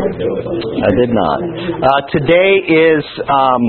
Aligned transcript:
I 0.00 0.90
did 0.96 1.12
not. 1.12 1.38
Uh, 1.44 2.00
today 2.08 2.52
is 2.64 3.04
um, 3.28 3.62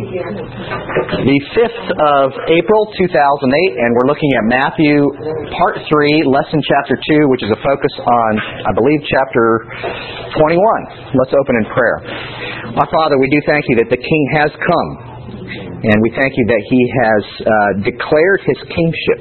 the 1.27 1.37
5th 1.59 1.87
of 1.91 2.25
April 2.47 2.87
2008, 2.95 3.03
and 3.03 3.89
we're 3.99 4.07
looking 4.07 4.31
at 4.39 4.43
Matthew 4.47 5.11
Part 5.59 5.83
3, 5.83 6.23
Lesson 6.31 6.63
Chapter 6.63 6.95
2, 6.95 7.27
which 7.35 7.43
is 7.43 7.51
a 7.51 7.59
focus 7.59 7.91
on, 7.99 8.31
I 8.63 8.71
believe, 8.71 9.03
Chapter 9.11 9.45
21. 10.39 11.19
Let's 11.19 11.35
open 11.35 11.53
in 11.59 11.65
prayer. 11.75 11.99
Our 12.79 12.87
Father, 12.87 13.19
we 13.19 13.27
do 13.27 13.39
thank 13.43 13.67
you 13.67 13.75
that 13.83 13.91
the 13.91 13.99
King 13.99 14.23
has 14.39 14.51
come. 14.55 14.89
And 15.51 15.97
we 15.99 16.15
thank 16.15 16.31
you 16.37 16.45
that 16.47 16.63
he 16.63 16.81
has 17.03 17.23
uh, 17.43 17.51
declared 17.83 18.39
his 18.47 18.59
kingship 18.71 19.19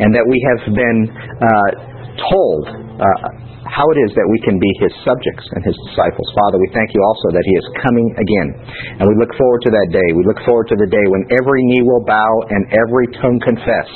and 0.00 0.14
that 0.16 0.24
we 0.24 0.38
have 0.48 0.62
been 0.72 1.00
uh, 1.12 1.70
told 2.24 2.62
uh, 2.72 3.47
how 3.68 3.86
it 3.94 3.98
is 4.08 4.10
that 4.16 4.26
we 4.28 4.38
can 4.44 4.56
be 4.56 4.70
His 4.80 4.92
subjects 5.04 5.44
and 5.54 5.62
His 5.62 5.76
disciples. 5.92 6.26
Father, 6.34 6.58
we 6.58 6.68
thank 6.72 6.90
you 6.96 7.00
also 7.04 7.26
that 7.36 7.46
He 7.46 7.54
is 7.56 7.66
coming 7.84 8.06
again. 8.16 8.48
And 9.00 9.04
we 9.04 9.14
look 9.20 9.32
forward 9.36 9.60
to 9.68 9.72
that 9.72 9.88
day. 9.92 10.08
We 10.16 10.24
look 10.24 10.40
forward 10.44 10.68
to 10.72 10.78
the 10.80 10.88
day 10.88 11.04
when 11.12 11.22
every 11.36 11.62
knee 11.68 11.84
will 11.84 12.04
bow 12.04 12.32
and 12.48 12.62
every 12.72 13.06
tongue 13.20 13.38
confess 13.44 13.88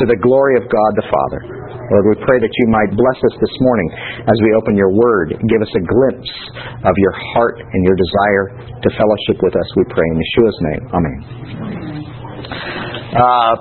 to 0.00 0.04
the 0.04 0.18
glory 0.20 0.60
of 0.60 0.68
God 0.68 0.90
the 1.00 1.08
Father. 1.08 1.40
Lord, 1.84 2.16
we 2.16 2.16
pray 2.24 2.40
that 2.40 2.48
you 2.48 2.66
might 2.72 2.96
bless 2.96 3.18
us 3.20 3.34
this 3.40 3.54
morning 3.60 3.88
as 4.24 4.36
we 4.40 4.56
open 4.56 4.72
your 4.72 4.88
word. 4.88 5.36
Give 5.36 5.60
us 5.60 5.72
a 5.76 5.82
glimpse 5.84 6.32
of 6.80 6.94
your 6.96 7.14
heart 7.36 7.60
and 7.60 7.80
your 7.84 7.96
desire 7.96 8.64
to 8.84 8.88
fellowship 9.00 9.40
with 9.40 9.56
us, 9.56 9.68
we 9.76 9.84
pray 9.88 10.04
in 10.04 10.16
Yeshua's 10.20 10.58
name. 10.60 10.82
Amen. 10.92 11.18
Uh, 13.16 13.52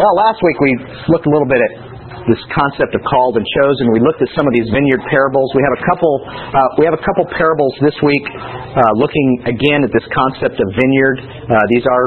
well, 0.00 0.14
last 0.16 0.40
week 0.40 0.58
we 0.60 0.72
looked 1.12 1.26
a 1.26 1.32
little 1.32 1.48
bit 1.48 1.60
at 1.60 1.93
this 2.28 2.40
concept 2.52 2.96
of 2.96 3.02
called 3.04 3.36
and 3.36 3.46
chosen. 3.60 3.92
We 3.92 4.00
looked 4.00 4.24
at 4.24 4.30
some 4.32 4.48
of 4.48 4.52
these 4.56 4.68
vineyard 4.72 5.02
parables. 5.08 5.52
We 5.52 5.62
have 5.64 5.76
a 5.76 5.82
couple. 5.84 6.12
Uh, 6.24 6.80
we 6.80 6.84
have 6.88 6.96
a 6.96 7.04
couple 7.04 7.24
parables 7.32 7.72
this 7.84 7.96
week, 8.00 8.24
uh, 8.24 8.80
looking 8.96 9.28
again 9.48 9.84
at 9.84 9.92
this 9.92 10.06
concept 10.12 10.56
of 10.56 10.66
vineyard. 10.72 11.16
Uh, 11.20 11.54
these 11.72 11.84
are 11.84 12.06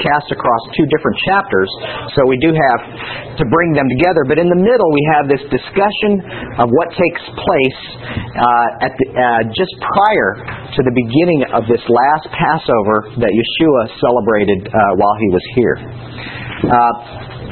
cast 0.00 0.28
across 0.28 0.62
two 0.76 0.84
different 0.92 1.16
chapters, 1.28 1.70
so 2.16 2.24
we 2.28 2.36
do 2.40 2.52
have 2.52 2.80
to 3.40 3.44
bring 3.48 3.72
them 3.72 3.88
together. 3.96 4.28
But 4.28 4.36
in 4.40 4.48
the 4.48 4.60
middle, 4.60 4.90
we 4.92 5.04
have 5.16 5.24
this 5.28 5.40
discussion 5.48 6.20
of 6.60 6.68
what 6.68 6.88
takes 6.92 7.22
place 7.32 7.80
uh, 8.36 8.84
at 8.86 8.92
the, 8.96 9.06
uh, 9.12 9.42
just 9.56 9.72
prior 9.80 10.28
to 10.76 10.80
the 10.84 10.92
beginning 10.92 11.48
of 11.52 11.64
this 11.68 11.80
last 11.88 12.28
Passover 12.32 13.12
that 13.20 13.32
Yeshua 13.32 13.82
celebrated 14.00 14.68
uh, 14.68 15.00
while 15.00 15.16
he 15.16 15.28
was 15.32 15.44
here. 15.56 15.76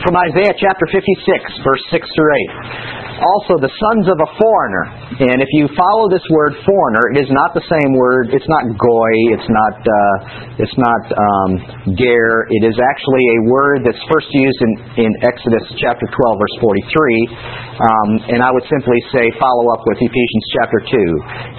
From 0.03 0.19
Isaiah 0.19 0.51
chapter 0.59 0.91
56, 0.91 1.63
verse 1.63 1.85
6 1.95 2.03
through 2.03 2.33
8. 3.15 3.23
Also, 3.23 3.55
the 3.63 3.71
sons 3.71 4.11
of 4.11 4.19
a 4.19 4.29
foreigner. 4.35 4.85
And 5.23 5.39
if 5.39 5.47
you 5.55 5.71
follow 5.71 6.11
this 6.11 6.25
word 6.35 6.59
foreigner, 6.67 7.15
it 7.15 7.23
is 7.23 7.31
not 7.31 7.55
the 7.55 7.63
same 7.71 7.95
word. 7.95 8.35
It's 8.35 8.49
not 8.51 8.75
goy. 8.75 9.13
It's 9.31 9.47
not. 9.47 9.75
Uh, 9.87 10.17
it's 10.59 10.75
not 10.75 11.03
um, 11.15 11.51
ger. 11.95 12.51
It 12.51 12.67
is 12.67 12.75
actually 12.75 13.23
a 13.23 13.39
word 13.47 13.87
that's 13.87 14.03
first 14.11 14.27
used 14.35 14.61
in, 14.67 15.07
in 15.07 15.11
Exodus 15.23 15.63
chapter 15.79 16.11
12, 16.11 16.43
verse 16.43 16.57
43. 16.59 17.79
Um, 17.79 18.09
and 18.35 18.39
I 18.43 18.51
would 18.51 18.67
simply 18.67 18.99
say, 19.15 19.31
follow 19.39 19.71
up 19.71 19.83
with 19.87 20.03
Ephesians 20.03 20.47
chapter 20.59 20.81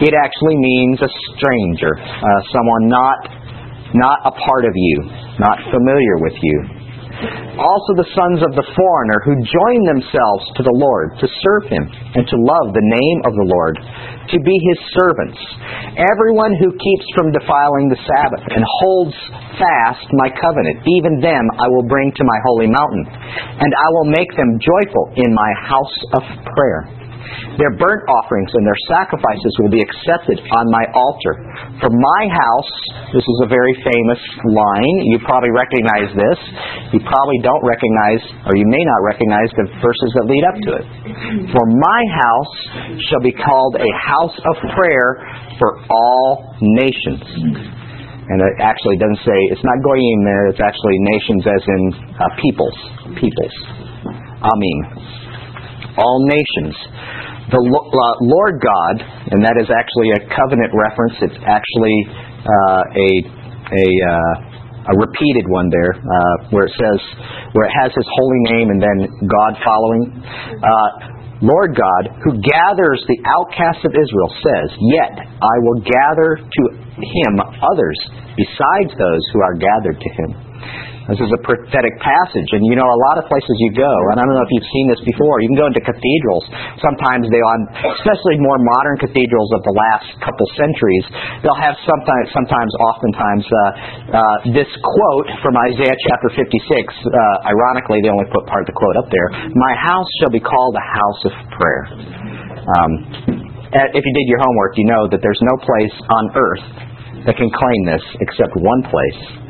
2. 0.04 0.12
It 0.12 0.14
actually 0.18 0.60
means 0.60 1.00
a 1.00 1.12
stranger, 1.40 1.94
uh, 1.96 2.40
someone 2.52 2.92
not 2.92 3.20
not 3.96 4.20
a 4.28 4.34
part 4.36 4.68
of 4.68 4.76
you, 4.76 5.08
not 5.40 5.56
familiar 5.72 6.20
with 6.20 6.36
you 6.44 6.85
also 7.56 7.92
the 7.96 8.12
sons 8.12 8.40
of 8.44 8.52
the 8.56 8.68
foreigner 8.76 9.20
who 9.24 9.36
join 9.44 9.80
themselves 9.88 10.44
to 10.60 10.64
the 10.64 10.76
Lord 10.76 11.16
to 11.20 11.28
serve 11.44 11.72
him 11.72 11.86
and 11.88 12.28
to 12.28 12.38
love 12.40 12.76
the 12.76 12.84
name 12.84 13.20
of 13.24 13.34
the 13.36 13.48
Lord, 13.48 13.76
to 14.32 14.38
be 14.44 14.56
his 14.74 14.80
servants. 14.96 15.40
Everyone 15.96 16.56
who 16.60 16.76
keeps 16.76 17.08
from 17.16 17.32
defiling 17.32 17.88
the 17.88 18.00
Sabbath 18.04 18.44
and 18.52 18.64
holds 18.84 19.16
fast 19.56 20.08
my 20.20 20.28
covenant, 20.32 20.84
even 20.88 21.24
them 21.24 21.46
I 21.60 21.68
will 21.72 21.88
bring 21.88 22.12
to 22.12 22.24
my 22.24 22.40
holy 22.48 22.68
mountain, 22.68 23.06
and 23.08 23.72
I 23.72 23.88
will 24.00 24.10
make 24.12 24.32
them 24.36 24.60
joyful 24.60 25.16
in 25.16 25.32
my 25.32 25.52
house 25.64 25.98
of 26.20 26.24
prayer. 26.52 26.95
Their 27.58 27.74
burnt 27.80 28.04
offerings 28.12 28.52
and 28.54 28.64
their 28.68 28.82
sacrifices 28.92 29.52
will 29.64 29.72
be 29.72 29.82
accepted 29.82 30.44
on 30.44 30.66
my 30.70 30.86
altar. 30.92 31.34
For 31.80 31.92
my 31.92 32.22
house, 32.30 32.72
this 33.16 33.24
is 33.24 33.38
a 33.44 33.50
very 33.50 33.76
famous 33.80 34.22
line. 34.52 34.96
You 35.08 35.18
probably 35.24 35.52
recognize 35.56 36.10
this. 36.12 36.40
You 36.94 37.02
probably 37.04 37.40
don't 37.42 37.64
recognize, 37.64 38.22
or 38.46 38.54
you 38.60 38.68
may 38.68 38.84
not 38.84 39.00
recognize 39.08 39.50
the 39.56 39.66
verses 39.80 40.10
that 40.20 40.26
lead 40.28 40.46
up 40.46 40.58
to 40.60 40.72
it. 40.84 40.86
For 41.56 41.64
my 41.64 42.02
house 42.12 42.54
shall 43.08 43.24
be 43.24 43.34
called 43.34 43.80
a 43.80 43.92
house 43.96 44.36
of 44.36 44.56
prayer 44.76 45.10
for 45.58 45.80
all 45.90 46.56
nations. 46.60 47.24
And 48.26 48.42
it 48.42 48.58
actually 48.58 48.98
doesn't 48.98 49.22
say, 49.22 49.38
it's 49.54 49.62
not 49.62 49.78
goyim 49.86 50.26
there, 50.26 50.50
it's 50.50 50.62
actually 50.62 50.98
nations 51.14 51.44
as 51.46 51.62
in 51.62 51.82
uh, 52.18 52.26
peoples. 52.42 52.78
Peoples. 53.22 53.56
Amin. 54.42 55.25
All 55.98 56.26
nations 56.28 56.76
the 57.46 57.62
uh, 57.62 58.14
Lord 58.26 58.58
God, 58.58 58.96
and 59.30 59.46
that 59.46 59.54
is 59.62 59.70
actually 59.70 60.10
a 60.18 60.22
covenant 60.34 60.74
reference. 60.74 61.14
It's 61.22 61.42
actually 61.46 61.98
uh, 62.42 62.84
a 62.90 63.10
a 63.70 63.86
uh, 63.86 64.90
a 64.90 64.94
repeated 64.98 65.46
one 65.46 65.70
there, 65.70 65.94
uh, 65.94 66.36
where 66.50 66.66
it 66.66 66.74
says 66.74 67.00
where 67.54 67.70
it 67.70 67.74
has 67.86 67.94
His 67.94 68.08
holy 68.18 68.42
name 68.50 68.74
and 68.74 68.82
then 68.82 68.98
God 69.30 69.62
following. 69.62 70.04
Uh, 70.58 71.14
Lord 71.44 71.76
God, 71.76 72.16
who 72.24 72.32
gathers 72.40 73.04
the 73.12 73.20
outcasts 73.28 73.84
of 73.84 73.92
Israel, 73.92 74.32
says, 74.40 74.72
Yet 74.80 75.20
I 75.20 75.56
will 75.68 75.84
gather 75.84 76.40
to 76.40 76.64
him 76.96 77.34
others 77.60 78.00
besides 78.40 78.96
those 78.96 79.24
who 79.36 79.44
are 79.44 79.54
gathered 79.54 80.00
to 80.00 80.10
him. 80.16 80.32
This 81.06 81.22
is 81.22 81.30
a 81.30 81.42
prophetic 81.46 81.94
passage. 82.02 82.50
And 82.58 82.66
you 82.66 82.74
know, 82.74 82.90
a 82.90 83.00
lot 83.12 83.22
of 83.22 83.30
places 83.30 83.54
you 83.62 83.78
go, 83.78 83.94
and 84.10 84.18
I 84.18 84.26
don't 84.26 84.34
know 84.34 84.42
if 84.42 84.54
you've 84.58 84.72
seen 84.74 84.86
this 84.90 85.02
before, 85.06 85.38
you 85.46 85.54
can 85.54 85.60
go 85.62 85.70
into 85.70 85.84
cathedrals. 85.86 86.46
Sometimes 86.82 87.30
they 87.30 87.38
on, 87.46 87.60
especially 88.02 88.42
more 88.42 88.58
modern 88.58 88.98
cathedrals 88.98 89.50
of 89.54 89.62
the 89.70 89.76
last 89.78 90.10
couple 90.26 90.46
centuries, 90.58 91.06
they'll 91.46 91.62
have 91.62 91.78
sometimes, 91.86 92.26
sometimes, 92.34 92.72
oftentimes, 92.82 93.46
uh, 93.46 94.18
uh, 94.18 94.24
this 94.58 94.70
quote 94.82 95.30
from 95.46 95.54
Isaiah 95.70 95.94
chapter 96.10 96.34
56. 96.34 96.42
Uh, 96.42 97.54
ironically, 97.54 98.02
they 98.02 98.10
only 98.10 98.26
put 98.34 98.50
part 98.50 98.66
of 98.66 98.74
the 98.74 98.78
quote 98.78 98.98
up 98.98 99.06
there. 99.14 99.30
My 99.54 99.78
house 99.78 100.10
shall 100.18 100.34
be 100.34 100.42
called 100.42 100.74
a 100.74 100.86
house 100.90 101.22
of 101.30 101.34
prayer. 101.54 101.84
Um, 102.66 102.92
if 103.94 104.02
you 104.02 104.14
did 104.18 104.26
your 104.26 104.42
homework, 104.42 104.74
you 104.74 104.90
know 104.90 105.06
that 105.14 105.22
there's 105.22 105.44
no 105.46 105.56
place 105.62 105.96
on 106.10 106.24
earth 106.34 106.66
that 107.30 107.38
can 107.38 107.54
claim 107.54 107.80
this 107.86 108.02
except 108.26 108.58
one 108.58 108.82
place 108.90 109.46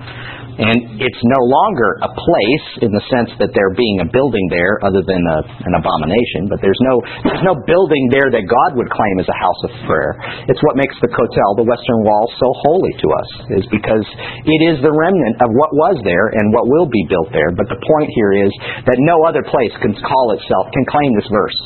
and 0.55 1.03
it's 1.03 1.23
no 1.27 1.41
longer 1.51 1.99
a 1.99 2.11
place 2.15 2.67
in 2.79 2.91
the 2.95 3.03
sense 3.11 3.27
that 3.43 3.51
there 3.51 3.75
being 3.75 3.99
a 3.99 4.07
building 4.07 4.47
there 4.47 4.79
other 4.87 5.03
than 5.03 5.19
a, 5.19 5.39
an 5.67 5.73
abomination, 5.75 6.47
but 6.47 6.63
there's 6.63 6.79
no, 6.79 6.95
there's 7.27 7.43
no 7.43 7.59
building 7.67 8.07
there 8.07 8.31
that 8.31 8.47
God 8.47 8.79
would 8.79 8.87
claim 8.87 9.15
as 9.19 9.27
a 9.27 9.35
house 9.35 9.61
of 9.67 9.71
prayer. 9.83 10.15
It's 10.47 10.63
what 10.63 10.79
makes 10.79 10.95
the 11.03 11.11
Kotel, 11.11 11.59
the 11.59 11.67
Western 11.67 12.07
Wall, 12.07 12.23
so 12.39 12.47
holy 12.71 12.93
to 13.03 13.07
us, 13.11 13.29
is 13.59 13.65
because 13.67 14.07
it 14.47 14.61
is 14.71 14.79
the 14.79 14.95
remnant 14.95 15.35
of 15.43 15.51
what 15.51 15.75
was 15.75 15.99
there 16.07 16.31
and 16.31 16.55
what 16.55 16.71
will 16.71 16.87
be 16.87 17.03
built 17.11 17.35
there. 17.35 17.51
But 17.51 17.67
the 17.67 17.81
point 17.83 18.07
here 18.15 18.47
is 18.47 18.51
that 18.87 18.95
no 19.03 19.27
other 19.27 19.43
place 19.43 19.75
can 19.83 19.91
call 20.07 20.39
itself, 20.39 20.71
can 20.71 20.87
claim 20.87 21.11
this 21.19 21.27
verse. 21.35 21.59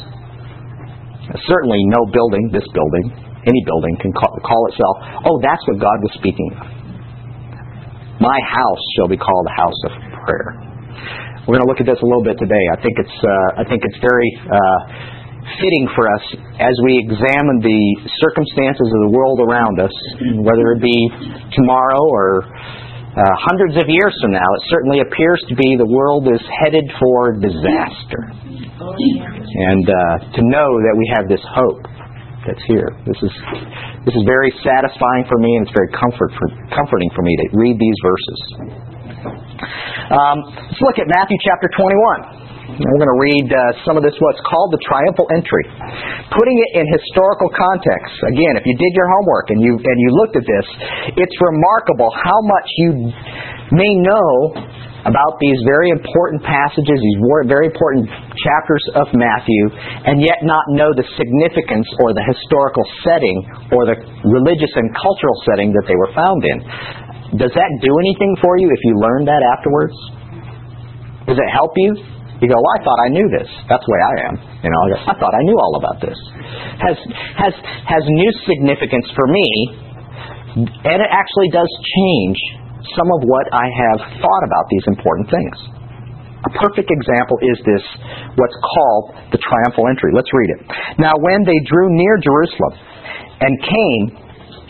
Certainly 1.45 1.85
no 1.93 2.09
building, 2.09 2.49
this 2.49 2.65
building, 2.73 3.13
any 3.45 3.61
building 3.69 4.01
can 4.01 4.17
call, 4.17 4.33
call 4.41 4.61
itself, 4.73 5.29
oh, 5.29 5.37
that's 5.45 5.61
what 5.69 5.77
God 5.77 6.01
was 6.01 6.13
speaking 6.17 6.49
of. 6.57 6.78
My 8.19 8.39
house 8.43 8.83
shall 8.99 9.07
be 9.07 9.15
called 9.15 9.47
a 9.47 9.55
house 9.55 9.81
of 9.87 9.91
prayer. 10.27 10.51
We're 11.47 11.55
going 11.55 11.65
to 11.65 11.71
look 11.71 11.79
at 11.79 11.87
this 11.87 11.97
a 12.03 12.05
little 12.05 12.23
bit 12.23 12.35
today. 12.35 12.65
I 12.75 12.77
think 12.83 12.99
it's 12.99 13.17
uh, 13.23 13.49
I 13.57 13.63
think 13.63 13.81
it's 13.87 13.95
very 14.03 14.29
uh, 14.43 14.79
fitting 15.55 15.85
for 15.95 16.05
us 16.11 16.25
as 16.59 16.75
we 16.83 16.99
examine 16.99 17.63
the 17.63 17.81
circumstances 18.19 18.85
of 18.85 18.99
the 19.07 19.11
world 19.15 19.39
around 19.39 19.79
us, 19.79 19.95
whether 20.43 20.75
it 20.75 20.81
be 20.83 20.99
tomorrow 21.55 22.03
or 22.11 22.43
uh, 22.43 23.23
hundreds 23.39 23.79
of 23.79 23.87
years 23.87 24.13
from 24.21 24.35
now. 24.35 24.45
It 24.59 24.63
certainly 24.67 24.99
appears 24.99 25.39
to 25.47 25.55
be 25.55 25.79
the 25.79 25.87
world 25.87 26.27
is 26.27 26.43
headed 26.59 26.85
for 26.99 27.39
disaster, 27.39 28.35
and 28.35 29.85
uh, 29.87 29.95
to 30.35 30.41
know 30.43 30.69
that 30.85 30.95
we 30.99 31.07
have 31.15 31.31
this 31.31 31.41
hope 31.55 31.87
that's 32.49 32.65
here. 32.65 32.89
This 33.05 33.21
is 33.21 33.33
this 34.09 34.15
is 34.17 34.25
very 34.25 34.49
satisfying 34.65 35.29
for 35.29 35.37
me, 35.37 35.61
and 35.61 35.69
it's 35.69 35.75
very 35.77 35.93
comfort 35.93 36.33
for, 36.33 36.49
comforting 36.73 37.13
for 37.13 37.21
me 37.21 37.37
to 37.37 37.45
read 37.53 37.77
these 37.77 37.99
verses. 38.01 38.39
Um, 40.09 40.37
let's 40.65 40.81
look 40.81 40.97
at 40.97 41.05
Matthew 41.05 41.37
chapter 41.45 41.69
21. 41.69 42.81
we're 42.81 43.01
going 43.01 43.13
to 43.13 43.21
read 43.21 43.47
uh, 43.53 43.61
some 43.85 43.99
of 43.99 44.01
this, 44.01 44.15
what's 44.17 44.41
called 44.41 44.73
the 44.73 44.81
triumphal 44.81 45.29
entry. 45.35 45.65
Putting 46.33 46.57
it 46.57 46.81
in 46.81 46.85
historical 46.89 47.53
context. 47.53 48.17
Again, 48.33 48.57
if 48.57 48.65
you 48.65 48.73
did 48.73 48.91
your 48.97 49.05
homework 49.19 49.53
and 49.53 49.59
you, 49.61 49.77
and 49.77 49.97
you 50.01 50.09
looked 50.17 50.39
at 50.39 50.47
this, 50.47 50.67
it's 51.21 51.37
remarkable 51.37 52.09
how 52.09 52.39
much 52.41 52.67
you 52.81 52.89
may 53.75 53.93
know 54.01 54.57
about 55.09 55.41
these 55.41 55.57
very 55.65 55.89
important 55.89 56.45
passages, 56.45 56.93
these 56.93 57.21
very 57.49 57.65
important 57.65 58.05
chapters 58.37 58.83
of 58.93 59.09
Matthew, 59.17 59.63
and 60.05 60.21
yet 60.21 60.45
not 60.45 60.63
know 60.69 60.93
the 60.93 61.05
significance 61.17 61.89
or 62.05 62.13
the 62.13 62.21
historical 62.29 62.85
setting 63.01 63.37
or 63.73 63.89
the 63.89 63.97
religious 64.23 64.71
and 64.77 64.87
cultural 64.93 65.37
setting 65.49 65.73
that 65.73 65.85
they 65.89 65.97
were 65.97 66.13
found 66.13 66.39
in. 66.45 66.57
Does 67.41 67.53
that 67.53 67.71
do 67.81 67.91
anything 68.05 68.37
for 68.41 68.57
you 68.61 68.69
if 68.69 68.81
you 68.85 68.93
learn 69.01 69.25
that 69.25 69.41
afterwards? 69.57 69.97
Does 71.25 71.37
it 71.37 71.49
help 71.49 71.73
you? 71.77 71.97
You 72.39 72.47
go, 72.47 72.55
well, 72.55 72.73
I 72.73 72.79
thought 72.87 72.99
I 73.03 73.09
knew 73.11 73.27
this. 73.35 73.49
That's 73.67 73.83
the 73.83 73.91
way 73.91 74.01
I 74.01 74.15
am. 74.31 74.35
You 74.63 74.71
know, 74.71 74.81
I 75.11 75.13
thought 75.19 75.35
I 75.35 75.43
knew 75.43 75.57
all 75.59 75.75
about 75.75 75.99
this. 75.99 76.15
Has 76.79 76.97
has 77.35 77.53
has 77.83 78.03
new 78.07 78.31
significance 78.47 79.11
for 79.11 79.27
me, 79.27 79.47
and 80.55 80.97
it 81.03 81.11
actually 81.11 81.51
does 81.51 81.67
change 81.67 82.39
some 82.95 83.09
of 83.11 83.19
what 83.27 83.45
I 83.51 83.67
have 83.67 83.99
thought 84.19 84.43
about 84.47 84.65
these 84.71 84.85
important 84.87 85.27
things. 85.29 85.57
A 86.39 86.51
perfect 86.55 86.87
example 86.87 87.35
is 87.43 87.57
this, 87.67 87.83
what's 88.39 88.55
called 88.63 89.35
the 89.35 89.39
triumphal 89.43 89.91
entry. 89.91 90.15
Let's 90.15 90.31
read 90.31 90.49
it. 90.55 90.59
Now, 90.95 91.11
when 91.19 91.43
they 91.43 91.59
drew 91.67 91.91
near 91.91 92.15
Jerusalem 92.23 92.73
and 93.43 93.53
came 93.59 94.03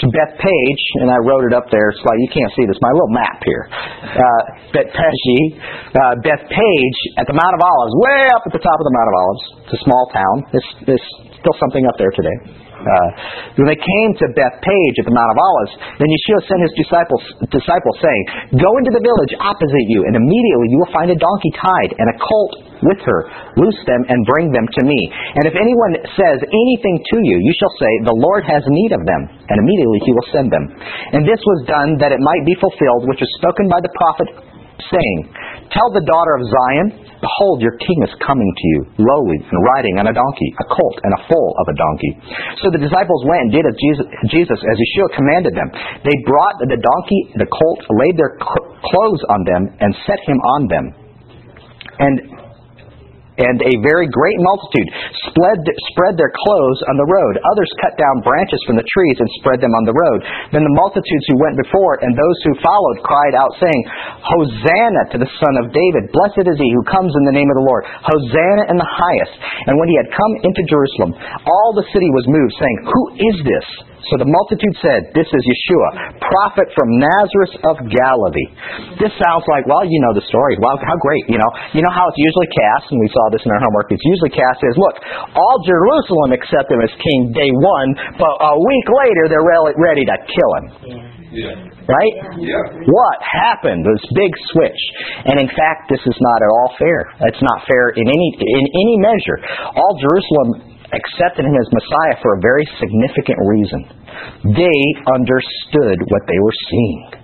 to 0.01 0.05
Bethpage, 0.09 0.83
and 1.03 1.11
I 1.11 1.19
wrote 1.21 1.43
it 1.45 1.53
up 1.53 1.67
there, 1.69 1.91
so 1.91 2.07
you 2.17 2.29
can't 2.31 2.49
see 2.55 2.65
this, 2.65 2.79
my 2.81 2.89
little 2.95 3.11
map 3.11 3.43
here. 3.43 3.67
Uh, 3.69 4.41
Bethpage, 4.71 5.35
uh, 5.91 6.15
Bethphage 6.23 6.99
at 7.19 7.27
the 7.27 7.35
Mount 7.35 7.53
of 7.53 7.61
Olives, 7.61 7.93
way 7.99 8.31
up 8.31 8.41
at 8.47 8.53
the 8.55 8.63
top 8.63 8.79
of 8.79 8.85
the 8.87 8.95
Mount 8.95 9.09
of 9.11 9.15
Olives. 9.19 9.43
It's 9.67 9.75
a 9.75 9.83
small 9.83 10.03
town. 10.15 10.35
There's 10.87 11.05
still 11.37 11.57
something 11.59 11.83
up 11.85 11.99
there 11.99 12.15
today. 12.15 12.68
Uh, 12.79 13.09
when 13.59 13.67
they 13.67 13.79
came 13.79 14.09
to 14.23 14.25
Bethpage 14.31 14.95
at 15.03 15.05
the 15.05 15.11
Mount 15.11 15.31
of 15.35 15.39
Olives, 15.39 15.73
then 15.99 16.07
Yeshua 16.07 16.39
sent 16.47 16.59
his 16.63 16.73
disciples, 16.79 17.21
disciples 17.51 17.95
saying, 17.99 18.23
Go 18.55 18.71
into 18.79 18.91
the 18.95 19.03
village 19.03 19.33
opposite 19.43 19.87
you, 19.91 20.07
and 20.07 20.15
immediately 20.15 20.67
you 20.71 20.79
will 20.79 20.93
find 20.95 21.11
a 21.11 21.19
donkey 21.19 21.51
tied 21.59 21.91
and 21.99 22.07
a 22.07 22.17
colt 22.17 22.53
with 22.79 22.99
her. 23.03 23.19
Loose 23.59 23.81
them 23.83 24.07
and 24.07 24.23
bring 24.23 24.55
them 24.55 24.63
to 24.63 24.81
me. 24.87 24.99
And 25.35 25.43
if 25.43 25.55
anyone 25.59 25.99
says 26.15 26.39
anything 26.39 26.95
to 27.03 27.17
you, 27.19 27.35
you 27.43 27.53
shall 27.59 27.73
say, 27.75 27.91
The 28.07 28.15
Lord 28.15 28.47
has 28.47 28.63
need 28.67 28.95
of 28.95 29.03
them, 29.03 29.21
and 29.27 29.57
immediately 29.59 29.99
he 30.07 30.11
will 30.15 30.29
send 30.31 30.47
them. 30.47 30.65
And 31.11 31.27
this 31.27 31.41
was 31.43 31.67
done 31.67 31.99
that 31.99 32.15
it 32.15 32.21
might 32.23 32.43
be 32.47 32.55
fulfilled, 32.63 33.11
which 33.11 33.19
was 33.19 33.31
spoken 33.43 33.67
by 33.67 33.83
the 33.83 33.91
prophet, 33.99 34.29
saying, 34.87 35.17
Tell 35.75 35.91
the 35.91 36.05
daughter 36.07 36.33
of 36.39 36.47
Zion, 36.47 36.87
Behold, 37.19 37.59
your 37.59 37.75
king 37.83 37.99
is 38.07 38.13
coming 38.23 38.47
to 38.47 38.65
you, 38.75 38.79
lowly 38.95 39.39
and 39.43 39.59
riding 39.75 39.99
on 39.99 40.07
a 40.07 40.15
donkey, 40.15 40.49
a 40.55 40.65
colt, 40.71 40.97
and 41.03 41.11
a 41.11 41.21
foal 41.27 41.51
of 41.59 41.65
a 41.67 41.75
donkey. 41.75 42.11
So 42.63 42.71
the 42.71 42.79
disciples 42.79 43.21
went 43.27 43.47
and 43.47 43.51
did 43.51 43.67
as 43.67 43.75
Jesus, 43.75 44.07
Jesus 44.31 44.59
as 44.59 44.75
Yeshua 44.79 45.11
commanded 45.19 45.51
them. 45.51 45.67
They 46.07 46.15
brought 46.23 46.55
the 46.63 46.79
donkey, 46.79 47.21
the 47.35 47.49
colt, 47.51 47.79
laid 47.91 48.15
their 48.15 48.39
clothes 48.39 49.23
on 49.27 49.43
them, 49.43 49.67
and 49.83 49.91
set 50.07 50.19
him 50.23 50.39
on 50.39 50.61
them. 50.71 50.85
And 51.99 52.38
and 53.39 53.57
a 53.63 53.73
very 53.79 54.07
great 54.11 54.39
multitude 54.43 54.89
spread, 55.31 55.59
spread 55.95 56.19
their 56.19 56.31
clothes 56.31 56.79
on 56.91 56.95
the 56.99 57.07
road. 57.07 57.39
Others 57.55 57.71
cut 57.79 57.95
down 57.95 58.21
branches 58.21 58.59
from 58.67 58.75
the 58.75 58.87
trees 58.87 59.17
and 59.19 59.29
spread 59.39 59.63
them 59.63 59.71
on 59.71 59.87
the 59.87 59.95
road. 59.95 60.19
Then 60.51 60.67
the 60.67 60.77
multitudes 60.77 61.25
who 61.31 61.39
went 61.39 61.55
before 61.55 62.03
and 62.03 62.11
those 62.13 62.39
who 62.45 62.63
followed 62.63 62.97
cried 63.07 63.35
out, 63.39 63.51
saying, 63.57 63.81
Hosanna 64.21 65.03
to 65.15 65.17
the 65.23 65.31
Son 65.39 65.55
of 65.63 65.71
David! 65.71 66.11
Blessed 66.11 66.45
is 66.45 66.59
he 66.59 66.69
who 66.75 66.83
comes 66.91 67.11
in 67.15 67.23
the 67.25 67.35
name 67.35 67.47
of 67.47 67.57
the 67.57 67.67
Lord! 67.67 67.87
Hosanna 67.87 68.67
in 68.67 68.77
the 68.77 68.91
highest! 68.91 69.35
And 69.67 69.79
when 69.79 69.87
he 69.87 69.97
had 69.97 70.11
come 70.11 70.33
into 70.43 70.61
Jerusalem, 70.67 71.15
all 71.47 71.71
the 71.75 71.87
city 71.95 72.09
was 72.11 72.27
moved, 72.27 72.53
saying, 72.59 72.77
Who 72.87 73.03
is 73.17 73.37
this? 73.47 73.88
So 74.07 74.15
the 74.15 74.29
multitude 74.29 74.75
said, 74.79 75.11
This 75.11 75.27
is 75.27 75.41
Yeshua, 75.43 76.19
prophet 76.23 76.71
from 76.71 76.87
Nazareth 76.95 77.55
of 77.67 77.75
Galilee. 77.91 78.49
This 78.95 79.11
sounds 79.19 79.43
like, 79.51 79.67
well, 79.67 79.83
you 79.83 79.99
know 80.07 80.15
the 80.15 80.23
story. 80.31 80.55
Well, 80.55 80.79
how 80.79 80.95
great, 81.03 81.27
you 81.27 81.35
know. 81.35 81.51
You 81.75 81.83
know 81.83 81.91
how 81.91 82.07
it's 82.07 82.19
usually 82.19 82.47
cast, 82.47 82.87
and 82.95 82.99
we 83.03 83.11
saw 83.11 83.23
this 83.35 83.43
in 83.43 83.51
our 83.51 83.59
homework, 83.59 83.91
it's 83.91 84.07
usually 84.07 84.31
cast 84.31 84.63
as, 84.63 84.75
look, 84.79 84.95
all 85.35 85.57
Jerusalem 85.67 86.31
accept 86.31 86.71
him 86.71 86.79
as 86.79 86.91
king 86.95 87.35
day 87.35 87.51
one, 87.51 87.89
but 88.15 88.33
a 88.39 88.55
week 88.55 88.87
later 88.87 89.23
they're 89.27 89.47
ready 89.75 90.07
to 90.07 90.15
kill 90.31 90.51
him. 90.63 90.65
Yeah. 91.29 91.53
Right? 91.85 92.15
Yeah. 92.41 92.89
What 92.89 93.17
happened? 93.21 93.85
This 93.85 94.01
big 94.17 94.33
switch. 94.49 94.81
And 95.29 95.37
in 95.37 95.49
fact, 95.53 95.89
this 95.89 96.01
is 96.01 96.17
not 96.17 96.39
at 96.41 96.49
all 96.49 96.69
fair. 96.81 97.05
It's 97.29 97.41
not 97.41 97.65
fair 97.69 97.93
in 97.93 98.05
any 98.09 98.29
in 98.33 98.65
any 98.65 98.95
measure. 98.97 99.37
All 99.77 99.93
Jerusalem 100.01 100.78
accepted 100.93 101.45
him 101.45 101.53
as 101.53 101.67
Messiah 101.69 102.17
for 102.21 102.37
a 102.37 102.39
very 102.41 102.65
significant 102.81 103.39
reason. 103.45 103.81
They 104.57 104.79
understood 105.13 105.97
what 106.09 106.23
they 106.25 106.39
were 106.41 106.57
seeing. 106.69 107.19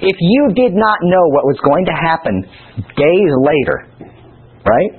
If 0.00 0.16
you 0.18 0.42
did 0.54 0.72
not 0.74 0.98
know 1.02 1.24
what 1.32 1.44
was 1.44 1.58
going 1.64 1.84
to 1.86 1.96
happen 1.96 2.44
days 2.96 3.32
later, 3.44 3.76
right? 4.64 4.92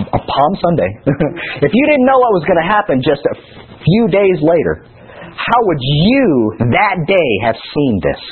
A 0.00 0.20
Palm 0.20 0.52
Sunday. 0.60 0.90
if 1.64 1.72
you 1.72 1.84
didn't 1.86 2.06
know 2.06 2.18
what 2.18 2.32
was 2.38 2.44
going 2.46 2.60
to 2.62 2.68
happen 2.68 3.02
just 3.02 3.22
a 3.26 3.36
few 3.82 4.08
days 4.08 4.38
later, 4.40 4.86
how 5.34 5.60
would 5.66 5.80
you 5.80 6.54
that 6.70 7.06
day 7.06 7.30
have 7.42 7.56
seen 7.56 8.00
this? 8.02 8.22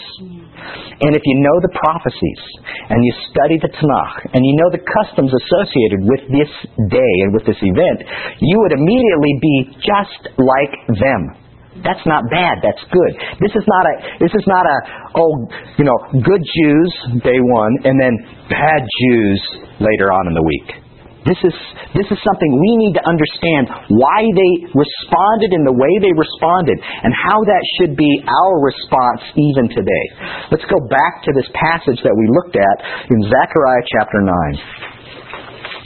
And 0.98 1.14
if 1.14 1.22
you 1.22 1.36
know 1.38 1.56
the 1.62 1.70
prophecies 1.78 2.42
and 2.90 2.98
you 2.98 3.12
study 3.30 3.56
the 3.62 3.70
Tanakh 3.70 4.34
and 4.34 4.42
you 4.42 4.54
know 4.58 4.70
the 4.74 4.82
customs 4.82 5.30
associated 5.30 6.02
with 6.02 6.22
this 6.26 6.50
day 6.90 7.14
and 7.22 7.30
with 7.30 7.46
this 7.46 7.58
event, 7.62 8.02
you 8.42 8.56
would 8.58 8.74
immediately 8.74 9.34
be 9.38 9.56
just 9.78 10.22
like 10.42 10.74
them. 10.98 11.38
That's 11.86 12.02
not 12.02 12.26
bad. 12.30 12.58
That's 12.62 12.82
good. 12.90 13.12
This 13.38 13.54
is 13.54 13.62
not 13.62 13.84
a. 13.86 13.94
This 14.18 14.34
is 14.34 14.42
not 14.50 14.66
a. 14.66 14.76
Oh, 15.14 15.46
you 15.78 15.86
know, 15.86 15.94
good 16.10 16.42
Jews 16.42 16.90
day 17.22 17.38
one, 17.38 17.78
and 17.86 17.94
then 17.94 18.18
bad 18.50 18.82
Jews 18.82 19.40
later 19.78 20.10
on 20.10 20.26
in 20.26 20.34
the 20.34 20.42
week. 20.42 20.87
This 21.28 21.40
is, 21.44 21.56
this 21.92 22.08
is 22.08 22.18
something 22.24 22.50
we 22.56 22.72
need 22.88 22.96
to 22.96 23.04
understand 23.04 23.68
why 23.92 24.24
they 24.32 24.52
responded 24.72 25.52
in 25.52 25.62
the 25.68 25.76
way 25.76 25.92
they 26.00 26.14
responded 26.16 26.80
and 26.80 27.12
how 27.12 27.36
that 27.44 27.62
should 27.76 27.92
be 28.00 28.08
our 28.24 28.54
response 28.64 29.28
even 29.36 29.68
today. 29.68 30.04
Let's 30.48 30.64
go 30.72 30.80
back 30.88 31.20
to 31.28 31.36
this 31.36 31.44
passage 31.52 32.00
that 32.00 32.16
we 32.16 32.24
looked 32.32 32.56
at 32.56 32.76
in 33.12 33.18
Zechariah 33.28 33.84
chapter 33.92 34.20
9 34.24 34.88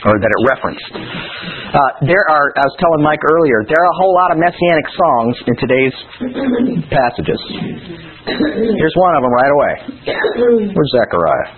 or 0.07 0.15
that 0.19 0.31
it 0.31 0.43
referenced. 0.47 0.91
Uh, 0.95 1.91
there 2.07 2.23
are, 2.31 2.47
I 2.59 2.63
was 2.67 2.77
telling 2.79 3.03
Mike 3.03 3.23
earlier, 3.27 3.67
there 3.67 3.79
are 3.83 3.91
a 3.91 3.99
whole 3.99 4.15
lot 4.15 4.31
of 4.31 4.39
messianic 4.39 4.87
songs 4.95 5.35
in 5.47 5.55
today's 5.59 5.97
passages. 6.91 8.12
Here's 8.23 8.97
one 9.03 9.19
of 9.19 9.23
them 9.27 9.35
right 9.35 9.51
away. 9.51 9.75
Where's 10.71 10.93
Zechariah? 10.95 11.49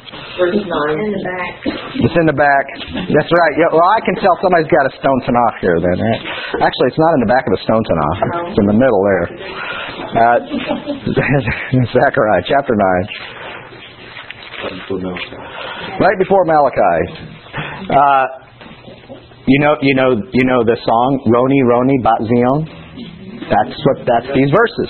Verse 0.41 0.57
9. 0.57 0.65
In 0.65 1.13
the 1.13 1.21
back. 1.21 1.53
It's 2.01 2.17
in 2.17 2.27
the 2.27 2.33
back. 2.41 2.65
That's 3.13 3.29
right. 3.29 3.55
Yeah, 3.61 3.69
well, 3.69 3.85
I 3.85 4.01
can 4.01 4.17
tell 4.17 4.33
somebody's 4.41 4.73
got 4.73 4.89
a 4.89 4.93
stone 4.97 5.21
tanakh 5.29 5.57
here 5.61 5.77
then. 5.77 5.97
Right? 6.01 6.21
Actually, 6.65 6.89
it's 6.89 6.97
not 6.97 7.13
in 7.21 7.21
the 7.29 7.31
back 7.31 7.45
of 7.45 7.53
the 7.53 7.63
stone 7.69 7.85
tanakh. 7.85 8.49
It's 8.49 8.61
in 8.65 8.69
the 8.73 8.79
middle 8.81 9.03
there. 9.05 9.27
Uh, 10.17 10.39
Zechariah 12.01 12.43
chapter 12.49 12.73
9. 12.73 13.45
Right 16.01 16.19
before 16.19 16.49
Malachi. 16.49 16.97
Uh, 17.93 18.25
you 19.47 19.61
know, 19.61 19.77
you 19.85 19.95
know, 19.95 20.17
you 20.33 20.45
know 20.49 20.65
the 20.65 20.81
song 20.81 21.21
"Roni 21.29 21.61
Roni 21.69 22.01
Bat 22.01 22.21
Zion." 22.25 22.65
That's 23.53 23.77
what. 23.85 23.97
That's 24.09 24.33
these 24.33 24.49
verses. 24.49 24.89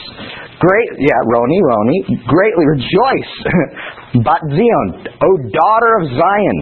Great, 0.64 0.90
yeah, 0.97 1.21
Roni, 1.28 1.61
Roni, 1.61 1.99
greatly 2.25 2.64
rejoice. 2.64 3.33
Bat 4.25 4.42
Zion, 4.49 4.88
O 5.21 5.28
daughter 5.52 5.92
of 6.00 6.04
Zion, 6.09 6.59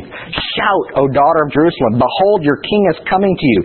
shout, 0.58 0.86
O 0.98 1.06
daughter 1.06 1.46
of 1.46 1.52
Jerusalem, 1.54 2.02
behold, 2.02 2.42
your 2.42 2.58
king 2.66 2.82
is 2.90 2.98
coming 3.06 3.30
to 3.30 3.46
you. 3.46 3.60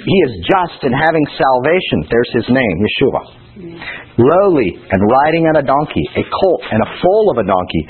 He 0.00 0.18
is 0.30 0.32
just 0.48 0.80
and 0.86 0.94
having 0.96 1.26
salvation. 1.36 2.08
There's 2.08 2.32
his 2.40 2.48
name, 2.48 2.76
Yeshua. 2.80 3.22
Lowly 4.16 4.80
and 4.80 5.00
riding 5.04 5.44
on 5.52 5.60
a 5.60 5.64
donkey, 5.66 6.06
a 6.16 6.24
colt 6.24 6.62
and 6.72 6.80
a 6.80 6.88
foal 7.02 7.28
of 7.34 7.38
a 7.38 7.44
donkey. 7.44 7.84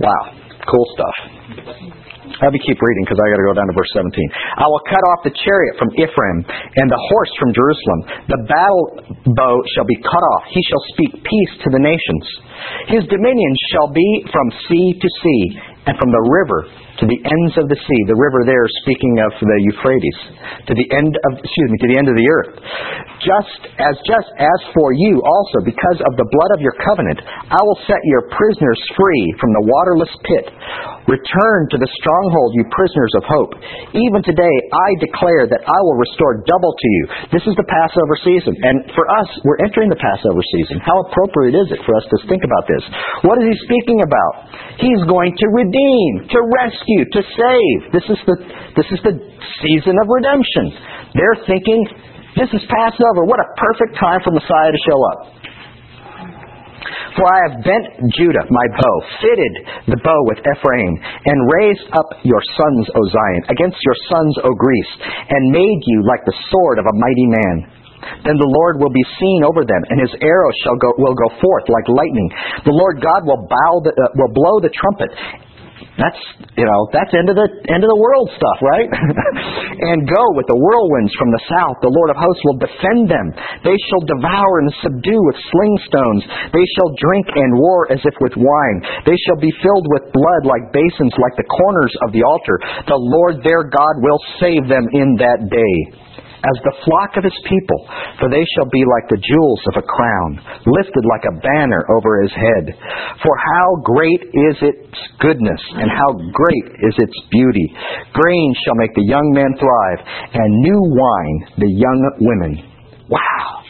Wow, 0.00 0.36
cool 0.68 0.86
stuff. 0.92 1.35
Let 1.46 2.50
me 2.50 2.58
keep 2.58 2.74
reading 2.82 3.04
because 3.06 3.22
I 3.22 3.26
got 3.30 3.38
to 3.38 3.46
go 3.46 3.54
down 3.54 3.70
to 3.70 3.76
verse 3.78 3.92
17. 3.94 4.10
I 4.58 4.66
will 4.66 4.82
cut 4.90 4.98
off 5.14 5.20
the 5.22 5.30
chariot 5.30 5.78
from 5.78 5.94
Ephraim 5.94 6.42
and 6.42 6.86
the 6.90 6.98
horse 6.98 7.32
from 7.38 7.54
Jerusalem. 7.54 8.00
The 8.26 8.40
battle 8.50 8.84
bow 9.30 9.54
shall 9.78 9.86
be 9.86 9.94
cut 10.02 10.24
off. 10.34 10.42
He 10.50 10.58
shall 10.66 10.82
speak 10.90 11.22
peace 11.22 11.52
to 11.62 11.68
the 11.70 11.78
nations. 11.78 12.24
His 12.90 13.02
dominion 13.06 13.52
shall 13.70 13.86
be 13.94 14.26
from 14.26 14.46
sea 14.66 14.88
to 14.98 15.08
sea 15.22 15.42
and 15.86 15.94
from 15.94 16.10
the 16.10 16.24
river 16.26 16.85
to 17.00 17.04
the 17.04 17.20
ends 17.20 17.54
of 17.60 17.68
the 17.68 17.76
sea. 17.76 18.00
The 18.08 18.16
river 18.16 18.48
there 18.48 18.64
speaking 18.82 19.14
of 19.20 19.30
the 19.36 19.58
Euphrates. 19.68 20.18
To 20.68 20.72
the 20.72 20.86
end 20.96 21.12
of 21.12 21.30
excuse 21.38 21.68
me, 21.70 21.78
to 21.84 21.88
the 21.92 21.98
end 22.00 22.08
of 22.08 22.16
the 22.16 22.26
earth. 22.26 22.52
Just 23.20 23.60
as 23.80 23.94
just 24.08 24.30
as 24.36 24.58
for 24.72 24.92
you 24.92 25.20
also, 25.20 25.64
because 25.64 25.98
of 26.04 26.12
the 26.16 26.28
blood 26.28 26.52
of 26.56 26.60
your 26.60 26.76
covenant, 26.84 27.20
I 27.26 27.60
will 27.64 27.80
set 27.84 28.00
your 28.08 28.28
prisoners 28.32 28.80
free 28.96 29.24
from 29.40 29.50
the 29.56 29.64
waterless 29.64 30.12
pit. 30.24 30.46
Return 31.06 31.60
to 31.70 31.78
the 31.78 31.90
stronghold, 32.02 32.50
you 32.58 32.64
prisoners 32.72 33.12
of 33.20 33.24
hope. 33.28 33.52
Even 33.94 34.20
today 34.26 34.54
I 34.72 34.88
declare 34.98 35.46
that 35.46 35.62
I 35.62 35.78
will 35.86 35.98
restore 36.00 36.42
double 36.44 36.74
to 36.74 36.88
you. 37.00 37.04
This 37.30 37.44
is 37.46 37.54
the 37.54 37.68
Passover 37.68 38.16
season. 38.26 38.54
And 38.62 38.90
for 38.96 39.06
us, 39.22 39.28
we're 39.46 39.62
entering 39.62 39.88
the 39.92 40.00
Passover 40.00 40.42
season. 40.58 40.82
How 40.82 40.96
appropriate 41.06 41.54
is 41.54 41.68
it 41.70 41.80
for 41.86 41.94
us 41.94 42.06
to 42.10 42.16
think 42.26 42.42
about 42.42 42.64
this? 42.66 42.82
What 43.22 43.38
is 43.42 43.54
he 43.54 43.56
speaking 43.70 44.02
about? 44.02 44.32
He's 44.82 45.02
going 45.08 45.32
to 45.34 45.46
redeem, 45.54 46.26
to 46.30 46.38
rescue, 46.52 46.85
to 46.86 47.20
save. 47.22 47.78
This 47.90 48.06
is 48.06 48.20
the 48.26 48.36
this 48.78 48.88
is 48.94 49.00
the 49.02 49.14
season 49.62 49.94
of 49.98 50.06
redemption. 50.06 50.70
They're 51.14 51.40
thinking, 51.46 51.80
this 52.36 52.50
is 52.52 52.62
Passover. 52.68 53.24
What 53.26 53.40
a 53.40 53.48
perfect 53.58 53.98
time 53.98 54.20
for 54.22 54.30
Messiah 54.30 54.70
to 54.70 54.80
show 54.86 55.00
up. 55.10 55.18
For 57.16 57.24
I 57.24 57.38
have 57.48 57.56
bent 57.64 58.12
Judah, 58.12 58.44
my 58.44 58.66
bow, 58.76 58.96
fitted 59.24 59.54
the 59.88 60.00
bow 60.04 60.20
with 60.28 60.36
Ephraim, 60.44 60.94
and 61.24 61.48
raised 61.48 61.88
up 61.96 62.08
your 62.28 62.44
sons, 62.44 62.84
O 62.92 63.00
Zion, 63.08 63.42
against 63.48 63.80
your 63.80 63.96
sons, 64.12 64.36
O 64.44 64.52
Greece, 64.52 64.92
and 65.32 65.48
made 65.48 65.80
you 65.88 66.04
like 66.04 66.20
the 66.28 66.36
sword 66.52 66.76
of 66.76 66.84
a 66.84 66.94
mighty 66.94 67.28
man. 67.40 67.56
Then 68.20 68.36
the 68.36 68.52
Lord 68.52 68.76
will 68.78 68.92
be 68.92 69.02
seen 69.16 69.40
over 69.48 69.64
them, 69.64 69.82
and 69.88 69.98
his 70.04 70.12
arrow 70.20 70.52
shall 70.60 70.76
go, 70.76 70.92
will 71.00 71.16
go 71.16 71.32
forth 71.40 71.66
like 71.72 71.88
lightning. 71.88 72.28
The 72.68 72.76
Lord 72.76 73.00
God 73.00 73.24
will, 73.24 73.48
the, 73.48 73.92
uh, 73.96 74.12
will 74.14 74.32
blow 74.36 74.60
the 74.60 74.70
trumpet, 74.76 75.10
that's 75.96 76.20
you 76.56 76.64
know 76.64 76.80
that's 76.92 77.12
end 77.12 77.28
of 77.28 77.36
the 77.36 77.48
end 77.68 77.84
of 77.84 77.90
the 77.92 78.00
world 78.00 78.28
stuff, 78.32 78.58
right? 78.64 78.88
and 79.92 80.08
go 80.08 80.24
with 80.36 80.48
the 80.48 80.56
whirlwinds 80.56 81.12
from 81.20 81.28
the 81.32 81.42
south. 81.48 81.76
The 81.84 81.92
Lord 81.92 82.08
of 82.12 82.16
hosts 82.16 82.42
will 82.48 82.60
defend 82.60 83.08
them. 83.12 83.26
They 83.60 83.76
shall 83.88 84.02
devour 84.08 84.64
and 84.64 84.68
subdue 84.80 85.20
with 85.20 85.36
sling 85.36 85.76
stones. 85.88 86.22
They 86.52 86.66
shall 86.76 86.90
drink 86.96 87.26
and 87.36 87.50
roar 87.60 87.92
as 87.92 88.00
if 88.04 88.16
with 88.24 88.36
wine. 88.36 88.78
They 89.04 89.16
shall 89.28 89.40
be 89.40 89.52
filled 89.60 89.86
with 89.92 90.12
blood 90.16 90.42
like 90.48 90.72
basins, 90.72 91.12
like 91.20 91.36
the 91.36 91.48
corners 91.48 91.92
of 92.08 92.12
the 92.16 92.24
altar. 92.24 92.56
The 92.88 93.00
Lord 93.00 93.44
their 93.44 93.68
God 93.68 93.94
will 94.00 94.20
save 94.40 94.68
them 94.68 94.84
in 94.96 95.20
that 95.20 95.48
day 95.52 96.05
as 96.46 96.56
the 96.62 96.76
flock 96.86 97.18
of 97.18 97.24
his 97.24 97.38
people, 97.46 97.80
for 98.18 98.30
they 98.30 98.44
shall 98.54 98.68
be 98.70 98.84
like 98.86 99.06
the 99.10 99.18
jewels 99.18 99.62
of 99.72 99.82
a 99.82 99.86
crown, 99.86 100.30
lifted 100.66 101.04
like 101.06 101.26
a 101.26 101.38
banner 101.42 101.82
over 101.98 102.22
his 102.22 102.34
head. 102.34 102.64
For 103.22 103.34
how 103.34 103.66
great 103.82 104.22
is 104.30 104.56
its 104.62 104.98
goodness, 105.18 105.62
and 105.74 105.90
how 105.90 106.10
great 106.30 106.66
is 106.86 106.94
its 106.98 107.18
beauty! 107.30 107.66
Grain 108.14 108.50
shall 108.64 108.78
make 108.78 108.94
the 108.94 109.06
young 109.06 109.28
men 109.34 109.50
thrive, 109.58 110.00
and 110.34 110.48
new 110.62 110.80
wine 110.80 111.38
the 111.58 111.70
young 111.70 112.00
women. 112.20 112.62
Wow! 113.10 113.62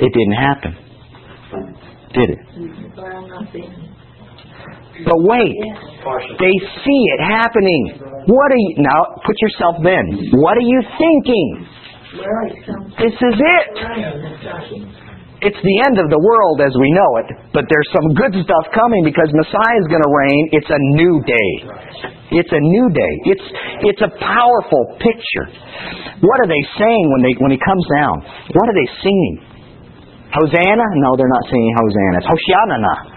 It 0.00 0.12
didn't 0.12 0.38
happen, 0.40 0.72
did 2.12 2.30
it? 2.30 2.40
But 5.02 5.18
wait, 5.26 5.58
they 6.38 6.54
see 6.86 7.00
it 7.18 7.20
happening. 7.26 7.98
What 8.30 8.48
are 8.54 8.62
you 8.62 8.74
now? 8.78 9.18
Put 9.26 9.34
yourself 9.42 9.82
then. 9.82 10.30
What 10.38 10.54
are 10.54 10.68
you 10.68 10.80
thinking? 10.94 11.66
This 13.02 13.16
is 13.18 13.36
it. 13.42 13.70
It's 15.44 15.60
the 15.60 15.76
end 15.84 15.98
of 16.00 16.08
the 16.08 16.16
world 16.16 16.62
as 16.64 16.72
we 16.78 16.88
know 16.94 17.10
it, 17.20 17.28
but 17.52 17.68
there's 17.68 17.90
some 17.92 18.16
good 18.16 18.32
stuff 18.32 18.64
coming 18.72 19.04
because 19.04 19.28
Messiah 19.34 19.76
is 19.82 19.86
going 19.92 20.00
to 20.00 20.12
reign. 20.14 20.42
It's 20.56 20.70
a 20.72 20.80
new 20.96 21.20
day. 21.26 21.50
It's 22.32 22.48
a 22.48 22.62
new 22.64 22.86
day. 22.94 23.14
It's 23.28 23.46
it's 23.92 24.02
a 24.06 24.10
powerful 24.24 24.82
picture. 25.02 25.46
What 26.24 26.38
are 26.40 26.48
they 26.48 26.64
saying 26.80 27.04
when 27.12 27.20
they 27.28 27.34
when 27.44 27.52
he 27.52 27.60
comes 27.60 27.84
down? 27.98 28.24
What 28.56 28.66
are 28.72 28.76
they 28.78 28.88
singing? 29.04 29.36
Hosanna? 30.32 30.86
No, 31.02 31.12
they're 31.18 31.28
not 31.28 31.44
singing 31.52 31.74
Hosanna. 31.76 32.16
It's 32.24 32.30
Hoshiana. 32.30 33.13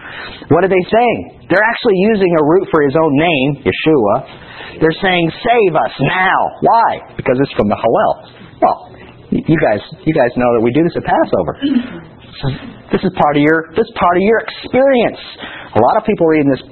What 0.49 0.63
are 0.63 0.71
they 0.71 0.83
saying? 0.87 1.47
They're 1.49 1.63
actually 1.63 1.97
using 1.99 2.31
a 2.35 2.43
root 2.43 2.67
for 2.71 2.81
his 2.83 2.95
own 2.95 3.11
name, 3.15 3.63
Yeshua. 3.63 4.79
They're 4.79 4.99
saying, 5.01 5.31
"Save 5.31 5.75
us 5.75 5.93
now." 6.01 6.39
Why? 6.61 6.99
Because 7.15 7.39
it's 7.39 7.51
from 7.53 7.67
the 7.69 7.75
Hallel. 7.79 8.13
Well, 8.61 8.89
you 9.31 9.57
guys, 9.59 9.81
you 10.05 10.13
guys 10.13 10.31
know 10.37 10.53
that 10.55 10.61
we 10.63 10.71
do 10.71 10.83
this 10.83 10.95
at 10.95 11.03
Passover. 11.03 11.53
So 12.41 12.47
this 12.91 13.03
is 13.03 13.11
part 13.17 13.35
of 13.35 13.41
your 13.43 13.73
this 13.75 13.85
is 13.85 13.93
part 13.97 14.15
of 14.15 14.21
your 14.23 14.39
experience. 14.45 15.19
A 15.75 15.79
lot 15.81 15.97
of 15.97 16.05
people 16.05 16.27
reading 16.27 16.49
this 16.51 16.63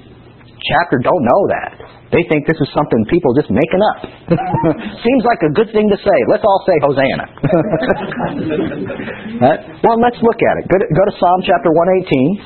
chapter 0.71 0.97
don't 1.01 1.23
know 1.23 1.41
that. 1.51 1.81
They 2.13 2.21
think 2.29 2.45
this 2.47 2.55
is 2.61 2.69
something 2.71 3.03
people 3.09 3.33
just 3.33 3.49
making 3.49 3.81
up. 3.91 3.97
Seems 5.03 5.23
like 5.25 5.41
a 5.41 5.49
good 5.51 5.67
thing 5.73 5.89
to 5.89 5.97
say. 5.99 6.17
Let's 6.29 6.45
all 6.45 6.61
say 6.63 6.77
Hosanna. 6.85 7.25
right? 9.41 9.59
Well, 9.83 9.97
let's 9.99 10.21
look 10.21 10.39
at 10.39 10.53
it. 10.61 10.63
Go 10.69 10.77
to, 10.79 10.85
go 10.95 11.03
to 11.11 11.13
Psalm 11.17 11.41
chapter 11.43 11.73
118. 11.75 12.39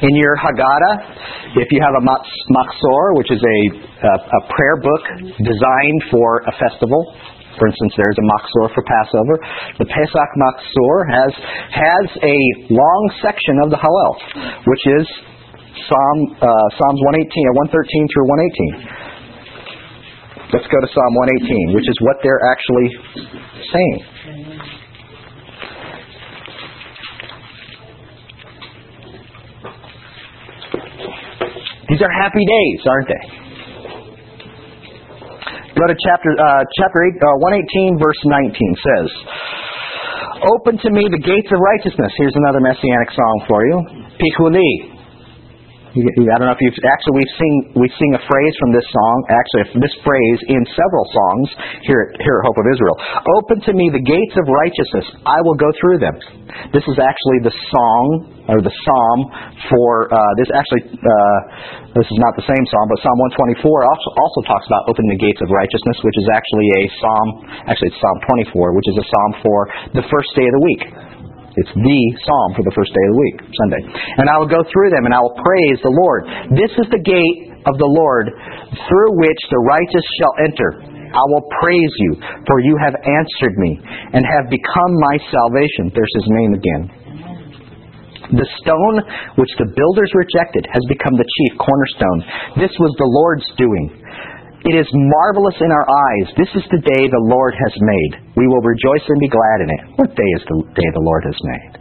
In 0.00 0.16
your 0.16 0.32
Haggadah, 0.40 1.60
if 1.60 1.68
you 1.68 1.80
have 1.84 1.92
a 1.92 2.00
Machzor, 2.00 3.04
which 3.20 3.28
is 3.28 3.36
a, 3.36 3.58
a, 4.00 4.12
a 4.16 4.40
prayer 4.48 4.80
book 4.80 5.02
designed 5.44 6.00
for 6.08 6.40
a 6.48 6.52
festival, 6.56 7.04
for 7.60 7.68
instance, 7.68 7.92
there's 8.00 8.16
a 8.16 8.24
Machzor 8.24 8.72
for 8.72 8.80
Passover. 8.80 9.36
The 9.76 9.84
Pesach 9.92 10.30
Machzor 10.40 10.96
has 11.12 11.32
has 11.76 12.06
a 12.24 12.36
long 12.72 13.02
section 13.20 13.60
of 13.60 13.68
the 13.68 13.76
Hallel, 13.76 14.14
which 14.64 14.84
is 14.88 15.04
Psalm 15.84 16.18
uh, 16.32 16.48
Psalms 16.80 17.00
118 17.04 17.52
or 17.52 17.54
113 17.68 18.08
through 18.08 18.26
118. 18.88 20.56
Let's 20.56 20.68
go 20.72 20.80
to 20.80 20.88
Psalm 20.88 21.12
118, 21.76 21.76
which 21.76 21.84
is 21.84 21.96
what 22.00 22.16
they're 22.24 22.40
actually 22.48 22.88
saying. 23.68 24.79
These 31.90 32.02
are 32.06 32.12
happy 32.22 32.46
days, 32.46 32.80
aren't 32.86 33.08
they? 33.10 33.24
Go 35.74 35.86
to 35.90 35.96
chapter 36.06 36.30
uh, 36.38 36.62
chapter 36.78 36.98
eight, 37.02 37.18
uh, 37.18 37.42
118, 37.42 37.98
verse 37.98 38.20
19 38.30 38.76
says, 38.78 39.08
"Open 40.54 40.78
to 40.86 40.90
me 40.90 41.08
the 41.10 41.18
gates 41.18 41.50
of 41.50 41.58
righteousness." 41.58 42.12
Here's 42.16 42.36
another 42.36 42.60
messianic 42.60 43.10
song 43.10 43.44
for 43.48 43.66
you. 43.66 43.76
I 45.90 46.36
don't 46.38 46.46
know 46.46 46.54
if 46.54 46.62
you've 46.62 46.78
actually 46.86 47.18
we've 47.18 47.34
seen 47.34 47.54
we 47.74 47.86
sing 47.98 48.14
a 48.14 48.22
phrase 48.22 48.54
from 48.62 48.70
this 48.70 48.86
song, 48.94 49.16
actually 49.26 49.82
this 49.82 49.96
phrase 50.06 50.38
in 50.46 50.62
several 50.70 51.04
songs 51.10 51.46
here 51.82 52.06
at, 52.06 52.22
here 52.22 52.38
at 52.38 52.42
Hope 52.46 52.58
of 52.62 52.66
Israel. 52.70 52.94
Open 53.42 53.58
to 53.66 53.72
me 53.74 53.90
the 53.90 54.02
gates 54.02 54.34
of 54.38 54.46
righteousness; 54.46 55.18
I 55.26 55.42
will 55.42 55.58
go 55.58 55.66
through 55.82 55.98
them. 55.98 56.14
This 56.70 56.86
is 56.86 56.94
actually 57.02 57.42
the 57.42 57.54
song 57.74 58.06
or 58.46 58.62
the 58.62 58.70
psalm 58.70 59.18
for 59.66 60.10
uh, 60.14 60.18
this. 60.38 60.46
Actually, 60.54 60.94
uh, 60.94 61.38
this 61.98 62.06
is 62.06 62.18
not 62.22 62.38
the 62.38 62.46
same 62.46 62.64
psalm, 62.70 62.86
but 62.86 62.98
Psalm 63.02 63.18
124 63.34 63.58
also, 63.66 64.08
also 64.14 64.40
talks 64.46 64.66
about 64.70 64.86
opening 64.86 65.10
the 65.18 65.22
gates 65.22 65.42
of 65.42 65.50
righteousness, 65.50 65.98
which 66.06 66.18
is 66.22 66.26
actually 66.30 66.68
a 66.70 66.82
psalm. 67.02 67.26
Actually, 67.66 67.90
it's 67.90 67.98
Psalm 67.98 68.18
24, 68.54 68.78
which 68.78 68.88
is 68.94 68.96
a 69.02 69.06
psalm 69.10 69.30
for 69.42 69.58
the 69.98 70.04
first 70.06 70.30
day 70.38 70.46
of 70.46 70.54
the 70.54 70.64
week. 70.70 71.09
It's 71.58 71.74
the 71.74 72.00
psalm 72.22 72.50
for 72.54 72.62
the 72.62 72.74
first 72.78 72.94
day 72.94 73.04
of 73.06 73.10
the 73.10 73.20
week, 73.20 73.36
Sunday. 73.58 73.82
And 74.22 74.30
I 74.30 74.38
will 74.38 74.50
go 74.50 74.62
through 74.70 74.90
them 74.94 75.06
and 75.06 75.14
I 75.14 75.18
will 75.18 75.34
praise 75.34 75.78
the 75.82 75.90
Lord. 75.90 76.30
This 76.54 76.70
is 76.78 76.86
the 76.94 77.02
gate 77.02 77.50
of 77.66 77.74
the 77.74 77.90
Lord 77.90 78.30
through 78.86 79.12
which 79.18 79.40
the 79.50 79.62
righteous 79.66 80.06
shall 80.22 80.34
enter. 80.46 80.70
I 81.10 81.24
will 81.34 81.42
praise 81.58 81.94
you, 82.06 82.22
for 82.46 82.62
you 82.62 82.78
have 82.78 82.94
answered 82.94 83.54
me 83.58 83.82
and 84.14 84.22
have 84.22 84.46
become 84.46 84.92
my 85.10 85.16
salvation. 85.26 85.90
There's 85.90 86.14
his 86.22 86.28
name 86.38 86.52
again. 86.54 86.82
The 88.30 88.46
stone 88.62 88.96
which 89.34 89.50
the 89.58 89.66
builders 89.74 90.10
rejected 90.14 90.70
has 90.70 90.86
become 90.86 91.18
the 91.18 91.26
chief 91.26 91.58
cornerstone. 91.58 92.62
This 92.62 92.70
was 92.78 92.94
the 92.94 93.10
Lord's 93.10 93.48
doing. 93.58 93.90
It 94.60 94.76
is 94.76 94.84
marvelous 94.92 95.56
in 95.56 95.72
our 95.72 95.88
eyes. 95.88 96.36
This 96.36 96.52
is 96.52 96.60
the 96.68 96.84
day 96.84 97.08
the 97.08 97.24
Lord 97.32 97.56
has 97.56 97.72
made. 97.80 98.20
We 98.36 98.44
will 98.44 98.60
rejoice 98.60 99.00
and 99.08 99.16
be 99.16 99.32
glad 99.32 99.64
in 99.64 99.72
it. 99.72 99.80
What 99.96 100.12
day 100.12 100.30
is 100.36 100.44
the 100.44 100.60
day 100.76 100.84
the 100.92 101.00
Lord 101.00 101.24
has 101.24 101.38
made? 101.40 101.80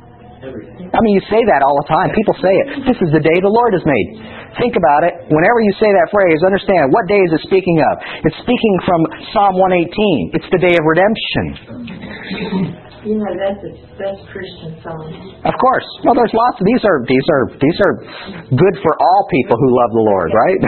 I 0.95 1.03
mean, 1.03 1.19
you 1.19 1.24
say 1.27 1.43
that 1.43 1.59
all 1.62 1.75
the 1.83 1.91
time. 1.91 2.15
People 2.15 2.39
say 2.39 2.55
it. 2.55 2.88
This 2.88 2.95
is 3.03 3.12
the 3.12 3.19
day 3.19 3.36
the 3.43 3.51
Lord 3.51 3.75
has 3.75 3.83
made. 3.83 4.24
Think 4.57 4.79
about 4.79 5.03
it. 5.03 5.12
Whenever 5.27 5.59
you 5.62 5.75
say 5.77 5.91
that 5.91 6.07
phrase, 6.09 6.39
understand 6.41 6.89
what 6.89 7.05
day 7.12 7.19
is 7.19 7.36
it 7.36 7.43
speaking 7.45 7.83
of? 7.83 8.00
It's 8.25 8.39
speaking 8.41 8.75
from 8.88 9.05
Psalm 9.36 9.59
118. 9.59 10.39
It's 10.39 10.48
the 10.50 10.63
day 10.63 10.74
of 10.74 10.83
redemption. 10.88 12.88
You 13.00 13.15
that's 13.15 13.63
a 13.63 13.72
best 13.96 14.22
Christian 14.27 14.75
song. 14.84 15.08
Of 15.48 15.56
course. 15.56 15.88
Well, 16.03 16.20
there's 16.20 16.36
lots 16.36 16.60
of 16.60 16.65
these 16.68 16.84
are 16.84 16.98
these 17.08 17.27
are 17.32 17.44
these 17.56 17.79
are 17.79 17.94
good 18.51 18.75
for 18.84 18.94
all 19.00 19.22
people 19.32 19.56
who 19.56 19.70
love 19.72 19.91
the 19.96 20.03
Lord, 20.03 20.29
right? 20.36 20.60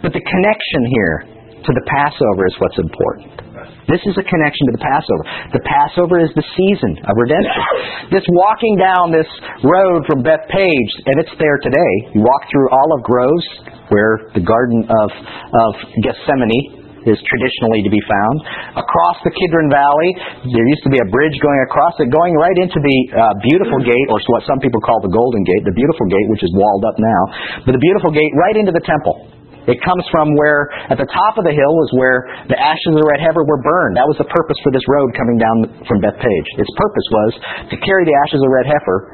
but 0.04 0.12
the 0.16 0.24
connection 0.24 0.82
here 0.88 1.16
to 1.60 1.70
the 1.76 1.84
Passover 1.84 2.42
is 2.48 2.56
what's 2.56 2.80
important. 2.80 3.36
This 3.84 4.00
is 4.08 4.16
a 4.16 4.24
connection 4.24 4.64
to 4.72 4.80
the 4.80 4.84
Passover. 4.84 5.22
The 5.52 5.64
Passover 5.64 6.16
is 6.24 6.32
the 6.32 6.46
season 6.56 6.96
of 7.04 7.12
redemption. 7.20 7.60
This 8.08 8.24
walking 8.32 8.80
down 8.80 9.12
this 9.12 9.28
road 9.60 10.08
from 10.08 10.24
Bethpage, 10.24 10.92
and 11.04 11.20
it's 11.20 11.32
there 11.36 11.60
today. 11.60 11.92
You 12.16 12.24
walk 12.24 12.48
through 12.48 12.68
olive 12.72 13.04
groves, 13.04 13.46
where 13.92 14.32
the 14.32 14.40
Garden 14.40 14.88
of, 14.88 15.08
of 15.12 15.72
Gethsemane 16.00 16.83
is 17.04 17.16
traditionally 17.24 17.84
to 17.84 17.92
be 17.92 18.00
found. 18.08 18.36
Across 18.80 19.24
the 19.24 19.32
Kidron 19.32 19.68
Valley, 19.68 20.10
there 20.48 20.66
used 20.68 20.84
to 20.88 20.92
be 20.92 21.00
a 21.00 21.08
bridge 21.08 21.36
going 21.40 21.60
across 21.68 21.94
it, 22.00 22.08
going 22.12 22.34
right 22.36 22.58
into 22.58 22.80
the 22.80 22.98
uh, 23.12 23.34
beautiful 23.44 23.80
gate, 23.84 24.08
or 24.12 24.20
what 24.32 24.44
some 24.48 24.60
people 24.60 24.80
call 24.80 25.00
the 25.04 25.12
Golden 25.12 25.42
Gate, 25.44 25.62
the 25.68 25.76
beautiful 25.76 26.06
gate, 26.08 26.26
which 26.32 26.44
is 26.44 26.52
walled 26.56 26.84
up 26.88 26.96
now, 26.96 27.22
but 27.68 27.72
the 27.76 27.82
beautiful 27.82 28.10
gate 28.12 28.32
right 28.36 28.56
into 28.56 28.72
the 28.72 28.84
temple. 28.84 29.34
It 29.64 29.80
comes 29.80 30.04
from 30.12 30.28
where, 30.36 30.68
at 30.92 31.00
the 31.00 31.08
top 31.08 31.40
of 31.40 31.44
the 31.48 31.54
hill, 31.56 31.74
is 31.88 31.90
where 31.96 32.28
the 32.52 32.58
ashes 32.60 32.92
of 32.92 33.00
the 33.00 33.06
red 33.08 33.20
heifer 33.24 33.48
were 33.48 33.60
burned. 33.64 33.96
That 33.96 34.04
was 34.04 34.20
the 34.20 34.28
purpose 34.28 34.60
for 34.60 34.68
this 34.68 34.84
road 34.92 35.16
coming 35.16 35.40
down 35.40 35.88
from 35.88 36.04
Bethpage. 36.04 36.48
Its 36.60 36.68
purpose 36.76 37.06
was 37.08 37.30
to 37.72 37.76
carry 37.80 38.04
the 38.04 38.12
ashes 38.28 38.44
of 38.44 38.44
the 38.44 38.52
red 38.52 38.68
heifer 38.68 39.13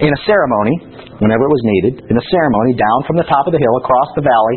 in 0.00 0.10
a 0.10 0.20
ceremony, 0.28 0.74
whenever 1.18 1.46
it 1.48 1.52
was 1.52 1.64
needed, 1.64 1.94
in 2.06 2.16
a 2.16 2.26
ceremony 2.28 2.76
down 2.76 2.98
from 3.08 3.16
the 3.16 3.28
top 3.28 3.48
of 3.48 3.52
the 3.52 3.60
hill 3.60 3.76
across 3.80 4.10
the 4.14 4.24
valley 4.24 4.56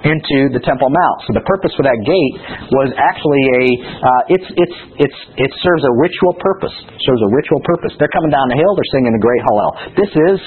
into 0.00 0.48
the 0.56 0.62
Temple 0.64 0.88
Mount. 0.88 1.18
So 1.28 1.36
the 1.36 1.44
purpose 1.44 1.72
for 1.76 1.84
that 1.84 2.00
gate 2.02 2.34
was 2.72 2.88
actually 2.96 3.44
a 3.44 3.64
uh, 4.00 4.32
it's 4.32 4.48
it's 4.56 4.78
it's 4.96 5.18
it 5.36 5.50
serves 5.60 5.84
a 5.84 5.92
ritual 6.00 6.34
purpose. 6.40 6.72
Serves 7.04 7.20
a 7.20 7.30
ritual 7.30 7.60
purpose. 7.68 7.92
They're 8.00 8.12
coming 8.16 8.32
down 8.32 8.48
the 8.48 8.56
hill. 8.56 8.72
They're 8.72 8.92
singing 8.96 9.12
the 9.12 9.20
Great 9.20 9.42
Hallel. 9.44 9.70
This 10.00 10.12
is 10.12 10.38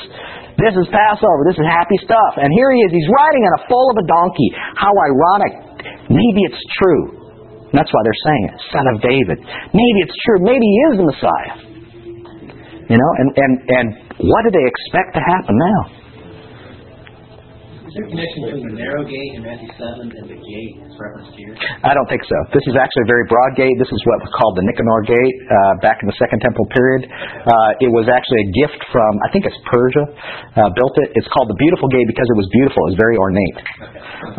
this 0.57 0.73
is 0.73 0.85
Passover. 0.89 1.41
This 1.45 1.57
is 1.57 1.67
happy 1.69 1.97
stuff. 2.01 2.33
And 2.37 2.49
here 2.49 2.69
he 2.73 2.79
is. 2.85 2.89
He's 2.93 3.09
riding 3.09 3.43
on 3.45 3.53
a 3.57 3.61
foal 3.69 3.87
of 3.93 3.97
a 4.01 4.05
donkey. 4.05 4.49
How 4.77 4.93
ironic. 4.93 5.53
Maybe 6.09 6.41
it's 6.49 6.63
true. 6.81 7.23
That's 7.73 7.89
why 7.89 8.01
they're 8.05 8.23
saying 8.25 8.43
it. 8.53 8.55
Son 8.69 8.85
of 8.93 8.97
David. 9.01 9.37
Maybe 9.73 9.99
it's 10.05 10.17
true. 10.29 10.39
Maybe 10.45 10.61
he 10.61 10.79
is 10.93 10.95
the 11.01 11.07
Messiah. 11.09 11.55
You 12.85 12.97
know, 13.01 13.11
and, 13.17 13.29
and, 13.33 13.53
and 13.65 13.87
what 14.21 14.41
do 14.45 14.49
they 14.53 14.65
expect 14.65 15.17
to 15.17 15.21
happen 15.21 15.55
now? 15.57 16.03
Is 17.93 18.01
there 18.01 18.09
a 18.09 18.13
connection 18.17 18.39
between 18.41 18.65
the 18.73 18.77
narrow 18.81 19.05
gate 19.05 19.37
in 19.37 19.45
Matthew 19.45 19.69
7 19.77 20.09
and 20.09 20.25
the 20.25 20.39
gate 20.41 20.73
that's 20.81 20.97
referenced 20.97 21.29
here? 21.37 21.53
I 21.85 21.93
don't 21.93 22.09
think 22.09 22.25
so. 22.25 22.33
This 22.49 22.65
is 22.65 22.73
actually 22.73 23.05
a 23.05 23.09
very 23.13 23.21
broad 23.29 23.53
gate. 23.53 23.69
This 23.77 23.93
is 23.93 24.01
what 24.09 24.17
was 24.25 24.33
called 24.33 24.57
the 24.57 24.65
Nicanor 24.65 25.05
Gate 25.05 25.37
uh, 25.45 25.77
back 25.85 26.01
in 26.01 26.09
the 26.09 26.17
Second 26.17 26.41
Temple 26.41 26.65
period. 26.73 27.05
Uh, 27.05 27.85
it 27.85 27.93
was 27.93 28.09
actually 28.09 28.49
a 28.49 28.49
gift 28.65 28.81
from, 28.89 29.11
I 29.21 29.29
think 29.29 29.45
it's 29.45 29.59
Persia, 29.69 30.09
uh, 30.09 30.73
built 30.73 30.95
it. 31.05 31.13
It's 31.13 31.29
called 31.37 31.53
the 31.53 31.59
Beautiful 31.61 31.85
Gate 31.93 32.09
because 32.09 32.25
it 32.25 32.37
was 32.41 32.49
beautiful. 32.49 32.81
It 32.89 32.97
was 32.97 33.01
very 33.05 33.13
ornate. 33.13 33.59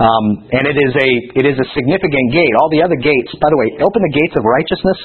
Um, 0.02 0.24
and 0.50 0.66
it 0.66 0.74
is 0.74 0.90
a 0.90 1.08
it 1.38 1.46
is 1.46 1.54
a 1.54 1.66
significant 1.78 2.26
gate. 2.34 2.54
All 2.58 2.74
the 2.74 2.82
other 2.82 2.98
gates, 2.98 3.30
by 3.38 3.54
the 3.54 3.58
way, 3.62 3.70
open 3.86 4.02
the 4.02 4.14
gates 4.18 4.34
of 4.34 4.42
righteousness 4.42 4.98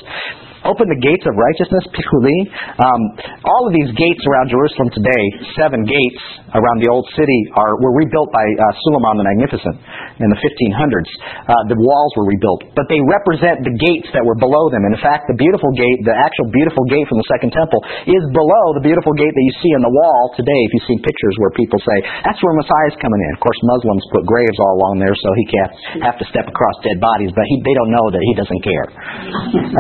open 0.66 0.88
the 0.92 1.00
gates 1.00 1.24
of 1.24 1.34
righteousness, 1.38 1.86
Pikuli. 1.96 2.40
Um, 2.80 3.02
all 3.46 3.68
of 3.68 3.74
these 3.74 3.92
gates 3.96 4.24
around 4.28 4.52
Jerusalem 4.52 4.90
today, 4.92 5.24
seven 5.56 5.86
gates 5.86 6.22
around 6.56 6.78
the 6.82 6.90
old 6.90 7.06
city, 7.14 7.40
are 7.54 7.78
were 7.80 7.94
rebuilt 7.94 8.30
by 8.34 8.44
uh, 8.44 8.64
Suleiman 8.86 9.22
the 9.22 9.26
Magnificent 9.26 9.76
in 10.20 10.30
the 10.32 10.40
1500s. 10.40 11.12
Uh, 11.46 11.54
the 11.70 11.78
walls 11.78 12.12
were 12.18 12.28
rebuilt, 12.28 12.66
but 12.74 12.90
they 12.90 13.00
represent 13.06 13.62
the 13.62 13.74
gates 13.78 14.10
that 14.16 14.24
were 14.26 14.38
below 14.38 14.70
them. 14.74 14.84
And 14.88 14.98
in 14.98 15.02
fact, 15.02 15.30
the 15.30 15.38
beautiful 15.38 15.70
gate, 15.78 16.00
the 16.06 16.16
actual 16.16 16.48
beautiful 16.50 16.84
gate 16.90 17.06
from 17.08 17.22
the 17.22 17.28
Second 17.30 17.54
Temple, 17.54 17.80
is 18.10 18.24
below 18.34 18.66
the 18.76 18.84
beautiful 18.84 19.14
gate 19.16 19.32
that 19.32 19.46
you 19.46 19.54
see 19.62 19.72
on 19.78 19.84
the 19.86 19.94
wall 19.94 20.34
today. 20.36 20.60
If 20.70 20.72
you 20.76 20.82
see 20.90 20.98
pictures 21.04 21.36
where 21.40 21.54
people 21.56 21.80
say 21.84 21.98
that's 22.26 22.40
where 22.42 22.56
Messiah's 22.58 22.98
coming 23.00 23.22
in. 23.22 23.32
Of 23.38 23.42
course, 23.44 23.60
Muslims 23.78 24.04
put 24.12 24.24
graves 24.26 24.58
all 24.60 24.74
along 24.82 25.00
there, 25.00 25.14
so 25.14 25.28
he 25.38 25.46
can't 25.48 25.72
have 26.04 26.18
to 26.20 26.26
step 26.32 26.48
across 26.50 26.76
dead 26.82 27.00
bodies, 27.00 27.32
but 27.36 27.46
he, 27.48 27.56
they 27.64 27.76
don't 27.76 27.92
know 27.92 28.06
that 28.12 28.24
he 28.24 28.34
doesn't 28.36 28.62
care. 28.64 28.88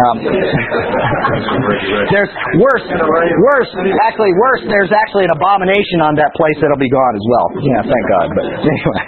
Um, 0.07 0.17
there's 2.13 2.31
worse, 2.59 2.85
worse, 2.87 3.71
actually 4.05 4.33
worse. 4.37 4.61
There's 4.67 4.93
actually 4.93 5.25
an 5.27 5.33
abomination 5.35 6.03
on 6.03 6.15
that 6.19 6.31
place 6.35 6.58
that'll 6.59 6.79
be 6.79 6.91
gone 6.91 7.15
as 7.15 7.25
well. 7.25 7.47
Yeah, 7.63 7.81
thank 7.83 8.05
God. 8.11 8.27
But 8.35 8.45
anyway, 8.71 9.03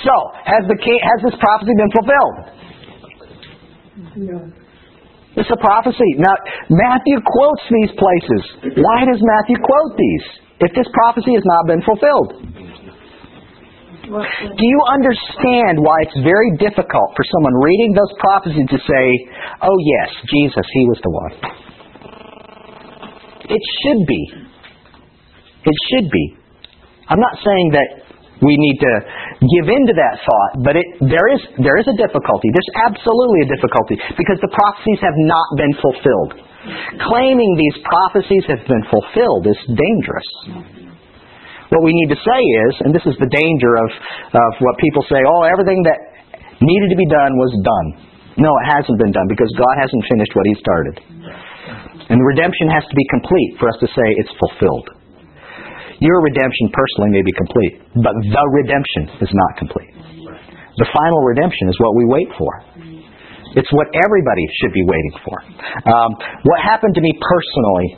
so 0.06 0.14
has 0.44 0.64
the 0.68 0.78
king, 0.80 0.98
has 1.00 1.20
this 1.30 1.36
prophecy 1.40 1.72
been 1.76 1.92
fulfilled? 1.94 2.36
No. 4.16 4.38
It's 5.36 5.52
a 5.52 5.60
prophecy. 5.60 6.16
Now 6.16 6.32
Matthew 6.72 7.20
quotes 7.20 7.64
these 7.68 7.92
places. 7.92 8.42
Why 8.80 9.04
does 9.04 9.20
Matthew 9.20 9.60
quote 9.60 9.92
these 9.96 10.26
if 10.64 10.72
this 10.72 10.88
prophecy 10.96 11.36
has 11.36 11.44
not 11.44 11.68
been 11.68 11.84
fulfilled? 11.84 12.32
Do 14.06 14.64
you 14.64 14.80
understand 14.86 15.82
why 15.82 16.06
it's 16.06 16.14
very 16.22 16.54
difficult 16.62 17.10
for 17.18 17.24
someone 17.26 17.54
reading 17.58 17.92
those 17.92 18.12
prophecies 18.22 18.66
to 18.70 18.78
say, 18.78 19.04
oh, 19.62 19.76
yes, 19.82 20.14
Jesus, 20.30 20.62
he 20.72 20.86
was 20.86 21.00
the 21.02 21.10
one? 21.10 21.34
It 23.50 23.62
should 23.82 24.06
be. 24.06 24.45
It 25.66 25.76
should 25.90 26.06
be. 26.10 26.24
I'm 27.10 27.20
not 27.20 27.36
saying 27.42 27.74
that 27.74 27.88
we 28.42 28.54
need 28.54 28.78
to 28.84 28.92
give 29.40 29.66
in 29.72 29.82
to 29.88 29.94
that 29.96 30.20
thought, 30.20 30.52
but 30.60 30.76
it, 30.76 30.86
there, 31.00 31.28
is, 31.32 31.40
there 31.56 31.78
is 31.80 31.88
a 31.88 31.96
difficulty. 31.96 32.52
There's 32.52 32.72
absolutely 32.84 33.48
a 33.48 33.48
difficulty 33.48 33.96
because 34.14 34.38
the 34.44 34.52
prophecies 34.52 35.00
have 35.00 35.16
not 35.24 35.48
been 35.56 35.74
fulfilled. 35.80 36.32
Claiming 37.08 37.50
these 37.56 37.78
prophecies 37.86 38.44
have 38.50 38.62
been 38.66 38.84
fulfilled 38.90 39.46
is 39.46 39.58
dangerous. 39.70 40.28
What 41.70 41.82
we 41.82 41.94
need 41.94 42.14
to 42.14 42.20
say 42.20 42.42
is, 42.68 42.72
and 42.86 42.90
this 42.94 43.06
is 43.06 43.16
the 43.18 43.30
danger 43.30 43.72
of, 43.74 43.88
of 44.34 44.50
what 44.62 44.74
people 44.78 45.02
say, 45.10 45.18
oh, 45.18 45.42
everything 45.46 45.82
that 45.86 45.98
needed 46.62 46.88
to 46.94 46.98
be 46.98 47.08
done 47.10 47.32
was 47.38 47.52
done. 47.62 47.88
No, 48.36 48.52
it 48.52 48.66
hasn't 48.68 48.98
been 49.00 49.14
done 49.16 49.26
because 49.32 49.48
God 49.56 49.74
hasn't 49.80 50.04
finished 50.12 50.32
what 50.36 50.46
He 50.46 50.54
started. 50.60 50.94
And 52.06 52.20
the 52.20 52.28
redemption 52.36 52.68
has 52.70 52.84
to 52.84 52.94
be 52.94 53.06
complete 53.10 53.50
for 53.58 53.66
us 53.72 53.78
to 53.80 53.88
say 53.88 54.06
it's 54.20 54.34
fulfilled. 54.38 54.95
Your 56.00 56.20
redemption 56.20 56.68
personally 56.72 57.10
may 57.16 57.24
be 57.24 57.32
complete, 57.32 57.74
but 58.04 58.12
the 58.20 58.44
redemption 58.52 59.16
is 59.20 59.32
not 59.32 59.50
complete. 59.56 59.92
The 60.76 60.88
final 60.92 61.20
redemption 61.24 61.68
is 61.72 61.76
what 61.80 61.96
we 61.96 62.04
wait 62.04 62.28
for. 62.36 62.52
It's 63.56 63.72
what 63.72 63.88
everybody 63.96 64.44
should 64.60 64.74
be 64.76 64.84
waiting 64.84 65.14
for. 65.24 65.36
Um, 65.88 66.12
what 66.44 66.60
happened 66.60 66.94
to 66.94 67.00
me 67.00 67.12
personally 67.16 67.88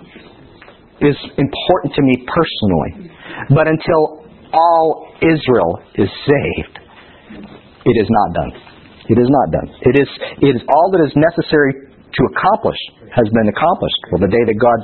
is 1.10 1.16
important 1.38 1.94
to 1.94 2.02
me 2.02 2.22
personally. 2.22 3.10
But 3.50 3.66
until 3.66 4.30
all 4.54 5.10
Israel 5.18 5.82
is 5.98 6.08
saved, 6.22 6.74
it 7.82 7.96
is 7.98 8.06
not 8.06 8.28
done. 8.34 8.52
It 9.10 9.18
is 9.18 9.26
not 9.26 9.46
done. 9.50 9.68
It 9.82 9.94
is, 9.98 10.08
it 10.42 10.54
is 10.54 10.62
all 10.68 10.92
that 10.94 11.02
is 11.02 11.12
necessary 11.16 11.87
to 12.08 12.22
accomplish 12.32 12.80
has 13.12 13.28
been 13.32 13.48
accomplished. 13.48 14.00
Well, 14.12 14.22
the 14.24 14.32
day 14.32 14.44
that 14.48 14.58
God 14.58 14.80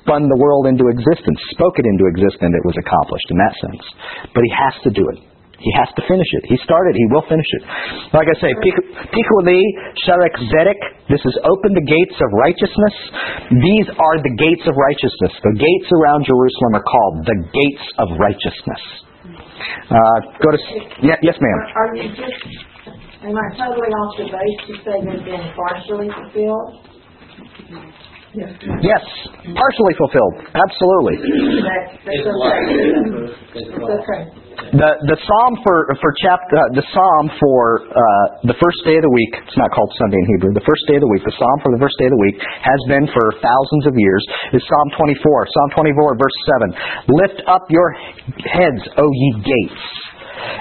spun 0.00 0.28
the 0.28 0.38
world 0.40 0.68
into 0.68 0.88
existence, 0.88 1.38
spoke 1.52 1.76
it 1.80 1.86
into 1.86 2.04
existence, 2.08 2.52
it 2.52 2.64
was 2.64 2.76
accomplished 2.80 3.28
in 3.32 3.38
that 3.40 3.54
sense. 3.60 3.84
But 4.32 4.42
He 4.44 4.52
has 4.52 4.74
to 4.88 4.90
do 4.92 5.04
it. 5.12 5.18
He 5.62 5.70
has 5.78 5.86
to 5.94 6.02
finish 6.10 6.26
it. 6.42 6.42
He 6.50 6.58
started, 6.66 6.98
He 6.98 7.06
will 7.14 7.22
finish 7.30 7.46
it. 7.46 7.62
Like 8.10 8.26
I 8.26 8.36
say, 8.42 8.50
Pikuli, 9.14 9.62
Sha'arei 10.02 10.34
Tzedek, 10.34 10.80
this 11.06 11.22
is 11.22 11.38
open 11.46 11.70
the 11.78 11.86
gates 11.86 12.18
of 12.18 12.28
righteousness. 12.34 12.96
These 13.62 13.86
are 13.94 14.16
the 14.26 14.34
gates 14.34 14.66
of 14.66 14.74
righteousness. 14.74 15.32
The 15.38 15.54
gates 15.54 15.88
around 15.94 16.26
Jerusalem 16.26 16.72
are 16.82 16.86
called 16.86 17.16
the 17.30 17.38
gates 17.46 17.86
of 18.02 18.06
righteousness. 18.18 18.82
Uh, 19.86 20.18
go 20.42 20.50
to, 20.50 20.58
yeah, 21.06 21.14
yes 21.22 21.38
ma'am. 21.38 21.58
Are 21.78 21.94
you 21.94 22.10
just, 22.10 22.42
am 23.22 23.36
I 23.38 23.46
totally 23.54 23.90
off 23.94 24.12
the 24.18 24.26
base 24.26 24.60
to 24.66 24.74
say 24.82 24.96
they've 25.06 25.24
been 25.24 25.46
partially 25.54 26.08
fulfilled? 26.10 26.92
Yes. 28.32 28.48
Yes, 28.80 29.04
partially 29.44 29.94
fulfilled. 30.00 30.34
Absolutely. 30.56 31.20
That's, 31.20 32.00
that's 32.00 32.24
okay. 32.32 32.60
That's 33.52 33.92
okay. 33.92 34.22
The 34.72 34.88
the 35.04 35.18
psalm 35.20 35.52
for 35.60 35.84
for 36.00 36.10
chapter 36.24 36.56
uh, 36.56 36.64
the 36.72 36.84
psalm 36.96 37.24
for 37.36 37.84
uh, 37.92 38.26
the 38.48 38.56
first 38.56 38.80
day 38.88 38.96
of 38.96 39.04
the 39.04 39.12
week. 39.12 39.32
It's 39.44 39.58
not 39.60 39.68
called 39.76 39.92
Sunday 40.00 40.16
in 40.16 40.26
Hebrew. 40.32 40.56
The 40.56 40.64
first 40.64 40.80
day 40.88 40.96
of 40.96 41.04
the 41.04 41.12
week. 41.12 41.20
The 41.28 41.36
psalm 41.36 41.56
for 41.60 41.76
the 41.76 41.80
first 41.80 41.96
day 42.00 42.08
of 42.08 42.14
the 42.16 42.22
week 42.24 42.40
has 42.40 42.80
been 42.88 43.04
for 43.12 43.36
thousands 43.44 43.84
of 43.84 43.94
years. 44.00 44.22
Is 44.56 44.64
Psalm 44.64 44.88
24. 44.96 45.52
Psalm 45.52 45.68
24, 45.76 46.16
verse 46.16 46.38
seven. 46.48 46.68
Lift 47.20 47.38
up 47.52 47.68
your 47.68 47.88
heads, 48.48 48.80
O 48.96 49.04
ye 49.12 49.28
gates, 49.44 49.84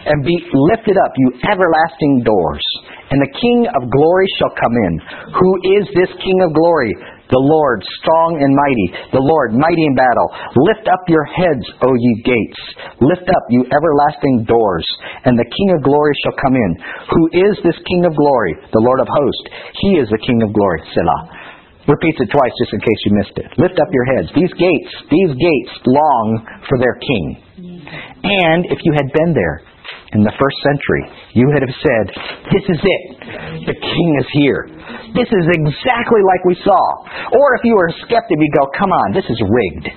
and 0.06 0.26
be 0.26 0.38
lifted 0.74 0.98
up, 0.98 1.12
you 1.18 1.30
everlasting 1.48 2.24
doors, 2.26 2.66
and 3.12 3.20
the 3.20 3.34
King 3.38 3.68
of 3.68 3.90
glory 3.92 4.28
shall 4.40 4.54
come 4.56 4.76
in. 4.76 4.94
Who 5.36 5.50
is 5.80 5.86
this 5.96 6.12
King 6.22 6.40
of 6.44 6.54
glory? 6.54 6.94
The 7.32 7.40
Lord, 7.40 7.80
strong 8.04 8.44
and 8.44 8.52
mighty, 8.52 8.88
the 9.16 9.24
Lord, 9.24 9.56
mighty 9.56 9.88
in 9.88 9.96
battle. 9.96 10.28
Lift 10.68 10.84
up 10.92 11.08
your 11.08 11.24
heads, 11.24 11.64
O 11.80 11.88
ye 11.96 12.12
gates. 12.28 12.60
Lift 13.00 13.24
up, 13.24 13.44
you 13.48 13.64
everlasting 13.72 14.44
doors, 14.44 14.84
and 15.24 15.40
the 15.40 15.48
King 15.48 15.70
of 15.80 15.88
glory 15.88 16.12
shall 16.28 16.36
come 16.36 16.60
in. 16.60 16.72
Who 17.08 17.24
is 17.48 17.56
this 17.64 17.80
King 17.88 18.04
of 18.04 18.20
glory? 18.20 18.60
The 18.76 18.84
Lord 18.84 19.00
of 19.00 19.08
hosts. 19.08 19.48
He 19.80 19.96
is 19.96 20.12
the 20.12 20.20
King 20.20 20.44
of 20.44 20.52
glory. 20.52 20.84
Selah. 20.92 21.24
Repeats 21.88 22.20
it 22.20 22.30
twice 22.30 22.54
just 22.60 22.76
in 22.76 22.84
case 22.84 23.02
you 23.08 23.12
missed 23.16 23.38
it. 23.40 23.48
Lift 23.58 23.80
up 23.80 23.90
your 23.96 24.06
heads. 24.12 24.28
These 24.36 24.54
gates, 24.54 24.92
these 25.08 25.32
gates 25.32 25.74
long 25.88 26.28
for 26.68 26.78
their 26.78 27.00
King. 27.00 27.26
And 28.24 28.66
if 28.70 28.80
you 28.84 28.94
had 28.94 29.10
been 29.14 29.34
there, 29.34 29.66
in 30.14 30.24
the 30.24 30.32
first 30.36 30.58
century, 30.64 31.04
you 31.34 31.48
would 31.48 31.64
have 31.64 31.78
said, 31.80 32.06
This 32.52 32.66
is 32.68 32.80
it. 32.84 33.04
The 33.66 33.76
king 33.80 34.10
is 34.20 34.28
here. 34.36 34.68
This 35.16 35.28
is 35.32 35.46
exactly 35.56 36.22
like 36.24 36.44
we 36.46 36.56
saw. 36.64 36.84
Or 37.32 37.56
if 37.56 37.64
you 37.64 37.76
were 37.76 37.88
a 37.88 37.96
skeptic, 38.04 38.36
you'd 38.36 38.56
go, 38.56 38.68
Come 38.78 38.92
on, 38.92 39.14
this 39.16 39.26
is 39.26 39.40
rigged. 39.40 39.88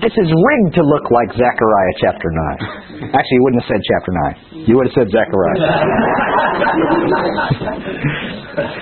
This 0.00 0.12
is 0.16 0.28
rigged 0.32 0.72
to 0.76 0.82
look 0.84 1.10
like 1.12 1.28
Zechariah 1.36 1.94
chapter 2.00 2.28
9. 2.32 3.12
Actually, 3.12 3.36
you 3.36 3.44
wouldn't 3.44 3.62
have 3.64 3.68
said 3.68 3.82
chapter 3.84 4.12
9. 4.56 4.64
You 4.68 4.76
would 4.76 4.88
have 4.88 4.96
said 4.96 5.08
Zechariah. 5.12 5.60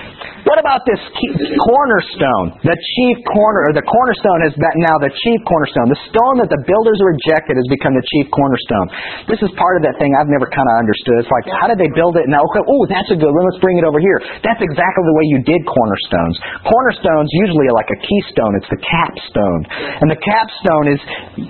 About 0.79 0.95
this 0.95 1.03
cornerstone? 1.59 2.55
The 2.63 2.71
chief 2.71 3.15
corner, 3.27 3.67
or 3.67 3.73
the 3.75 3.83
cornerstone 3.83 4.47
is 4.47 4.55
that 4.63 4.75
now 4.79 4.95
the 5.03 5.11
chief 5.11 5.43
cornerstone. 5.43 5.91
The 5.91 5.99
stone 6.07 6.39
that 6.39 6.47
the 6.47 6.61
builders 6.63 6.99
rejected 7.03 7.59
has 7.59 7.67
become 7.67 7.91
the 7.99 8.05
chief 8.07 8.31
cornerstone. 8.31 8.87
This 9.27 9.43
is 9.43 9.51
part 9.59 9.75
of 9.75 9.83
that 9.83 9.99
thing 9.99 10.15
I've 10.15 10.31
never 10.31 10.47
kind 10.47 10.63
of 10.63 10.75
understood. 10.79 11.19
It's 11.19 11.33
like, 11.35 11.51
how 11.51 11.67
did 11.67 11.83
they 11.83 11.91
build 11.91 12.15
it? 12.15 12.31
Now, 12.31 12.47
okay, 12.47 12.63
oh, 12.63 12.83
that's 12.87 13.11
a 13.11 13.19
good 13.19 13.27
one. 13.27 13.43
Let's 13.51 13.59
bring 13.59 13.75
it 13.75 13.83
over 13.83 13.99
here. 13.99 14.23
That's 14.39 14.63
exactly 14.63 15.03
the 15.03 15.15
way 15.19 15.25
you 15.35 15.39
did 15.43 15.67
cornerstones. 15.67 16.39
Cornerstones 16.63 17.27
usually 17.43 17.67
are 17.67 17.75
like 17.75 17.91
a 17.91 17.99
keystone. 17.99 18.55
It's 18.55 18.71
the 18.71 18.79
capstone. 18.79 19.61
And 19.99 20.07
the 20.07 20.21
capstone 20.23 20.85
is, 20.95 21.01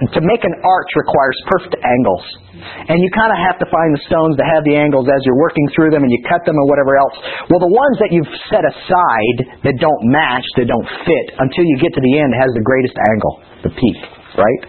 to 0.09 0.25
make 0.25 0.41
an 0.41 0.55
arch 0.65 0.89
requires 0.97 1.37
perfect 1.53 1.77
angles. 1.85 2.25
And 2.59 2.99
you 2.99 3.09
kind 3.15 3.31
of 3.31 3.39
have 3.39 3.57
to 3.59 3.67
find 3.67 3.89
the 3.95 4.03
stones 4.05 4.35
that 4.37 4.47
have 4.47 4.63
the 4.67 4.75
angles 4.75 5.07
as 5.07 5.19
you're 5.23 5.39
working 5.39 5.65
through 5.75 5.91
them 5.95 6.03
and 6.03 6.11
you 6.11 6.21
cut 6.27 6.43
them 6.43 6.55
or 6.59 6.65
whatever 6.67 6.99
else. 6.99 7.15
Well, 7.47 7.61
the 7.61 7.71
ones 7.71 7.95
that 8.03 8.11
you've 8.11 8.29
set 8.51 8.63
aside 8.63 9.37
that 9.63 9.75
don't 9.79 10.03
match, 10.11 10.45
that 10.59 10.67
don't 10.67 10.89
fit, 11.05 11.25
until 11.39 11.65
you 11.65 11.75
get 11.79 11.95
to 11.95 12.01
the 12.03 12.13
end 12.19 12.31
has 12.35 12.51
the 12.55 12.65
greatest 12.65 12.95
angle, 12.95 13.33
the 13.63 13.71
peak, 13.73 13.99
right? 14.37 14.61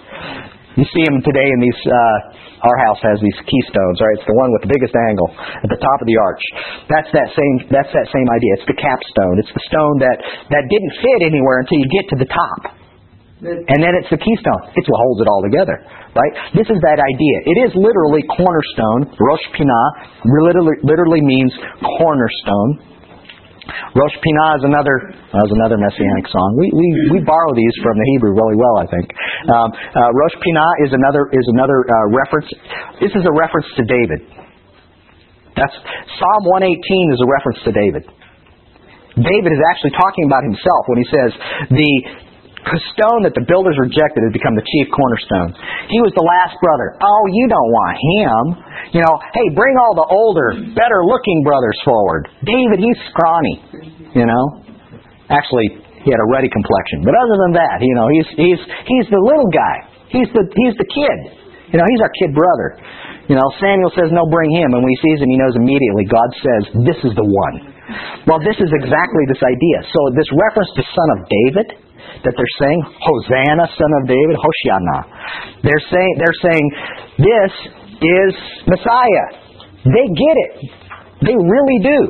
You 0.79 0.87
see 0.95 1.03
them 1.03 1.19
today 1.27 1.51
in 1.51 1.59
these, 1.59 1.81
uh, 1.83 2.63
our 2.63 2.79
house 2.87 3.01
has 3.03 3.19
these 3.21 3.37
keystones, 3.43 3.99
right? 3.99 4.17
It's 4.17 4.29
the 4.29 4.39
one 4.39 4.55
with 4.55 4.65
the 4.65 4.73
biggest 4.73 4.95
angle 4.95 5.29
at 5.37 5.69
the 5.69 5.81
top 5.83 5.99
of 5.99 6.07
the 6.07 6.17
arch. 6.17 6.45
That's 6.87 7.11
that 7.11 7.29
same, 7.35 7.69
that's 7.69 7.91
that 7.91 8.07
same 8.15 8.29
idea. 8.31 8.63
It's 8.63 8.69
the 8.71 8.79
capstone. 8.79 9.37
It's 9.43 9.53
the 9.53 9.65
stone 9.67 9.97
that, 10.01 10.19
that 10.55 10.65
didn't 10.71 10.95
fit 11.03 11.27
anywhere 11.27 11.67
until 11.67 11.83
you 11.83 11.89
get 11.91 12.07
to 12.15 12.17
the 12.23 12.31
top. 12.31 12.80
And 13.41 13.79
then 13.81 13.97
it's 13.97 14.13
the 14.13 14.21
keystone. 14.21 14.63
It's 14.77 14.85
what 14.85 15.01
holds 15.01 15.25
it 15.25 15.29
all 15.33 15.41
together. 15.41 15.81
Right? 16.13 16.33
This 16.53 16.69
is 16.69 16.77
that 16.85 17.01
idea. 17.01 17.37
It 17.49 17.59
is 17.65 17.71
literally 17.73 18.21
cornerstone. 18.29 19.17
Rosh 19.17 19.47
Pinah 19.57 19.87
literally, 20.29 20.77
literally 20.85 21.23
means 21.25 21.49
cornerstone. 21.97 22.91
Rosh 23.97 24.17
Pinah 24.21 24.61
is 24.61 24.65
another 24.67 25.15
that 25.31 25.41
was 25.47 25.55
another 25.57 25.79
messianic 25.79 26.27
song. 26.27 26.49
We, 26.59 26.69
we, 26.75 26.87
we 27.17 27.19
borrow 27.23 27.55
these 27.55 27.75
from 27.81 27.95
the 27.97 28.07
Hebrew 28.17 28.35
really 28.35 28.59
well, 28.59 28.77
I 28.83 28.87
think. 28.91 29.07
Um, 29.47 29.69
uh, 29.73 30.11
Rosh 30.11 30.37
Pinah 30.43 30.71
is 30.85 30.91
another 30.91 31.31
is 31.31 31.47
another 31.55 31.79
uh, 31.87 32.07
reference. 32.11 32.51
This 32.99 33.15
is 33.15 33.25
a 33.25 33.33
reference 33.33 33.71
to 33.79 33.83
David. 33.87 34.21
That's 35.55 35.77
Psalm 36.19 36.43
118 36.51 37.15
is 37.15 37.21
a 37.23 37.29
reference 37.31 37.61
to 37.69 37.73
David. 37.73 38.05
David 39.23 39.51
is 39.55 39.63
actually 39.71 39.95
talking 39.95 40.25
about 40.27 40.43
himself 40.47 40.83
when 40.91 40.99
he 40.99 41.07
says 41.11 41.31
the 41.71 41.91
stone 42.95 43.25
that 43.25 43.33
the 43.33 43.45
builders 43.49 43.77
rejected 43.81 44.21
has 44.25 44.33
become 44.33 44.55
the 44.55 44.65
chief 44.65 44.87
cornerstone. 44.93 45.57
He 45.89 45.99
was 46.05 46.13
the 46.13 46.25
last 46.25 46.55
brother. 46.61 47.01
Oh, 47.01 47.23
you 47.33 47.49
don't 47.49 47.71
want 47.73 47.97
him. 47.97 48.43
You 48.97 49.01
know, 49.05 49.15
hey, 49.33 49.47
bring 49.57 49.75
all 49.81 49.95
the 49.97 50.09
older, 50.09 50.57
better 50.77 51.01
looking 51.05 51.41
brothers 51.43 51.79
forward. 51.83 52.29
David, 52.45 52.81
he's 52.81 52.99
scrawny. 53.11 53.57
You 54.13 54.27
know? 54.27 54.45
Actually, 55.31 55.81
he 56.03 56.09
had 56.11 56.21
a 56.21 56.29
ruddy 56.29 56.51
complexion. 56.51 57.07
But 57.07 57.15
other 57.17 57.37
than 57.49 57.53
that, 57.61 57.81
you 57.81 57.95
know, 57.95 58.07
he's 58.11 58.29
he's 58.35 58.61
he's 58.61 59.07
the 59.09 59.21
little 59.21 59.49
guy. 59.53 59.77
He's 60.11 60.29
the 60.35 60.43
he's 60.49 60.75
the 60.77 60.89
kid. 60.89 61.19
You 61.71 61.79
know, 61.79 61.87
he's 61.87 62.03
our 62.03 62.13
kid 62.19 62.35
brother. 62.35 62.83
You 63.31 63.39
know, 63.39 63.47
Samuel 63.63 63.95
says, 63.95 64.11
No, 64.11 64.27
bring 64.27 64.51
him. 64.51 64.75
And 64.75 64.83
when 64.83 64.91
he 64.91 64.99
sees 65.07 65.23
him, 65.23 65.31
he 65.31 65.39
knows 65.39 65.55
immediately. 65.55 66.03
God 66.11 66.31
says, 66.43 66.63
This 66.83 66.99
is 67.07 67.15
the 67.15 67.23
one. 67.23 67.71
Well, 68.27 68.43
this 68.43 68.59
is 68.59 68.71
exactly 68.75 69.23
this 69.31 69.39
idea. 69.39 69.79
So, 69.95 69.99
this 70.19 70.27
reference 70.35 70.71
to 70.75 70.83
son 70.83 71.09
of 71.15 71.19
David, 71.31 71.67
that 72.25 72.33
they're 72.37 72.57
saying, 72.61 72.81
Hosanna, 73.01 73.65
son 73.75 73.93
of 74.01 74.05
David, 74.09 74.37
Hoshiana. 74.37 74.99
They're 75.63 75.87
saying, 75.91 76.13
they're 76.19 76.41
saying, 76.45 76.67
this 77.19 77.53
is 78.01 78.33
Messiah. 78.67 79.27
They 79.85 80.07
get 80.13 80.37
it. 80.37 80.53
They 81.21 81.37
really 81.37 81.79
do. 81.85 82.01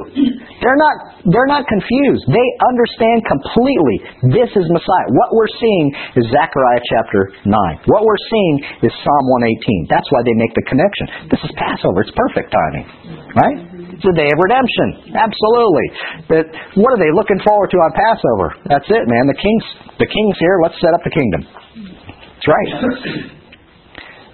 They're 0.63 0.79
not, 0.79 0.95
they're 1.27 1.51
not 1.51 1.67
confused. 1.67 2.31
They 2.31 2.49
understand 2.71 3.27
completely 3.27 3.97
this 4.31 4.51
is 4.55 4.63
Messiah. 4.71 5.09
What 5.11 5.35
we're 5.35 5.51
seeing 5.59 5.87
is 6.15 6.31
Zechariah 6.31 6.83
chapter 6.95 7.35
9. 7.43 7.91
What 7.91 8.07
we're 8.07 8.25
seeing 8.31 8.55
is 8.87 8.93
Psalm 9.03 9.25
118. 9.51 9.91
That's 9.91 10.07
why 10.15 10.23
they 10.23 10.37
make 10.39 10.55
the 10.55 10.63
connection. 10.71 11.27
This 11.27 11.43
is 11.43 11.51
Passover. 11.59 12.07
It's 12.07 12.15
perfect 12.15 12.55
timing. 12.55 12.87
Right? 13.35 13.59
It's 14.01 14.09
the 14.09 14.17
day 14.17 14.33
of 14.33 14.41
redemption. 14.41 15.13
Absolutely. 15.13 15.87
But 16.25 16.49
what 16.81 16.89
are 16.97 17.01
they 17.05 17.13
looking 17.13 17.37
forward 17.45 17.69
to 17.69 17.77
on 17.85 17.93
Passover? 17.93 18.57
That's 18.65 18.89
it, 18.89 19.05
man. 19.05 19.29
The 19.29 19.37
king's 19.37 19.67
the 20.01 20.09
king's 20.09 20.41
here. 20.41 20.57
Let's 20.65 20.81
set 20.81 20.97
up 20.97 21.05
the 21.05 21.13
kingdom. 21.13 21.45
That's 21.45 22.49
right. 22.49 22.73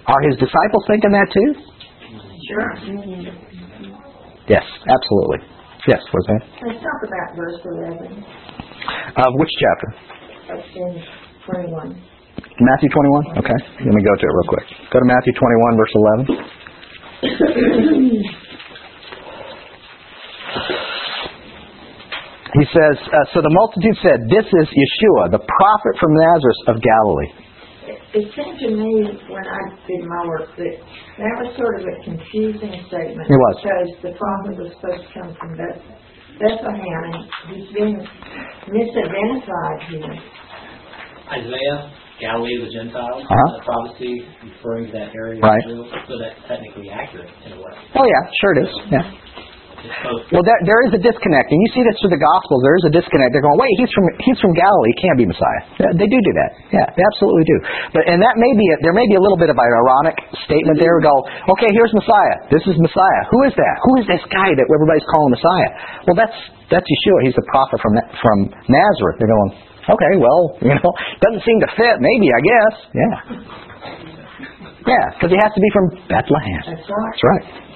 Are 0.07 0.23
his 0.23 0.39
disciples 0.39 0.87
thinking 0.87 1.11
that 1.11 1.27
too? 1.35 1.49
Sure. 2.47 2.79
Yes, 4.47 4.63
absolutely. 4.87 5.43
Yes, 5.83 5.99
what's 6.15 6.27
that? 6.31 6.47
Let's 6.63 6.79
talk 6.79 7.03
about 7.03 7.35
verse 7.35 7.59
11. 7.59 8.23
Of 9.19 9.31
which 9.35 9.51
chapter? 9.59 9.91
In 10.79 10.95
21. 11.43 11.91
Matthew 12.39 12.87
21? 12.87 13.43
Okay. 13.43 13.59
Let 13.83 13.91
me 13.91 13.99
go 13.99 14.15
to 14.15 14.23
it 14.23 14.31
real 14.31 14.47
quick. 14.47 14.67
Go 14.95 15.03
to 15.03 15.07
Matthew 15.11 15.35
21, 15.35 15.75
verse 15.75 15.91
11. 17.19 18.31
He 22.57 22.65
says, 22.73 22.95
uh, 23.11 23.25
So 23.35 23.41
the 23.43 23.51
multitude 23.51 23.97
said, 24.01 24.17
This 24.31 24.47
is 24.47 24.65
Yeshua, 24.71 25.31
the 25.35 25.43
prophet 25.43 25.93
from 25.99 26.11
Nazareth 26.15 26.61
of 26.71 26.75
Galilee. 26.81 27.31
It 28.15 28.25
seemed 28.35 28.59
to 28.59 28.69
me 28.71 28.91
when 29.29 29.45
I 29.47 29.61
did 29.87 30.01
my 30.07 30.21
work 30.27 30.49
that 30.57 30.75
that 31.19 31.33
was 31.43 31.55
sort 31.55 31.79
of 31.79 31.83
a 31.87 31.95
confusing 32.03 32.73
statement. 32.87 33.27
It 33.27 33.35
was. 33.39 33.55
Because 33.63 33.89
the 34.03 34.13
prophet 34.17 34.53
was 34.59 34.71
supposed 34.79 35.03
to 35.07 35.09
come 35.15 35.31
from 35.39 35.55
Beth- 35.55 35.83
Bethlehem 36.39 37.03
and 37.13 37.23
he's 37.51 37.69
been 37.75 37.95
misidentified 38.71 39.79
here. 39.91 40.15
Isaiah, 41.31 41.91
Galilee 42.19 42.55
of 42.59 42.67
the 42.67 42.73
Gentiles, 42.73 43.23
Uh-huh. 43.27 43.57
the 43.59 43.63
prophecy 43.67 44.13
referring 44.43 44.87
to 44.87 44.91
that 44.93 45.11
area 45.13 45.39
Right. 45.43 45.59
of 45.67 45.71
Israel, 45.71 45.87
so 46.07 46.13
that's 46.17 46.39
technically 46.47 46.89
accurate 46.89 47.29
in 47.45 47.53
a 47.53 47.57
way. 47.59 47.71
Oh, 47.95 48.05
yeah, 48.07 48.23
sure 48.41 48.51
it 48.55 48.59
is. 48.67 48.73
Yeah. 48.91 49.11
Well, 50.33 50.41
there, 50.41 50.57
there 50.65 50.81
is 50.89 50.91
a 50.97 51.01
disconnect, 51.01 51.53
and 51.53 51.59
you 51.61 51.69
see 51.69 51.85
this 51.85 51.93
through 52.01 52.13
the 52.13 52.21
Gospels. 52.21 52.65
There 52.65 52.77
is 52.81 52.85
a 52.89 52.93
disconnect. 52.93 53.29
They're 53.29 53.45
going, 53.45 53.61
wait, 53.61 53.73
he's 53.77 53.91
from 53.93 54.05
he's 54.25 54.39
from 54.41 54.53
Galilee. 54.57 54.91
He 54.97 54.99
can't 55.05 55.19
be 55.21 55.27
Messiah. 55.29 55.61
They 55.93 56.09
do 56.09 56.17
do 56.17 56.33
that. 56.33 56.49
Yeah, 56.73 56.87
they 56.97 57.03
absolutely 57.05 57.45
do. 57.45 57.57
But 57.93 58.09
and 58.09 58.17
that 58.19 58.35
may 58.41 58.51
be 58.57 58.65
a, 58.73 58.75
there 58.81 58.95
may 58.97 59.05
be 59.05 59.15
a 59.15 59.23
little 59.23 59.37
bit 59.37 59.53
of 59.53 59.57
an 59.57 59.63
ironic 59.63 60.17
statement 60.49 60.81
there. 60.81 60.97
We 60.97 61.05
go, 61.05 61.15
okay, 61.53 61.69
here's 61.71 61.93
Messiah. 61.93 62.49
This 62.49 62.65
is 62.65 62.75
Messiah. 62.81 63.21
Who 63.29 63.39
is 63.45 63.53
that? 63.53 63.75
Who 63.85 63.91
is 64.01 64.05
this 64.09 64.23
guy 64.33 64.49
that 64.57 64.65
everybody's 64.65 65.05
calling 65.13 65.31
Messiah? 65.37 65.71
Well, 66.09 66.17
that's 66.17 66.37
that's 66.73 66.87
Yeshua. 66.89 67.29
He's 67.29 67.37
the 67.37 67.45
prophet 67.53 67.77
from 67.77 67.93
from 68.17 68.37
Nazareth. 68.65 69.21
They're 69.21 69.29
going, 69.29 69.51
okay, 69.93 70.13
well, 70.17 70.41
you 70.67 70.73
know, 70.73 70.89
doesn't 71.21 71.45
seem 71.45 71.61
to 71.61 71.69
fit. 71.77 72.01
Maybe 72.01 72.33
I 72.33 72.41
guess. 72.41 72.73
Yeah. 72.97 73.13
Yeah, 74.87 75.05
because 75.19 75.31
he 75.35 75.39
has 75.43 75.51
to 75.51 75.59
be 75.59 75.69
from 75.75 75.85
Bethlehem. 76.07 76.63
That's 76.63 76.87
right. 76.87 77.11
That's 77.11 77.23
right. 77.27 77.66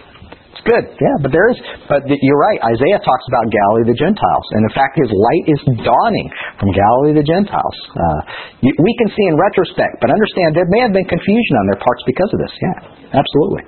Good, 0.61 0.93
yeah. 0.93 1.17
But 1.25 1.33
there 1.33 1.49
is, 1.49 1.57
but 1.89 2.05
you're 2.05 2.37
right. 2.37 2.61
Isaiah 2.61 3.01
talks 3.01 3.25
about 3.33 3.49
Galilee 3.49 3.89
the 3.89 3.97
Gentiles, 3.97 4.45
and 4.53 4.61
in 4.61 4.73
fact, 4.77 4.93
his 4.93 5.09
light 5.09 5.45
is 5.49 5.61
dawning 5.81 6.27
from 6.61 6.69
Galilee 6.69 7.17
the 7.17 7.25
Gentiles. 7.25 7.77
Uh, 7.97 8.19
we 8.61 8.91
can 9.01 9.09
see 9.09 9.25
in 9.25 9.41
retrospect, 9.41 9.97
but 10.05 10.13
understand 10.13 10.53
there 10.53 10.69
may 10.69 10.85
have 10.85 10.93
been 10.93 11.09
confusion 11.09 11.55
on 11.57 11.65
their 11.65 11.81
parts 11.81 12.05
because 12.05 12.29
of 12.29 12.39
this. 12.45 12.53
Yeah, 12.61 12.77
absolutely. 13.25 13.63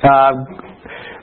Uh, 0.00 0.32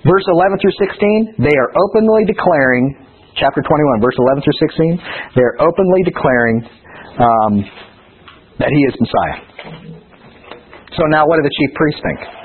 verse 0.06 0.26
11 0.30 0.62
through 0.62 0.78
16, 0.78 1.42
they 1.42 1.56
are 1.58 1.70
openly 1.74 2.30
declaring, 2.30 2.94
chapter 3.34 3.66
21, 3.66 3.98
verse 3.98 4.18
11 4.18 4.46
through 4.46 4.60
16, 4.94 5.34
they 5.34 5.42
are 5.42 5.58
openly 5.58 6.02
declaring 6.06 6.58
um, 7.18 7.54
that 8.62 8.70
he 8.70 8.82
is 8.86 8.94
Messiah. 9.02 9.38
So 11.02 11.10
now, 11.10 11.26
what 11.26 11.42
do 11.42 11.44
the 11.50 11.56
chief 11.58 11.74
priests 11.74 12.02
think? 12.06 12.43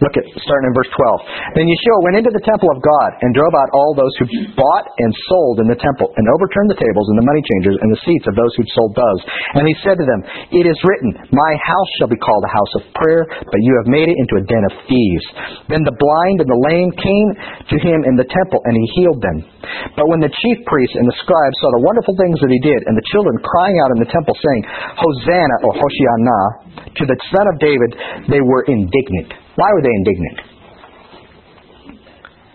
Look 0.00 0.16
at 0.16 0.24
starting 0.40 0.72
in 0.72 0.74
verse 0.74 0.88
12. 0.96 1.60
Then 1.60 1.68
Yeshua 1.68 1.98
went 2.08 2.16
into 2.16 2.32
the 2.32 2.44
temple 2.48 2.72
of 2.72 2.80
God 2.80 3.10
and 3.20 3.36
drove 3.36 3.52
out 3.52 3.68
all 3.76 3.92
those 3.92 4.14
who 4.16 4.26
bought 4.56 4.86
and 4.96 5.12
sold 5.28 5.60
in 5.60 5.68
the 5.68 5.76
temple, 5.76 6.08
and 6.16 6.24
overturned 6.24 6.72
the 6.72 6.80
tables 6.80 7.06
and 7.12 7.20
the 7.20 7.28
money 7.28 7.44
changers 7.44 7.76
and 7.84 7.88
the 7.92 8.02
seats 8.04 8.24
of 8.24 8.34
those 8.36 8.52
who 8.56 8.64
sold 8.72 8.96
doves. 8.96 9.22
And 9.60 9.68
he 9.68 9.76
said 9.84 10.00
to 10.00 10.06
them, 10.08 10.20
It 10.56 10.64
is 10.64 10.78
written, 10.88 11.12
My 11.36 11.52
house 11.60 11.90
shall 12.00 12.08
be 12.08 12.16
called 12.16 12.44
a 12.48 12.54
house 12.56 12.72
of 12.80 12.88
prayer, 12.96 13.28
but 13.28 13.60
you 13.60 13.76
have 13.76 13.92
made 13.92 14.08
it 14.08 14.16
into 14.16 14.40
a 14.40 14.46
den 14.48 14.64
of 14.72 14.74
thieves. 14.88 15.26
Then 15.68 15.84
the 15.84 15.96
blind 15.96 16.38
and 16.40 16.48
the 16.48 16.62
lame 16.72 16.92
came 16.96 17.28
to 17.68 17.76
him 17.76 18.08
in 18.08 18.16
the 18.16 18.28
temple, 18.28 18.60
and 18.64 18.74
he 18.80 18.86
healed 18.96 19.20
them. 19.20 19.38
But 20.00 20.08
when 20.08 20.24
the 20.24 20.32
chief 20.32 20.58
priests 20.64 20.96
and 20.96 21.04
the 21.04 21.18
scribes 21.20 21.56
saw 21.60 21.68
the 21.76 21.84
wonderful 21.84 22.16
things 22.16 22.40
that 22.40 22.48
he 22.48 22.60
did, 22.64 22.80
and 22.88 22.96
the 22.96 23.08
children 23.12 23.36
crying 23.44 23.76
out 23.84 23.92
in 23.92 24.00
the 24.00 24.10
temple, 24.10 24.32
saying, 24.32 24.62
Hosanna 24.96 25.56
or 25.68 25.72
Hoshiana 25.76 26.40
to 26.96 27.04
the 27.04 27.18
Son 27.28 27.46
of 27.52 27.60
David, 27.60 27.90
they 28.32 28.40
were 28.40 28.64
indignant. 28.64 29.49
Why 29.60 29.68
were 29.76 29.84
they 29.84 29.92
indignant? 29.92 30.38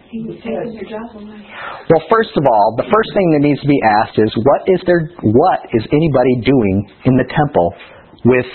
He 0.10 0.20
was 0.26 0.38
taking 0.42 0.74
your 0.74 0.90
job 0.90 1.14
away. 1.14 1.38
Well, 1.86 2.02
first 2.10 2.34
of 2.34 2.44
all, 2.50 2.74
the 2.82 2.90
first 2.90 3.14
thing 3.14 3.28
that 3.38 3.46
needs 3.46 3.62
to 3.62 3.70
be 3.70 3.78
asked 4.02 4.18
is 4.18 4.34
what 4.42 4.66
is 4.66 4.82
there 4.90 5.06
what 5.22 5.70
is 5.70 5.86
anybody 5.94 6.42
doing 6.42 6.76
in 7.06 7.14
the 7.14 7.28
temple 7.30 7.68
with 8.26 8.50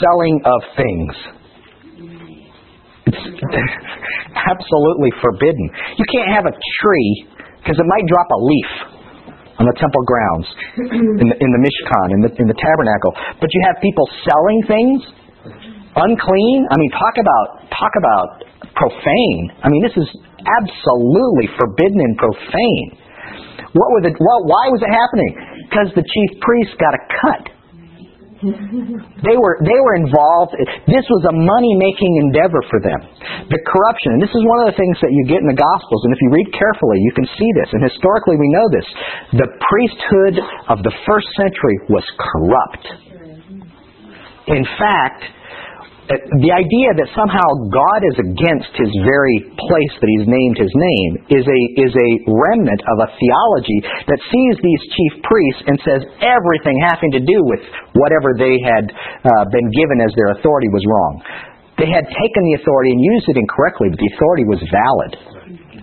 selling 0.00 0.40
of 0.48 0.60
things? 0.80 1.12
It's 3.04 3.76
absolutely 4.32 5.12
forbidden. 5.20 5.64
You 6.00 6.06
can't 6.08 6.32
have 6.32 6.48
a 6.48 6.56
tree 6.56 7.12
because 7.60 7.76
it 7.76 7.84
might 7.84 8.06
drop 8.08 8.28
a 8.32 8.40
leaf 8.40 8.72
on 9.60 9.64
the 9.68 9.76
temple 9.76 10.02
grounds 10.08 10.48
in 11.20 11.26
the, 11.28 11.36
in 11.36 11.50
the 11.52 11.60
Mishkan, 11.60 12.06
in 12.16 12.20
the, 12.24 12.30
in 12.40 12.46
the 12.48 12.56
tabernacle. 12.56 13.12
But 13.44 13.52
you 13.52 13.60
have 13.68 13.76
people 13.84 14.08
selling 14.24 14.60
things 14.64 15.23
unclean. 15.96 16.60
I 16.70 16.76
mean, 16.78 16.90
talk 16.94 17.16
about 17.18 17.46
talk 17.70 17.94
about 17.98 18.28
profane. 18.74 19.54
I 19.62 19.70
mean, 19.70 19.82
this 19.82 19.94
is 19.94 20.08
absolutely 20.42 21.48
forbidden 21.54 21.98
and 22.02 22.14
profane. 22.18 22.88
What 23.74 23.88
were 23.94 24.02
the? 24.06 24.12
Well, 24.14 24.40
why 24.46 24.70
was 24.70 24.82
it 24.82 24.92
happening? 24.92 25.32
Because 25.66 25.88
the 25.98 26.06
chief 26.06 26.30
priests 26.42 26.74
got 26.78 26.94
a 26.94 27.02
cut. 27.22 27.44
They 28.44 29.36
were 29.40 29.56
they 29.64 29.78
were 29.80 29.96
involved. 29.96 30.52
This 30.84 31.06
was 31.08 31.22
a 31.32 31.34
money 31.34 31.72
making 31.80 32.12
endeavor 32.28 32.60
for 32.68 32.76
them. 32.84 33.00
The 33.48 33.60
corruption, 33.64 34.18
and 34.18 34.20
this 34.20 34.34
is 34.36 34.42
one 34.44 34.60
of 34.62 34.68
the 34.68 34.76
things 34.76 35.00
that 35.00 35.08
you 35.08 35.24
get 35.24 35.40
in 35.40 35.48
the 35.48 35.56
Gospels. 35.56 36.04
And 36.04 36.12
if 36.12 36.20
you 36.20 36.28
read 36.28 36.48
carefully, 36.52 37.00
you 37.00 37.12
can 37.16 37.24
see 37.40 37.50
this. 37.56 37.72
And 37.72 37.80
historically, 37.80 38.36
we 38.36 38.48
know 38.52 38.66
this. 38.68 38.86
The 39.40 39.48
priesthood 39.48 40.34
of 40.68 40.84
the 40.84 40.92
first 41.08 41.28
century 41.40 41.76
was 41.88 42.04
corrupt. 42.20 42.84
In 44.52 44.64
fact, 44.76 45.24
the 46.04 46.52
idea 46.52 46.88
that 47.00 47.08
somehow 47.16 47.48
God 47.72 48.00
is 48.04 48.16
against 48.20 48.72
his 48.76 48.92
very 49.08 49.38
place 49.56 49.94
that 49.96 50.10
he's 50.12 50.28
named 50.28 50.56
his 50.60 50.74
name 50.76 51.12
is 51.32 51.44
a 51.48 51.60
is 51.80 51.92
a 51.96 52.10
remnant 52.28 52.84
of 52.84 53.08
a 53.08 53.08
theology 53.08 53.80
that 54.04 54.20
sees 54.28 54.54
these 54.60 54.82
chief 54.92 55.12
priests 55.24 55.62
and 55.64 55.76
says 55.80 56.00
everything 56.20 56.76
having 56.84 57.08
to 57.16 57.22
do 57.24 57.38
with 57.48 57.64
whatever 57.96 58.36
they 58.36 58.60
had 58.60 58.84
uh, 58.92 59.48
been 59.48 59.64
given 59.72 60.04
as 60.04 60.12
their 60.12 60.36
authority 60.36 60.68
was 60.68 60.84
wrong. 60.84 61.14
They 61.80 61.88
had 61.88 62.04
taken 62.04 62.42
the 62.52 62.60
authority 62.60 62.92
and 62.92 63.00
used 63.00 63.26
it 63.32 63.40
incorrectly, 63.40 63.88
but 63.88 63.98
the 63.98 64.10
authority 64.12 64.44
was 64.44 64.60
valid. 64.68 65.12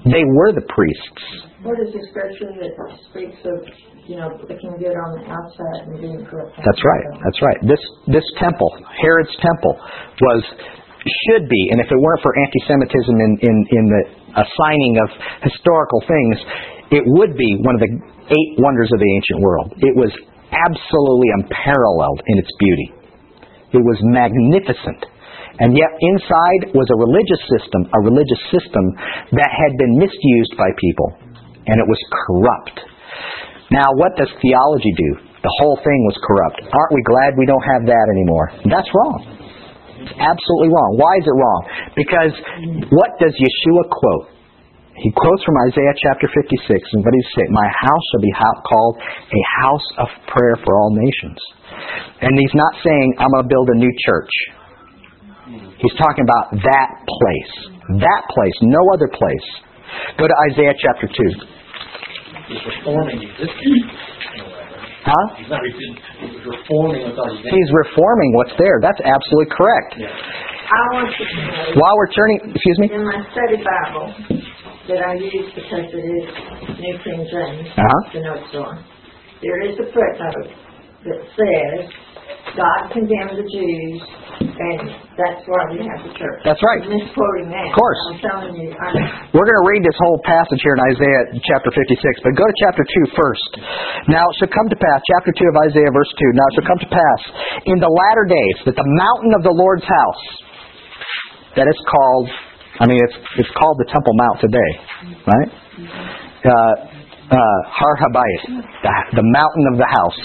They 0.06 0.24
were 0.38 0.54
the 0.54 0.66
priests. 0.70 1.51
What 1.62 1.78
is 1.78 1.94
the 1.94 2.02
scripture 2.10 2.50
that 2.58 2.74
speaks 3.14 3.38
of, 3.46 3.62
you 4.10 4.18
know, 4.18 4.34
looking 4.34 4.74
good 4.82 4.98
on 4.98 5.10
the 5.22 5.30
outside 5.30 5.94
and 5.94 6.02
being 6.02 6.26
corrupt? 6.26 6.58
That's 6.58 6.82
right. 6.82 7.06
That's 7.22 7.42
right. 7.46 7.60
This 7.70 7.84
this 8.10 8.26
temple, 8.42 8.66
Herod's 8.98 9.30
temple, 9.38 9.78
was 9.78 10.42
should 11.30 11.46
be, 11.46 11.62
and 11.70 11.78
if 11.78 11.86
it 11.86 11.98
weren't 12.02 12.22
for 12.26 12.34
anti-Semitism 12.34 13.14
in 13.14 13.32
in, 13.46 13.56
in 13.78 13.86
the 13.94 14.04
assigning 14.42 14.94
of 15.06 15.10
historical 15.46 16.02
things, 16.10 16.36
it 16.98 17.06
would 17.06 17.38
be 17.38 17.54
one 17.62 17.78
of 17.78 17.82
the 17.86 17.94
eight 18.34 18.52
wonders 18.58 18.90
of 18.90 18.98
the 18.98 19.12
ancient 19.22 19.46
world. 19.46 19.70
It 19.86 19.94
was 19.94 20.10
absolutely 20.50 21.30
unparalleled 21.46 22.26
in 22.26 22.42
its 22.42 22.50
beauty. 22.58 22.90
It 23.78 23.86
was 23.86 24.02
magnificent. 24.02 25.06
And 25.62 25.78
yet 25.78 25.94
inside 25.94 26.74
was 26.74 26.90
a 26.90 26.98
religious 26.98 27.42
system, 27.54 27.86
a 27.94 28.02
religious 28.02 28.42
system 28.50 28.98
that 29.38 29.52
had 29.54 29.78
been 29.78 29.94
misused 29.94 30.58
by 30.58 30.74
people. 30.82 31.21
And 31.72 31.80
it 31.80 31.88
was 31.88 32.02
corrupt. 32.28 32.78
Now, 33.72 33.88
what 33.96 34.12
does 34.20 34.28
theology 34.44 34.92
do? 35.00 35.32
The 35.40 35.54
whole 35.64 35.80
thing 35.80 36.00
was 36.06 36.20
corrupt. 36.22 36.60
Aren't 36.68 36.94
we 36.94 37.02
glad 37.08 37.40
we 37.40 37.48
don't 37.48 37.64
have 37.64 37.88
that 37.88 38.06
anymore? 38.12 38.52
That's 38.68 38.92
wrong. 38.92 39.20
It's 40.04 40.18
absolutely 40.20 40.70
wrong. 40.70 40.92
Why 41.00 41.14
is 41.18 41.26
it 41.26 41.38
wrong? 41.38 41.62
Because 41.96 42.34
what 42.92 43.16
does 43.18 43.34
Yeshua 43.40 43.88
quote? 43.90 44.28
He 45.00 45.10
quotes 45.16 45.42
from 45.48 45.56
Isaiah 45.66 45.96
chapter 45.98 46.30
56, 46.30 46.62
and 46.70 47.00
what 47.02 47.10
does 47.10 47.26
he 47.26 47.42
say? 47.42 47.46
My 47.50 47.70
house 47.74 48.06
shall 48.12 48.22
be 48.22 48.34
called 48.68 49.02
a 49.02 49.42
house 49.64 49.88
of 50.04 50.08
prayer 50.30 50.60
for 50.62 50.78
all 50.78 50.92
nations. 50.94 51.40
And 52.22 52.34
he's 52.38 52.54
not 52.54 52.74
saying, 52.86 53.08
I'm 53.18 53.32
going 53.34 53.48
to 53.48 53.50
build 53.50 53.70
a 53.74 53.78
new 53.82 53.94
church. 54.06 54.34
He's 55.82 55.96
talking 55.98 56.22
about 56.22 56.54
that 56.54 56.90
place. 57.08 57.54
That 57.98 58.24
place, 58.30 58.54
no 58.62 58.84
other 58.94 59.10
place. 59.10 59.48
Go 60.22 60.28
to 60.28 60.36
Isaiah 60.54 60.76
chapter 60.78 61.10
2. 61.10 61.50
He's 62.52 62.64
reforming 62.68 63.20
existing. 63.24 63.80
Huh? 65.02 65.26
He's 65.40 65.50
not 65.50 65.62
re- 65.64 65.74
he's 65.74 66.38
reforming 66.46 67.02
what's 67.10 67.18
already 67.18 67.42
there. 67.42 67.56
He's 67.58 67.72
reforming 67.74 68.30
what's 68.38 68.54
there. 68.60 68.78
That's 68.84 69.02
absolutely 69.02 69.50
correct. 69.56 69.90
Yeah. 69.98 70.12
I 70.12 70.82
want 70.94 71.10
to 71.10 71.24
know, 71.26 71.82
While 71.82 71.96
we're 71.98 72.12
turning, 72.14 72.38
excuse 72.54 72.78
me? 72.80 72.88
in 72.94 73.04
my 73.04 73.20
study 73.34 73.58
Bible 73.60 74.08
that 74.88 75.02
I 75.04 75.14
use 75.20 75.50
because 75.58 75.90
it 75.90 76.06
is 76.06 76.26
New 76.80 76.96
King 77.04 77.22
James, 77.28 77.68
Uh-huh. 77.76 78.00
the 78.14 78.22
notes 78.24 78.52
on, 78.56 78.84
there 79.42 79.60
is 79.68 79.76
a 79.82 79.88
footnote 79.90 80.48
that 81.08 81.20
says 81.34 81.80
God 82.52 82.92
condemned 82.92 83.40
the 83.40 83.48
Jews, 83.48 84.00
and 84.44 84.92
that's 85.16 85.42
why 85.48 85.62
we 85.72 85.80
have 85.88 86.04
the 86.04 86.12
church. 86.20 86.40
That's 86.44 86.60
right. 86.60 86.84
I'm 86.84 86.92
misquoting 86.92 87.48
that. 87.48 87.72
Of 87.72 87.78
course. 87.80 88.02
I'm 88.12 88.20
telling 88.20 88.54
you, 88.60 88.76
I, 88.76 89.32
We're 89.32 89.48
going 89.48 89.62
to 89.64 89.68
read 89.72 89.84
this 89.88 89.96
whole 89.96 90.20
passage 90.28 90.60
here 90.60 90.76
in 90.76 90.82
Isaiah 90.92 91.24
chapter 91.48 91.72
56, 91.72 92.28
but 92.28 92.36
go 92.36 92.44
to 92.44 92.56
chapter 92.60 92.84
2 92.84 93.16
first. 93.16 93.52
Now 94.12 94.28
it 94.28 94.36
shall 94.44 94.52
come 94.52 94.68
to 94.68 94.76
pass, 94.76 95.00
chapter 95.16 95.32
2 95.32 95.48
of 95.48 95.56
Isaiah, 95.72 95.92
verse 95.96 96.12
2. 96.12 96.36
Now 96.36 96.44
it 96.44 96.54
shall 96.60 96.68
come 96.68 96.82
to 96.84 96.92
pass 96.92 97.22
in 97.72 97.78
the 97.80 97.88
latter 97.88 98.26
days 98.28 98.58
that 98.68 98.76
the 98.76 98.90
mountain 99.00 99.32
of 99.40 99.42
the 99.48 99.56
Lord's 99.56 99.88
house, 99.88 100.24
that 101.56 101.72
is 101.72 101.80
called, 101.88 102.28
I 102.84 102.88
mean, 102.88 103.00
it's, 103.00 103.18
it's 103.48 103.54
called 103.56 103.80
the 103.80 103.88
Temple 103.88 104.12
Mount 104.20 104.38
today, 104.44 104.72
right? 105.24 105.50
Uh, 106.44 106.91
uh, 107.32 107.60
Har 107.72 107.96
Habayit, 108.04 108.44
the, 108.84 108.92
the 109.16 109.28
mountain 109.32 109.66
of 109.72 109.76
the 109.80 109.88
house, 109.88 110.22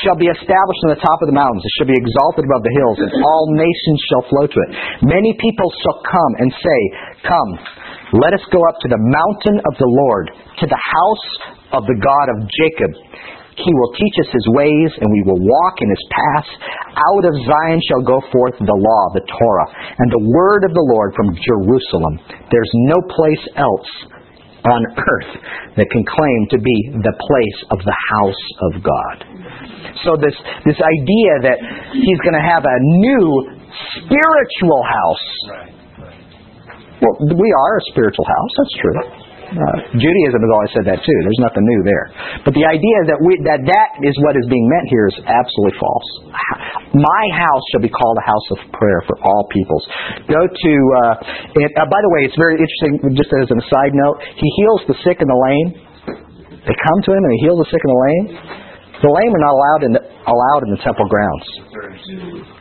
shall 0.00 0.16
be 0.16 0.32
established 0.32 0.82
on 0.88 0.96
the 0.96 1.02
top 1.04 1.18
of 1.20 1.28
the 1.28 1.36
mountains. 1.36 1.60
It 1.60 1.72
shall 1.76 1.90
be 1.92 1.98
exalted 2.00 2.48
above 2.48 2.64
the 2.64 2.72
hills, 2.72 2.98
and 3.04 3.10
all 3.20 3.44
nations 3.52 3.98
shall 4.08 4.24
flow 4.32 4.46
to 4.48 4.58
it. 4.64 4.70
Many 5.04 5.36
people 5.36 5.68
shall 5.84 5.98
come 6.08 6.32
and 6.40 6.48
say, 6.56 6.80
Come, 7.28 7.50
let 8.24 8.32
us 8.32 8.44
go 8.48 8.64
up 8.64 8.80
to 8.80 8.88
the 8.88 9.00
mountain 9.00 9.60
of 9.60 9.74
the 9.76 9.90
Lord, 9.92 10.32
to 10.64 10.66
the 10.66 10.80
house 10.80 11.28
of 11.76 11.82
the 11.84 11.98
God 12.00 12.26
of 12.32 12.48
Jacob. 12.48 12.92
He 13.56 13.72
will 13.72 13.92
teach 13.96 14.16
us 14.20 14.30
his 14.32 14.46
ways, 14.52 14.90
and 15.00 15.08
we 15.08 15.24
will 15.24 15.40
walk 15.40 15.80
in 15.80 15.88
his 15.88 16.04
paths. 16.12 16.52
Out 16.96 17.24
of 17.24 17.34
Zion 17.44 17.80
shall 17.88 18.04
go 18.04 18.20
forth 18.32 18.56
the 18.60 18.68
law, 18.76 19.02
the 19.16 19.24
Torah, 19.24 19.68
and 19.96 20.08
the 20.12 20.24
word 20.28 20.64
of 20.64 20.72
the 20.76 20.86
Lord 20.92 21.16
from 21.16 21.32
Jerusalem. 21.40 22.20
There's 22.52 22.72
no 22.88 23.00
place 23.08 23.44
else 23.56 24.15
on 24.66 24.82
earth 24.98 25.32
that 25.76 25.86
can 25.90 26.04
claim 26.04 26.40
to 26.50 26.58
be 26.58 26.76
the 27.02 27.14
place 27.14 27.58
of 27.70 27.78
the 27.84 27.96
house 28.14 28.44
of 28.70 28.82
God. 28.82 29.16
So 30.04 30.16
this 30.18 30.34
this 30.66 30.76
idea 30.76 31.32
that 31.46 31.58
he's 31.94 32.20
going 32.26 32.36
to 32.36 32.46
have 32.46 32.64
a 32.66 32.78
new 33.00 33.26
spiritual 34.02 34.82
house. 34.82 35.28
Well, 37.00 37.16
we 37.28 37.48
are 37.52 37.72
a 37.76 37.84
spiritual 37.92 38.24
house. 38.24 38.52
That's 38.56 38.76
true. 38.80 39.25
Judaism 39.46 40.40
has 40.42 40.50
always 40.50 40.72
said 40.74 40.84
that 40.90 40.98
too. 41.02 41.18
There's 41.22 41.42
nothing 41.42 41.62
new 41.62 41.80
there. 41.86 42.06
But 42.42 42.52
the 42.58 42.66
idea 42.66 42.98
that 43.14 43.18
we 43.22 43.38
that 43.46 43.62
that 43.62 43.88
is 44.02 44.14
what 44.26 44.34
is 44.34 44.46
being 44.50 44.66
meant 44.66 44.86
here 44.90 45.06
is 45.06 45.16
absolutely 45.22 45.76
false. 45.78 46.08
My 46.94 47.24
house 47.36 47.64
shall 47.70 47.84
be 47.84 47.92
called 47.92 48.16
a 48.18 48.26
house 48.26 48.46
of 48.56 48.58
prayer 48.74 49.00
for 49.06 49.16
all 49.22 49.46
peoples. 49.54 49.84
Go 50.26 50.42
to. 50.42 50.72
Uh, 50.98 51.62
and, 51.62 51.70
uh, 51.78 51.86
by 51.86 52.00
the 52.02 52.10
way, 52.18 52.26
it's 52.26 52.38
very 52.38 52.58
interesting. 52.58 53.14
Just 53.14 53.30
as 53.42 53.46
an 53.52 53.58
aside 53.62 53.94
note, 53.94 54.18
he 54.34 54.48
heals 54.58 54.82
the 54.90 54.96
sick 55.06 55.22
and 55.22 55.30
the 55.30 55.40
lame. 55.46 55.68
They 56.66 56.74
come 56.74 56.98
to 57.06 57.10
him 57.14 57.22
and 57.22 57.32
he 57.38 57.40
heals 57.46 57.62
the 57.62 57.68
sick 57.70 57.82
and 57.82 57.92
the 57.94 58.02
lame. 58.02 58.26
The 59.06 59.12
lame 59.12 59.30
are 59.30 59.44
not 59.44 59.54
allowed 59.54 59.82
in 59.86 59.92
the, 59.94 60.02
allowed 60.26 60.62
in 60.66 60.70
the 60.74 60.80
temple 60.82 61.06
grounds. 61.06 62.55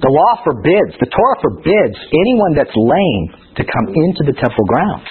The 0.00 0.10
law 0.10 0.32
forbids, 0.42 0.92
the 0.98 1.06
Torah 1.06 1.38
forbids 1.38 1.94
anyone 2.10 2.58
that's 2.58 2.74
lame 2.74 3.24
to 3.54 3.62
come 3.62 3.86
into 3.94 4.26
the 4.26 4.34
temple 4.34 4.66
grounds. 4.66 5.06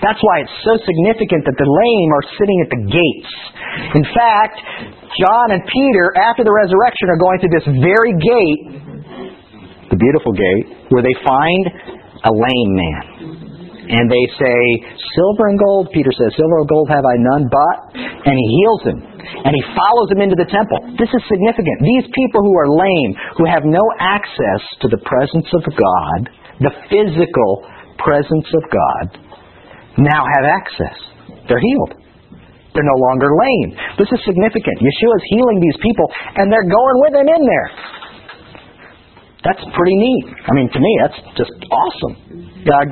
That's 0.00 0.16
why 0.16 0.40
it's 0.40 0.56
so 0.64 0.80
significant 0.88 1.44
that 1.44 1.56
the 1.60 1.68
lame 1.68 2.10
are 2.16 2.24
sitting 2.40 2.58
at 2.64 2.70
the 2.72 2.80
gates. 2.88 3.32
In 3.92 4.04
fact, 4.16 4.56
John 5.20 5.52
and 5.52 5.62
Peter, 5.68 6.16
after 6.32 6.48
the 6.48 6.52
resurrection, 6.52 7.12
are 7.12 7.20
going 7.20 7.40
to 7.44 7.48
this 7.52 7.66
very 7.76 8.16
gate, 8.16 8.64
the 9.92 9.98
beautiful 10.00 10.32
gate, 10.32 10.88
where 10.88 11.04
they 11.04 11.12
find 11.20 11.92
a 12.24 12.32
lame 12.32 12.72
man. 12.72 13.47
And 13.88 14.04
they 14.12 14.24
say, 14.36 14.58
Silver 15.16 15.48
and 15.48 15.56
gold, 15.56 15.88
Peter 15.96 16.12
says, 16.12 16.36
Silver 16.36 16.60
and 16.60 16.68
gold 16.68 16.92
have 16.92 17.04
I 17.08 17.16
none 17.16 17.48
but. 17.48 17.76
And 17.96 18.36
he 18.36 18.46
heals 18.60 18.82
him. 18.84 18.98
And 19.48 19.52
he 19.56 19.64
follows 19.72 20.08
him 20.12 20.20
into 20.20 20.36
the 20.36 20.48
temple. 20.48 20.92
This 21.00 21.08
is 21.08 21.22
significant. 21.24 21.76
These 21.80 22.12
people 22.12 22.44
who 22.44 22.54
are 22.60 22.68
lame, 22.68 23.12
who 23.40 23.48
have 23.48 23.64
no 23.64 23.80
access 23.96 24.62
to 24.84 24.92
the 24.92 25.00
presence 25.08 25.48
of 25.56 25.64
God, 25.72 26.20
the 26.60 26.74
physical 26.92 27.64
presence 27.96 28.48
of 28.52 28.64
God, 28.68 29.04
now 30.04 30.20
have 30.20 30.44
access. 30.44 30.96
They're 31.48 31.62
healed. 31.62 31.96
They're 32.76 32.86
no 32.86 33.00
longer 33.10 33.32
lame. 33.32 33.72
This 33.96 34.12
is 34.12 34.20
significant. 34.22 34.76
Yeshua 34.84 35.16
is 35.16 35.26
healing 35.32 35.58
these 35.64 35.80
people, 35.80 36.06
and 36.36 36.52
they're 36.52 36.68
going 36.68 36.96
with 37.08 37.14
him 37.16 37.26
in 37.26 37.42
there. 37.42 37.68
That's 39.48 39.64
pretty 39.74 39.96
neat. 39.96 40.24
I 40.44 40.52
mean, 40.52 40.68
to 40.70 40.80
me, 40.80 40.92
that's 41.00 41.18
just 41.40 41.56
awesome. 41.72 42.27
Uh, 42.68 42.84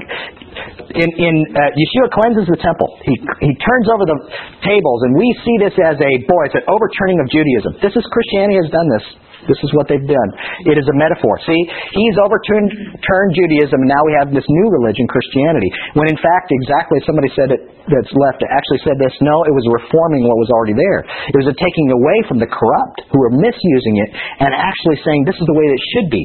in, 0.97 1.09
in 1.21 1.35
uh, 1.53 1.61
Yeshua 1.77 2.09
cleanses 2.09 2.49
the 2.49 2.57
temple. 2.57 2.89
He 3.05 3.15
he 3.45 3.53
turns 3.61 3.87
over 3.93 4.09
the 4.09 4.19
tables, 4.65 5.01
and 5.05 5.13
we 5.21 5.29
see 5.45 5.57
this 5.61 5.77
as 5.77 6.01
a 6.01 6.13
boy. 6.25 6.43
It's 6.49 6.57
an 6.57 6.67
overturning 6.69 7.21
of 7.21 7.29
Judaism. 7.29 7.77
This 7.85 7.93
is 7.93 8.05
Christianity 8.09 8.57
has 8.65 8.71
done 8.73 8.89
this. 8.97 9.07
This 9.47 9.61
is 9.63 9.71
what 9.79 9.87
they've 9.87 10.03
done. 10.03 10.31
It 10.67 10.75
is 10.75 10.87
a 10.91 10.97
metaphor. 10.99 11.39
See, 11.47 11.63
he's 11.95 12.17
overturned 12.19 12.71
turned 12.99 13.33
Judaism, 13.37 13.79
and 13.79 13.91
now 13.91 14.03
we 14.03 14.13
have 14.19 14.29
this 14.35 14.47
new 14.47 14.67
religion, 14.75 15.07
Christianity. 15.07 15.71
When 15.95 16.11
in 16.11 16.19
fact, 16.19 16.51
exactly 16.51 16.99
somebody 17.07 17.31
said 17.33 17.55
it 17.55 17.63
that's 17.87 18.11
left 18.11 18.43
actually 18.43 18.83
said 18.83 18.99
this. 18.99 19.15
No, 19.23 19.47
it 19.47 19.55
was 19.55 19.67
reforming 19.71 20.27
what 20.27 20.35
was 20.43 20.51
already 20.51 20.75
there. 20.75 21.07
It 21.31 21.39
was 21.39 21.47
a 21.47 21.57
taking 21.57 21.89
away 21.95 22.19
from 22.27 22.43
the 22.43 22.51
corrupt 22.51 23.07
who 23.07 23.19
were 23.23 23.35
misusing 23.39 23.97
it, 24.03 24.11
and 24.43 24.51
actually 24.51 24.99
saying 25.07 25.23
this 25.29 25.39
is 25.39 25.47
the 25.47 25.55
way 25.55 25.67
it 25.71 25.83
should 25.95 26.09
be. 26.11 26.23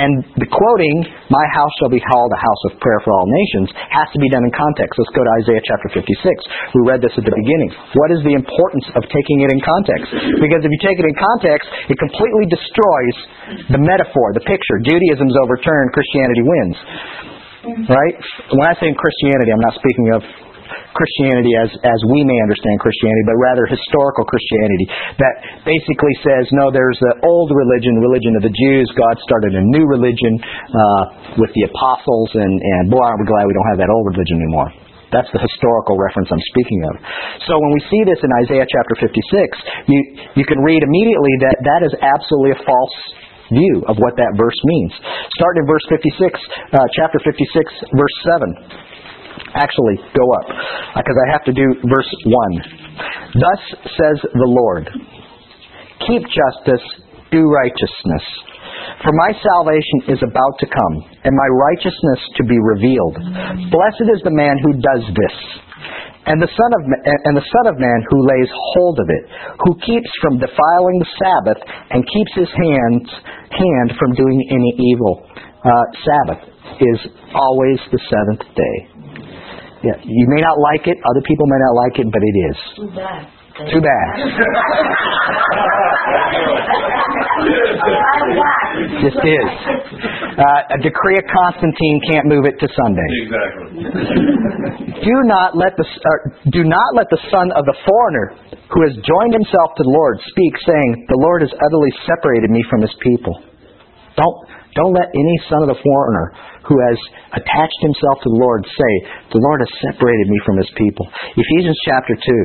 And 0.00 0.24
the 0.40 0.48
quoting, 0.48 0.96
"My 1.28 1.44
house 1.52 1.68
shall 1.76 1.92
be 1.92 2.00
called 2.00 2.32
a 2.32 2.40
house 2.40 2.62
of 2.72 2.80
prayer 2.80 3.00
for 3.04 3.12
all 3.12 3.28
nations," 3.28 3.68
has 3.76 4.08
to 4.16 4.18
be 4.18 4.32
done 4.32 4.48
in 4.48 4.52
context. 4.56 4.96
Let's 4.96 5.12
go 5.12 5.20
to 5.20 5.32
Isaiah 5.44 5.60
chapter 5.60 5.88
56. 6.00 6.40
We 6.72 6.88
read 6.88 7.04
this 7.04 7.12
at 7.20 7.24
the 7.28 7.36
beginning. 7.36 7.70
What 8.00 8.10
is 8.16 8.24
the 8.24 8.32
importance 8.32 8.88
of 8.96 9.04
taking 9.12 9.38
it 9.44 9.52
in 9.52 9.60
context? 9.60 10.08
Because 10.40 10.64
if 10.64 10.70
you 10.72 10.80
take 10.80 10.96
it 10.96 11.04
in 11.04 11.16
context, 11.20 11.68
it 11.92 12.00
completely 12.00 12.48
destroys 12.48 13.16
the 13.68 13.80
metaphor, 13.84 14.32
the 14.32 14.40
picture. 14.48 14.76
Judaism's 14.88 15.36
overturned, 15.36 15.92
Christianity 15.92 16.44
wins. 16.48 16.78
Right? 17.84 18.16
When 18.56 18.64
I 18.64 18.72
say 18.80 18.88
Christianity, 18.88 19.52
I'm 19.52 19.64
not 19.68 19.76
speaking 19.76 20.06
of 20.16 20.24
Christianity 20.94 21.54
as, 21.56 21.70
as 21.86 22.00
we 22.10 22.20
may 22.26 22.38
understand 22.44 22.76
Christianity, 22.82 23.24
but 23.26 23.38
rather 23.38 23.64
historical 23.66 24.24
Christianity 24.26 24.86
that 25.18 25.34
basically 25.64 26.14
says, 26.22 26.50
no, 26.54 26.70
there's 26.72 26.98
the 26.98 27.14
old 27.24 27.50
religion, 27.54 27.98
religion 28.02 28.34
of 28.38 28.42
the 28.42 28.54
Jews. 28.54 28.86
God 28.94 29.16
started 29.22 29.54
a 29.54 29.64
new 29.64 29.86
religion 29.86 30.38
uh, 30.40 31.36
with 31.38 31.50
the 31.54 31.68
apostles, 31.70 32.30
and, 32.34 32.54
and 32.58 32.82
boy, 32.90 33.02
aren't 33.02 33.22
we 33.22 33.26
glad 33.28 33.46
we 33.46 33.54
don't 33.54 33.70
have 33.74 33.80
that 33.80 33.92
old 33.92 34.06
religion 34.10 34.38
anymore. 34.40 34.70
That's 35.10 35.30
the 35.34 35.42
historical 35.42 35.98
reference 35.98 36.30
I'm 36.30 36.46
speaking 36.54 36.80
of. 36.86 36.94
So 37.50 37.58
when 37.58 37.74
we 37.74 37.82
see 37.90 38.02
this 38.06 38.22
in 38.22 38.30
Isaiah 38.46 38.66
chapter 38.66 38.94
56, 39.10 39.90
you, 39.90 40.00
you 40.38 40.46
can 40.46 40.62
read 40.62 40.82
immediately 40.86 41.34
that 41.42 41.58
that 41.66 41.82
is 41.82 41.92
absolutely 41.98 42.54
a 42.54 42.60
false 42.62 42.96
view 43.50 43.82
of 43.90 43.98
what 43.98 44.14
that 44.14 44.38
verse 44.38 44.58
means. 44.62 44.94
Starting 45.34 45.66
in 45.66 45.68
verse 45.68 45.82
56, 45.90 46.14
uh, 46.70 46.86
chapter 46.94 47.18
56, 47.26 47.98
verse 47.98 48.16
7 48.38 48.89
actually 49.54 49.96
go 50.12 50.24
up 50.42 50.46
because 50.96 51.18
I 51.18 51.26
have 51.32 51.44
to 51.44 51.54
do 51.54 51.66
verse 51.86 52.12
1. 52.24 52.90
Thus 53.34 53.62
says 53.96 54.18
the 54.22 54.50
Lord 54.50 54.88
Keep 56.08 56.24
justice, 56.32 56.86
do 57.30 57.44
righteousness. 57.44 58.24
For 59.04 59.12
my 59.12 59.30
salvation 59.36 60.16
is 60.16 60.20
about 60.24 60.54
to 60.60 60.66
come, 60.66 60.94
and 61.24 61.32
my 61.36 61.50
righteousness 61.68 62.20
to 62.40 62.42
be 62.48 62.56
revealed. 62.56 63.16
Blessed 63.68 64.08
is 64.08 64.20
the 64.24 64.32
man 64.32 64.56
who 64.64 64.80
does 64.80 65.04
this, 65.12 65.36
and 66.24 66.40
the 66.40 66.48
son 66.48 66.70
of 66.72 66.82
and 67.24 67.36
the 67.36 67.44
son 67.44 67.66
of 67.68 67.80
man 67.80 68.00
who 68.08 68.28
lays 68.28 68.50
hold 68.50 68.98
of 69.00 69.08
it, 69.08 69.24
who 69.64 69.72
keeps 69.84 70.10
from 70.20 70.40
defiling 70.40 70.96
the 71.00 71.12
Sabbath, 71.20 71.60
and 71.92 72.00
keeps 72.08 72.32
his 72.34 72.52
hands 72.52 73.08
hand 73.52 73.88
from 74.00 74.16
doing 74.16 74.40
any 74.48 74.72
evil. 74.92 75.28
Uh, 75.60 75.84
Sabbath 76.00 76.42
is 76.80 76.98
always 77.36 77.78
the 77.92 78.00
seventh 78.08 78.44
day. 78.56 78.89
Yeah, 79.82 79.96
you 80.04 80.26
may 80.28 80.42
not 80.44 80.60
like 80.60 80.86
it, 80.86 80.98
other 81.08 81.22
people 81.24 81.46
may 81.48 81.56
not 81.56 81.74
like 81.74 81.96
it, 81.98 82.06
but 82.12 82.20
it 82.20 82.36
is. 82.52 82.56
Too 82.76 82.90
bad. 82.92 83.22
Too 83.72 83.80
bad. 83.80 84.08
Just 89.04 89.20
is. 89.20 89.50
Uh, 90.36 90.76
a 90.76 90.78
decree 90.80 91.16
of 91.18 91.24
Constantine 91.28 92.00
can't 92.08 92.26
move 92.28 92.44
it 92.44 92.56
to 92.60 92.68
Sunday. 92.72 93.08
Exactly. 93.24 93.68
Do 95.04 95.16
not 95.28 95.56
let 95.56 95.76
the 95.76 95.84
uh, 95.84 96.50
do 96.52 96.64
not 96.64 96.94
let 96.96 97.08
the 97.10 97.20
son 97.32 97.52
of 97.52 97.64
the 97.64 97.76
foreigner 97.84 98.36
who 98.68 98.80
has 98.84 98.94
joined 99.04 99.34
himself 99.34 99.76
to 99.76 99.82
the 99.84 99.92
Lord 99.92 100.20
speak, 100.32 100.56
saying, 100.64 101.06
"The 101.08 101.20
Lord 101.20 101.42
has 101.42 101.52
utterly 101.52 101.92
separated 102.04 102.48
me 102.48 102.64
from 102.68 102.80
His 102.80 102.94
people." 103.00 103.36
Don't 104.16 104.36
don't 104.76 104.94
let 104.94 105.08
any 105.12 105.36
son 105.48 105.64
of 105.64 105.68
the 105.68 105.80
foreigner 105.82 106.32
who 106.70 106.78
has 106.78 106.98
attached 107.34 107.80
himself 107.82 108.22
to 108.22 108.28
the 108.30 108.38
Lord 108.38 108.62
say, 108.62 108.92
"The 109.34 109.42
Lord 109.42 109.58
has 109.66 109.72
separated 109.90 110.30
me 110.30 110.38
from 110.46 110.56
His 110.62 110.70
people." 110.78 111.10
Ephesians 111.34 111.78
chapter 111.82 112.14
two. 112.14 112.44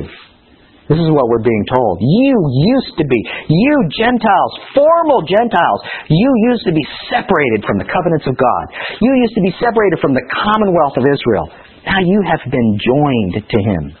This 0.90 1.02
is 1.02 1.10
what 1.10 1.26
we're 1.26 1.42
being 1.42 1.66
told. 1.66 1.98
You 1.98 2.34
used 2.78 2.94
to 2.94 3.04
be, 3.10 3.18
you 3.50 3.74
Gentiles, 3.98 4.52
formal 4.70 5.22
Gentiles, 5.26 5.80
you 6.06 6.30
used 6.50 6.62
to 6.62 6.70
be 6.70 6.86
separated 7.10 7.66
from 7.66 7.78
the 7.82 7.90
covenants 7.90 8.26
of 8.30 8.38
God. 8.38 8.64
You 9.02 9.10
used 9.18 9.34
to 9.34 9.42
be 9.42 9.50
separated 9.58 9.98
from 9.98 10.14
the 10.14 10.22
commonwealth 10.30 10.94
of 10.94 11.02
Israel. 11.02 11.50
Now 11.90 11.98
you 11.98 12.22
have 12.30 12.42
been 12.46 12.78
joined 12.78 13.34
to 13.50 13.58
Him. 13.66 13.98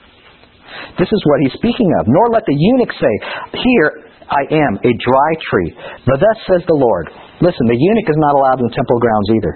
This 0.98 1.10
is 1.12 1.20
what 1.26 1.38
he's 1.42 1.56
speaking 1.58 1.90
of. 2.00 2.08
Nor 2.08 2.30
let 2.32 2.44
the 2.46 2.56
eunuch 2.56 2.92
say, 2.96 3.14
Here 3.60 3.90
I 4.30 4.42
am, 4.48 4.78
a 4.80 4.92
dry 5.02 5.30
tree. 5.50 5.70
But 6.06 6.18
thus 6.20 6.38
says 6.48 6.62
the 6.66 6.78
Lord. 6.78 7.10
Listen, 7.40 7.66
the 7.68 7.76
eunuch 7.76 8.08
is 8.08 8.18
not 8.18 8.32
allowed 8.32 8.58
in 8.64 8.66
the 8.70 8.76
temple 8.76 8.98
grounds 8.98 9.28
either. 9.36 9.54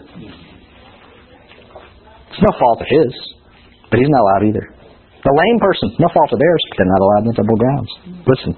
It's 2.31 2.43
no 2.43 2.53
fault 2.59 2.79
of 2.81 2.89
his, 2.89 3.13
but 3.91 3.99
he's 3.99 4.09
not 4.11 4.23
allowed 4.23 4.47
either. 4.47 4.67
The 5.21 5.35
lame 5.37 5.59
person, 5.61 5.93
no 6.01 6.09
fault 6.15 6.33
of 6.33 6.39
theirs, 6.41 6.63
but 6.71 6.75
they're 6.81 6.95
not 6.95 7.03
allowed 7.05 7.23
in 7.27 7.31
the 7.35 7.39
temple 7.43 7.59
grounds. 7.61 7.91
Listen. 8.25 8.53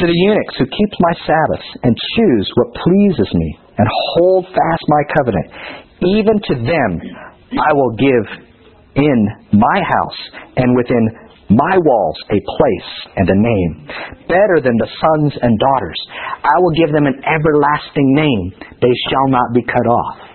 To 0.00 0.04
the 0.08 0.18
eunuchs 0.26 0.56
who 0.58 0.66
keep 0.66 0.92
my 0.98 1.14
Sabbaths 1.22 1.68
and 1.84 1.92
choose 2.16 2.46
what 2.56 2.74
pleases 2.82 3.30
me 3.30 3.48
and 3.78 3.86
hold 4.16 4.48
fast 4.48 4.84
my 4.88 5.02
covenant, 5.14 5.48
even 6.02 6.36
to 6.48 6.54
them 6.64 6.90
I 7.54 7.70
will 7.76 7.94
give 7.94 8.26
in 8.96 9.18
my 9.52 9.78
house 9.84 10.20
and 10.56 10.74
within 10.74 11.04
my 11.52 11.76
walls 11.76 12.18
a 12.32 12.40
place 12.40 12.90
and 13.16 13.28
a 13.28 13.36
name, 13.36 13.72
better 14.26 14.64
than 14.64 14.76
the 14.80 14.88
sons 14.88 15.32
and 15.40 15.52
daughters. 15.60 16.00
I 16.42 16.56
will 16.58 16.74
give 16.74 16.90
them 16.92 17.06
an 17.06 17.20
everlasting 17.22 18.08
name. 18.16 18.52
They 18.80 18.94
shall 19.12 19.28
not 19.28 19.52
be 19.54 19.62
cut 19.62 19.86
off. 19.86 20.31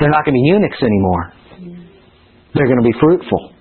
They're 0.00 0.10
not 0.10 0.24
going 0.24 0.32
to 0.34 0.40
be 0.40 0.48
eunuchs 0.48 0.80
anymore. 0.80 1.24
They're 2.56 2.66
going 2.66 2.82
to 2.82 2.88
be 2.88 2.96
fruitful. 2.98 3.52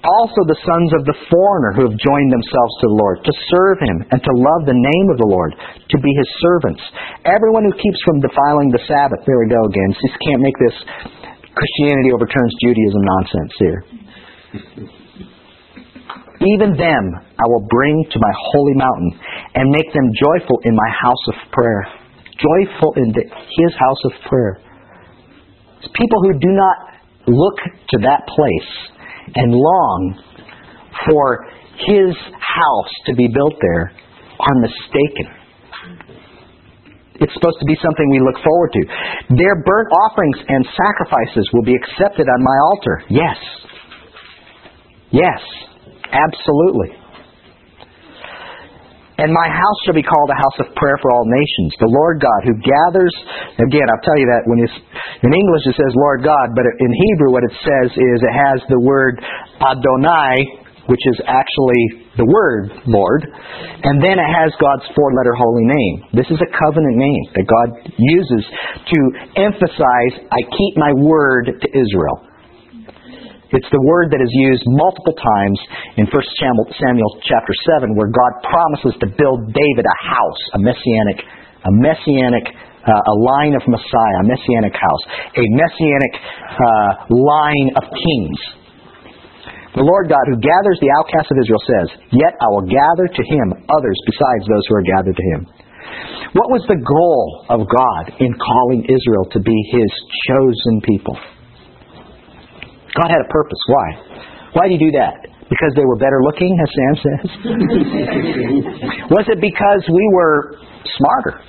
Also, 0.00 0.40
the 0.48 0.56
sons 0.64 0.90
of 0.96 1.04
the 1.04 1.18
foreigner 1.28 1.76
who 1.76 1.84
have 1.84 1.96
joined 2.00 2.32
themselves 2.32 2.72
to 2.80 2.88
the 2.88 2.96
Lord, 2.96 3.20
to 3.20 3.32
serve 3.52 3.76
Him 3.84 3.96
and 4.08 4.16
to 4.24 4.32
love 4.32 4.64
the 4.64 4.72
name 4.72 5.06
of 5.12 5.20
the 5.20 5.28
Lord, 5.28 5.52
to 5.52 5.96
be 6.00 6.08
His 6.16 6.30
servants. 6.40 6.80
Everyone 7.28 7.68
who 7.68 7.76
keeps 7.76 8.00
from 8.08 8.24
defiling 8.24 8.72
the 8.72 8.80
Sabbath. 8.88 9.20
There 9.28 9.36
we 9.44 9.52
go 9.52 9.60
again. 9.68 9.92
Just 10.00 10.16
can't 10.24 10.40
make 10.40 10.56
this 10.56 10.76
Christianity 11.52 12.16
overturns 12.16 12.52
Judaism 12.64 13.02
nonsense 13.04 13.52
here. 13.60 13.80
Even 16.48 16.72
them 16.80 17.04
I 17.20 17.44
will 17.52 17.68
bring 17.68 18.00
to 18.00 18.16
my 18.16 18.32
holy 18.56 18.76
mountain 18.80 19.12
and 19.52 19.68
make 19.68 19.92
them 19.92 20.08
joyful 20.16 20.64
in 20.64 20.72
my 20.72 20.90
house 20.96 21.24
of 21.28 21.36
prayer. 21.52 21.84
Joyful 22.40 22.96
in 22.96 23.12
the, 23.12 23.28
His 23.28 23.72
house 23.76 24.02
of 24.08 24.16
prayer. 24.32 24.64
It's 25.80 25.88
people 25.96 26.20
who 26.22 26.38
do 26.38 26.52
not 26.52 26.76
look 27.26 27.56
to 27.56 27.96
that 28.04 28.28
place 28.28 28.72
and 29.34 29.52
long 29.52 30.22
for 31.08 31.46
His 31.88 32.14
house 32.36 32.92
to 33.06 33.14
be 33.16 33.28
built 33.28 33.54
there 33.60 33.92
are 34.40 34.54
mistaken. 34.60 35.40
It's 37.20 37.32
supposed 37.34 37.60
to 37.60 37.66
be 37.66 37.76
something 37.84 38.06
we 38.10 38.20
look 38.20 38.40
forward 38.44 38.72
to. 38.72 38.82
Their 39.36 39.56
burnt 39.64 39.88
offerings 39.92 40.38
and 40.48 40.64
sacrifices 40.72 41.48
will 41.52 41.64
be 41.64 41.76
accepted 41.76 42.26
on 42.28 42.40
my 42.42 42.56
altar. 42.72 43.02
Yes. 43.08 43.36
Yes. 45.12 45.40
Absolutely. 46.12 46.99
And 49.20 49.28
my 49.28 49.48
house 49.52 49.78
shall 49.84 49.92
be 49.92 50.06
called 50.06 50.32
a 50.32 50.40
house 50.40 50.58
of 50.64 50.72
prayer 50.80 50.96
for 51.04 51.12
all 51.12 51.28
nations. 51.28 51.76
The 51.76 51.92
Lord 51.92 52.24
God 52.24 52.40
who 52.48 52.56
gathers, 52.56 53.12
again, 53.60 53.84
I'll 53.92 54.00
tell 54.00 54.16
you 54.16 54.24
that 54.32 54.48
when 54.48 54.64
it's, 54.64 54.72
in 55.20 55.28
English 55.36 55.68
it 55.68 55.76
says 55.76 55.92
Lord 55.92 56.24
God, 56.24 56.56
but 56.56 56.64
in 56.64 56.88
Hebrew 56.88 57.28
what 57.28 57.44
it 57.44 57.52
says 57.60 57.92
is 57.92 58.16
it 58.24 58.32
has 58.32 58.64
the 58.72 58.80
word 58.80 59.20
Adonai, 59.60 60.64
which 60.88 61.04
is 61.04 61.20
actually 61.28 62.08
the 62.16 62.24
word 62.24 62.72
Lord, 62.88 63.28
and 63.84 64.00
then 64.00 64.16
it 64.16 64.30
has 64.40 64.56
God's 64.56 64.88
four 64.96 65.12
letter 65.12 65.36
holy 65.36 65.68
name. 65.68 65.94
This 66.16 66.28
is 66.32 66.40
a 66.40 66.50
covenant 66.56 66.96
name 66.96 67.24
that 67.36 67.44
God 67.44 67.68
uses 68.00 68.42
to 68.88 68.98
emphasize, 69.36 70.12
I 70.32 70.40
keep 70.48 70.80
my 70.80 70.96
word 70.96 71.60
to 71.60 71.68
Israel. 71.76 72.24
It's 73.50 73.66
the 73.74 73.82
word 73.82 74.14
that 74.14 74.22
is 74.22 74.30
used 74.30 74.62
multiple 74.78 75.16
times 75.18 75.58
in 75.98 76.06
1 76.06 76.14
Samuel 76.38 77.10
chapter 77.26 77.54
7 77.78 77.98
where 77.98 78.06
God 78.06 78.32
promises 78.46 78.94
to 79.02 79.06
build 79.10 79.50
David 79.50 79.84
a 79.84 79.98
house, 80.06 80.42
a 80.54 80.60
messianic, 80.62 81.18
a 81.66 81.72
messianic 81.74 82.46
uh, 82.80 82.96
a 82.96 83.14
line 83.20 83.52
of 83.52 83.62
Messiah, 83.68 84.16
a 84.24 84.26
messianic 84.26 84.72
house, 84.72 85.04
a 85.36 85.44
messianic 85.52 86.14
uh, 86.16 86.90
line 87.12 87.68
of 87.76 87.84
kings. 87.92 88.40
The 89.76 89.84
Lord 89.84 90.08
God 90.08 90.24
who 90.32 90.40
gathers 90.40 90.80
the 90.80 90.90
outcasts 90.98 91.30
of 91.30 91.38
Israel 91.38 91.62
says, 91.68 91.88
Yet 92.10 92.34
I 92.40 92.48
will 92.50 92.66
gather 92.66 93.06
to 93.06 93.22
him 93.22 93.46
others 93.68 93.98
besides 94.08 94.48
those 94.48 94.64
who 94.66 94.74
are 94.80 94.86
gathered 94.86 95.14
to 95.14 95.26
him. 95.36 95.40
What 96.32 96.48
was 96.54 96.62
the 96.70 96.78
goal 96.78 97.26
of 97.50 97.66
God 97.66 98.04
in 98.22 98.32
calling 98.38 98.86
Israel 98.86 99.26
to 99.34 99.40
be 99.42 99.56
His 99.74 99.90
chosen 100.30 100.80
people? 100.86 101.18
God 102.96 103.08
had 103.10 103.20
a 103.22 103.28
purpose. 103.30 103.58
Why? 103.66 103.86
Why 104.54 104.64
did 104.66 104.80
He 104.80 104.90
do 104.90 104.92
that? 104.98 105.14
Because 105.50 105.72
they 105.74 105.84
were 105.84 105.98
better 105.98 106.22
looking, 106.22 106.54
as 106.58 106.70
Sam 106.70 106.94
says? 107.02 107.26
was 109.14 109.26
it 109.26 109.40
because 109.42 109.82
we 109.90 110.04
were 110.14 110.58
smarter? 110.98 111.42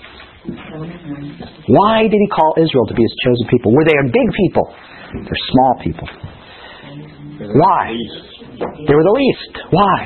Why 1.70 2.10
did 2.10 2.18
He 2.18 2.30
call 2.34 2.58
Israel 2.58 2.86
to 2.90 2.96
be 2.98 3.04
His 3.04 3.16
chosen 3.26 3.46
people? 3.50 3.74
Were 3.74 3.86
they 3.86 3.98
a 3.98 4.06
big 4.10 4.30
people? 4.38 4.74
They're 5.14 5.46
small 5.54 5.74
people. 5.84 6.08
Why? 7.58 7.94
They 8.88 8.94
were 8.94 9.06
the 9.06 9.18
least. 9.18 9.54
Why? 9.74 10.00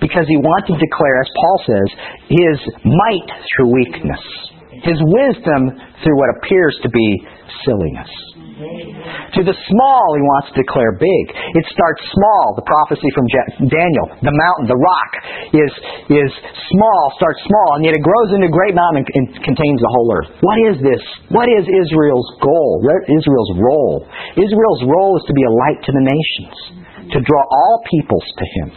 Because 0.00 0.26
he 0.28 0.36
wanted 0.38 0.74
to 0.74 0.78
declare, 0.78 1.16
as 1.22 1.30
Paul 1.34 1.58
says, 1.66 1.88
his 2.30 2.56
might 2.86 3.28
through 3.50 3.74
weakness, 3.74 4.22
his 4.82 4.98
wisdom 5.02 5.74
through 6.02 6.16
what 6.18 6.30
appears 6.38 6.78
to 6.82 6.88
be 6.90 7.08
silliness. 7.66 8.10
To 9.36 9.44
the 9.44 9.52
small, 9.52 10.04
he 10.16 10.24
wants 10.24 10.48
to 10.52 10.64
declare 10.64 10.96
big. 10.96 11.24
It 11.34 11.64
starts 11.68 12.00
small. 12.08 12.56
The 12.56 12.64
prophecy 12.64 13.10
from 13.12 13.28
Daniel, 13.68 14.06
the 14.24 14.32
mountain, 14.32 14.66
the 14.72 14.80
rock, 14.80 15.10
is 15.52 15.72
is 16.08 16.32
small, 16.72 17.02
starts 17.20 17.44
small, 17.44 17.76
and 17.76 17.84
yet 17.84 17.92
it 17.92 18.00
grows 18.00 18.30
into 18.32 18.48
a 18.48 18.54
great 18.54 18.72
mountain 18.72 19.04
and 19.04 19.24
contains 19.44 19.78
the 19.84 19.92
whole 19.92 20.08
earth. 20.16 20.30
What 20.40 20.58
is 20.72 20.76
this? 20.80 21.02
What 21.28 21.44
is 21.52 21.68
Israel's 21.68 22.30
goal? 22.40 22.80
Israel's 23.04 23.52
role? 23.60 24.08
Israel's 24.40 24.82
role 24.88 25.20
is 25.20 25.24
to 25.28 25.34
be 25.36 25.44
a 25.44 25.52
light 25.52 25.80
to 25.84 25.92
the 25.92 26.04
nations, 26.04 26.56
to 27.12 27.18
draw 27.20 27.42
all 27.44 27.84
peoples 27.84 28.28
to 28.32 28.44
him. 28.60 28.68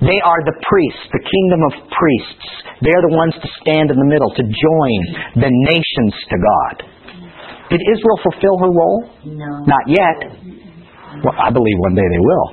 They 0.00 0.20
are 0.24 0.40
the 0.44 0.56
priests, 0.64 1.04
the 1.12 1.24
kingdom 1.24 1.60
of 1.68 1.72
priests. 1.92 2.46
They 2.80 2.92
are 2.92 3.04
the 3.04 3.16
ones 3.16 3.34
to 3.36 3.48
stand 3.60 3.92
in 3.92 3.96
the 4.00 4.08
middle, 4.08 4.32
to 4.32 4.44
join 4.44 4.98
the 5.44 5.52
nations 5.52 6.14
to 6.32 6.36
God. 6.40 6.93
Did 7.74 7.82
Israel 7.90 8.18
fulfill 8.22 8.56
her 8.62 8.70
role? 8.70 9.00
No. 9.26 9.66
Not 9.66 9.84
yet. 9.90 10.18
Well, 11.26 11.34
I 11.34 11.50
believe 11.50 11.78
one 11.90 11.98
day 11.98 12.06
they 12.06 12.22
will. 12.22 12.46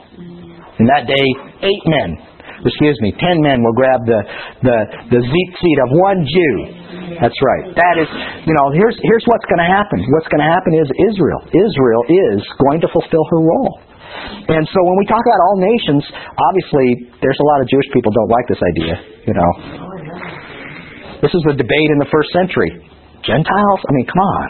In 0.81 0.89
that 0.89 1.05
day, 1.05 1.25
eight 1.61 1.83
men, 1.85 2.17
excuse 2.65 2.97
me, 3.05 3.13
ten 3.21 3.37
men 3.37 3.61
will 3.61 3.77
grab 3.77 4.01
the 4.09 4.17
the 4.65 4.77
the 5.13 5.21
seat 5.21 5.77
of 5.85 5.89
one 5.93 6.25
Jew. 6.25 6.55
That's 7.21 7.37
right. 7.37 7.69
That 7.69 7.95
is, 8.01 8.09
you 8.49 8.53
know, 8.57 8.73
here's 8.73 8.97
here's 9.05 9.21
what's 9.29 9.45
going 9.45 9.61
to 9.61 9.69
happen. 9.69 10.01
What's 10.17 10.29
going 10.33 10.41
to 10.41 10.49
happen 10.49 10.73
is 10.73 10.89
Israel. 10.89 11.41
Israel 11.53 12.03
is 12.09 12.41
going 12.57 12.81
to 12.81 12.89
fulfill 12.89 13.21
her 13.29 13.41
role. 13.45 13.73
And 14.57 14.65
so 14.73 14.79
when 14.89 14.97
we 14.97 15.05
talk 15.05 15.21
about 15.21 15.39
all 15.45 15.57
nations, 15.61 16.01
obviously 16.33 17.13
there's 17.21 17.37
a 17.37 17.45
lot 17.45 17.61
of 17.61 17.69
Jewish 17.69 17.93
people 17.93 18.09
don't 18.09 18.31
like 18.33 18.47
this 18.49 18.61
idea. 18.73 18.93
You 19.29 19.35
know, 19.37 19.51
this 21.21 21.29
is 21.29 21.45
the 21.45 21.53
debate 21.53 21.89
in 21.93 22.01
the 22.01 22.09
first 22.09 22.33
century. 22.33 22.89
Gentiles? 23.23 23.79
I 23.85 23.91
mean, 23.93 24.07
come 24.07 24.21
on. 24.21 24.47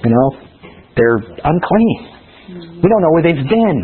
you 0.04 0.10
know, 0.10 0.28
they're 0.96 1.18
unclean. 1.18 2.14
We 2.54 2.86
don't 2.92 3.00
know 3.00 3.12
where 3.16 3.24
they've 3.24 3.40
been. 3.40 3.78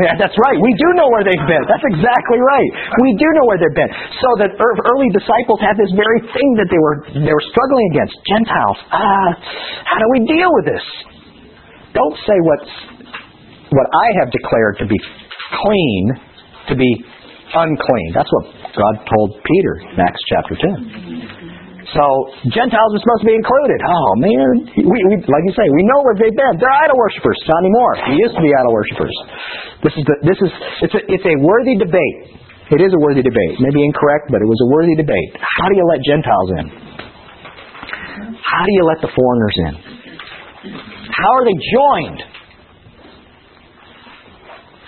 yeah, 0.00 0.16
that's 0.16 0.32
right. 0.40 0.56
We 0.56 0.72
do 0.80 0.88
know 0.96 1.04
where 1.12 1.20
they've 1.20 1.44
been. 1.44 1.64
That's 1.68 1.84
exactly 1.92 2.40
right. 2.40 2.70
We 3.04 3.12
do 3.20 3.28
know 3.36 3.44
where 3.44 3.60
they've 3.60 3.76
been. 3.76 3.92
So 4.16 4.28
the 4.40 4.48
early 4.56 5.10
disciples 5.12 5.60
had 5.60 5.76
this 5.76 5.92
very 5.92 6.24
thing 6.32 6.48
that 6.56 6.72
they 6.72 6.80
were 6.80 6.96
they 7.12 7.34
were 7.36 7.44
struggling 7.52 7.86
against. 7.92 8.16
Gentiles. 8.24 8.78
Ah, 8.88 9.36
how 9.84 9.98
do 10.00 10.06
we 10.16 10.24
deal 10.24 10.48
with 10.48 10.72
this? 10.72 10.84
Don't 11.92 12.16
say 12.24 12.36
what's 12.40 12.72
what 13.68 13.88
I 13.92 14.06
have 14.24 14.32
declared 14.32 14.80
to 14.80 14.86
be 14.88 14.96
clean 14.96 16.04
to 16.72 16.74
be 16.74 17.04
unclean. 17.54 18.08
That's 18.16 18.30
what 18.32 18.44
God 18.72 18.94
told 19.06 19.28
Peter 19.44 19.74
in 19.92 19.96
Acts 20.00 20.22
chapter 20.28 20.54
10. 20.56 21.92
So 21.92 22.04
Gentiles 22.48 22.90
are 22.96 23.02
supposed 23.04 23.22
to 23.26 23.28
be 23.28 23.36
included. 23.36 23.78
Oh 23.84 24.10
man, 24.16 24.48
we, 24.80 24.96
we, 24.96 25.12
like 25.28 25.44
you 25.44 25.52
say, 25.52 25.66
we 25.68 25.82
know 25.84 26.00
where 26.00 26.16
they've 26.16 26.32
been. 26.32 26.54
They're 26.56 26.72
idol 26.88 26.96
worshippers. 26.96 27.36
Not 27.44 27.60
anymore. 27.60 27.92
They 28.08 28.16
used 28.16 28.32
to 28.32 28.42
be 28.42 28.48
idol 28.48 28.72
worshippers. 28.72 29.14
This 29.84 29.94
is 30.00 30.04
the, 30.08 30.16
this 30.24 30.38
is 30.40 30.50
it's 30.88 30.94
a, 30.96 31.02
it's 31.12 31.26
a 31.28 31.36
worthy 31.44 31.76
debate. 31.76 32.40
It 32.72 32.80
is 32.80 32.88
a 32.96 33.00
worthy 33.04 33.20
debate. 33.20 33.60
Maybe 33.60 33.84
incorrect, 33.84 34.32
but 34.32 34.40
it 34.40 34.48
was 34.48 34.56
a 34.64 34.68
worthy 34.72 34.96
debate. 34.96 35.36
How 35.36 35.68
do 35.68 35.74
you 35.76 35.84
let 35.84 36.00
Gentiles 36.00 36.50
in? 36.56 36.66
How 38.40 38.62
do 38.64 38.72
you 38.72 38.84
let 38.88 39.04
the 39.04 39.12
foreigners 39.12 39.56
in? 39.68 39.74
How 41.12 41.30
are 41.36 41.44
they 41.44 41.58
joined? 41.60 42.20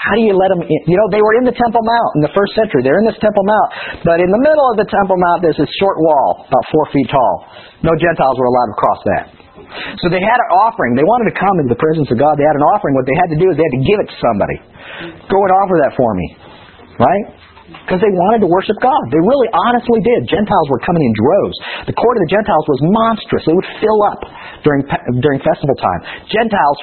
How 0.04 0.12
do 0.12 0.22
you 0.22 0.36
let 0.36 0.52
them 0.52 0.60
in? 0.60 0.80
You 0.84 1.00
know, 1.00 1.08
they 1.08 1.24
were 1.24 1.40
in 1.40 1.48
the 1.48 1.56
Temple 1.56 1.80
Mount 1.80 2.10
in 2.20 2.22
the 2.28 2.32
first 2.36 2.52
century. 2.52 2.84
They're 2.84 3.00
in 3.00 3.08
this 3.08 3.16
Temple 3.24 3.40
Mount. 3.40 3.68
But 4.04 4.20
in 4.20 4.28
the 4.28 4.42
middle 4.44 4.66
of 4.68 4.76
the 4.76 4.84
Temple 4.84 5.16
Mount, 5.16 5.40
there's 5.40 5.56
this 5.56 5.72
short 5.80 5.96
wall, 5.96 6.44
about 6.44 6.64
four 6.68 6.84
feet 6.92 7.08
tall. 7.08 7.34
No 7.80 7.92
Gentiles 7.96 8.36
were 8.36 8.48
allowed 8.52 8.68
to 8.68 8.76
cross 8.76 9.00
that. 9.16 9.24
So 10.04 10.12
they 10.12 10.20
had 10.20 10.38
an 10.38 10.50
offering. 10.68 10.92
They 10.92 11.08
wanted 11.08 11.32
to 11.32 11.36
come 11.40 11.56
into 11.64 11.72
the 11.72 11.80
presence 11.80 12.12
of 12.12 12.20
God. 12.20 12.36
They 12.36 12.44
had 12.44 12.58
an 12.60 12.66
offering. 12.76 12.92
What 12.94 13.08
they 13.08 13.16
had 13.16 13.30
to 13.32 13.38
do 13.40 13.48
is 13.48 13.56
they 13.56 13.64
had 13.64 13.76
to 13.80 13.84
give 13.88 13.98
it 14.04 14.08
to 14.12 14.18
somebody. 14.20 14.56
Go 15.24 15.38
and 15.40 15.52
offer 15.64 15.76
that 15.88 15.92
for 15.96 16.10
me. 16.12 16.26
Right? 17.00 17.24
Because 17.64 18.04
they 18.04 18.12
wanted 18.12 18.44
to 18.44 18.50
worship 18.52 18.76
God. 18.84 19.02
They 19.08 19.18
really 19.24 19.50
honestly 19.56 20.04
did. 20.04 20.28
Gentiles 20.28 20.68
were 20.68 20.84
coming 20.84 21.00
in 21.00 21.12
droves. 21.16 21.56
The 21.88 21.96
court 21.96 22.20
of 22.20 22.28
the 22.28 22.32
Gentiles 22.36 22.64
was 22.68 22.80
monstrous. 22.92 23.44
It 23.48 23.56
would 23.56 23.70
fill 23.80 24.00
up 24.04 24.20
during, 24.62 24.84
during 25.24 25.40
festival 25.40 25.74
time. 25.80 26.00
Gentiles 26.28 26.78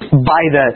by 0.00 0.42
the 0.52 0.66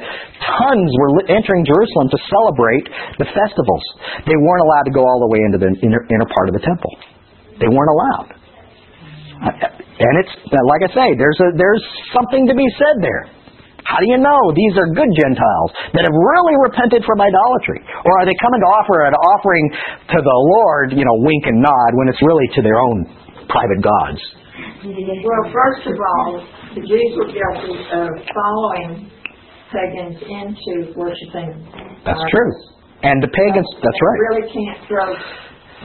tons 0.40 0.90
were 0.96 1.12
entering 1.28 1.64
Jerusalem 1.64 2.08
to 2.08 2.18
celebrate 2.28 2.86
the 3.20 3.28
festivals. 3.30 3.84
They 4.24 4.36
weren't 4.36 4.64
allowed 4.64 4.86
to 4.88 4.94
go 4.96 5.02
all 5.04 5.20
the 5.20 5.30
way 5.30 5.40
into 5.44 5.58
the 5.60 5.70
inner, 5.84 6.02
inner 6.08 6.28
part 6.32 6.48
of 6.48 6.54
the 6.56 6.64
temple. 6.64 6.92
They 7.60 7.68
weren't 7.68 7.92
allowed. 7.92 8.28
Uh, 9.40 9.80
and 10.00 10.14
it's 10.20 10.32
uh, 10.48 10.56
like 10.64 10.82
I 10.84 10.90
say, 10.92 11.08
there's 11.16 11.40
a, 11.40 11.48
there's 11.56 11.84
something 12.16 12.48
to 12.48 12.54
be 12.56 12.64
said 12.80 13.04
there. 13.04 13.28
How 13.84 13.98
do 13.98 14.06
you 14.06 14.20
know 14.20 14.38
these 14.52 14.76
are 14.76 14.86
good 14.92 15.08
Gentiles 15.16 15.70
that 15.96 16.04
have 16.04 16.14
really 16.14 16.56
repented 16.68 17.02
from 17.08 17.18
idolatry? 17.18 17.80
Or 18.04 18.12
are 18.20 18.24
they 18.28 18.36
coming 18.38 18.60
to 18.60 18.68
offer 18.70 19.08
an 19.08 19.16
offering 19.16 19.64
to 20.14 20.18
the 20.20 20.36
Lord, 20.56 20.92
you 20.94 21.02
know, 21.02 21.16
wink 21.24 21.48
and 21.48 21.58
nod, 21.58 21.90
when 21.96 22.06
it's 22.12 22.20
really 22.22 22.46
to 22.54 22.60
their 22.62 22.78
own 22.78 23.08
private 23.48 23.80
gods? 23.80 24.20
Well, 25.24 25.44
first 25.50 25.84
of 25.88 25.96
all, 25.96 26.44
the 26.74 26.82
Jews 26.86 27.10
were 27.18 27.30
guilty 27.30 27.76
of 27.90 28.08
following 28.30 29.10
pagans 29.74 30.18
into 30.22 30.94
worshiping. 30.94 31.66
That's 32.04 32.20
uh, 32.20 32.30
true. 32.30 32.52
And 33.02 33.22
the 33.22 33.30
pagans, 33.32 33.66
uh, 33.66 33.80
that's 33.82 34.00
right. 34.02 34.18
Really 34.30 34.46
can't 34.50 34.80
throw 34.86 35.14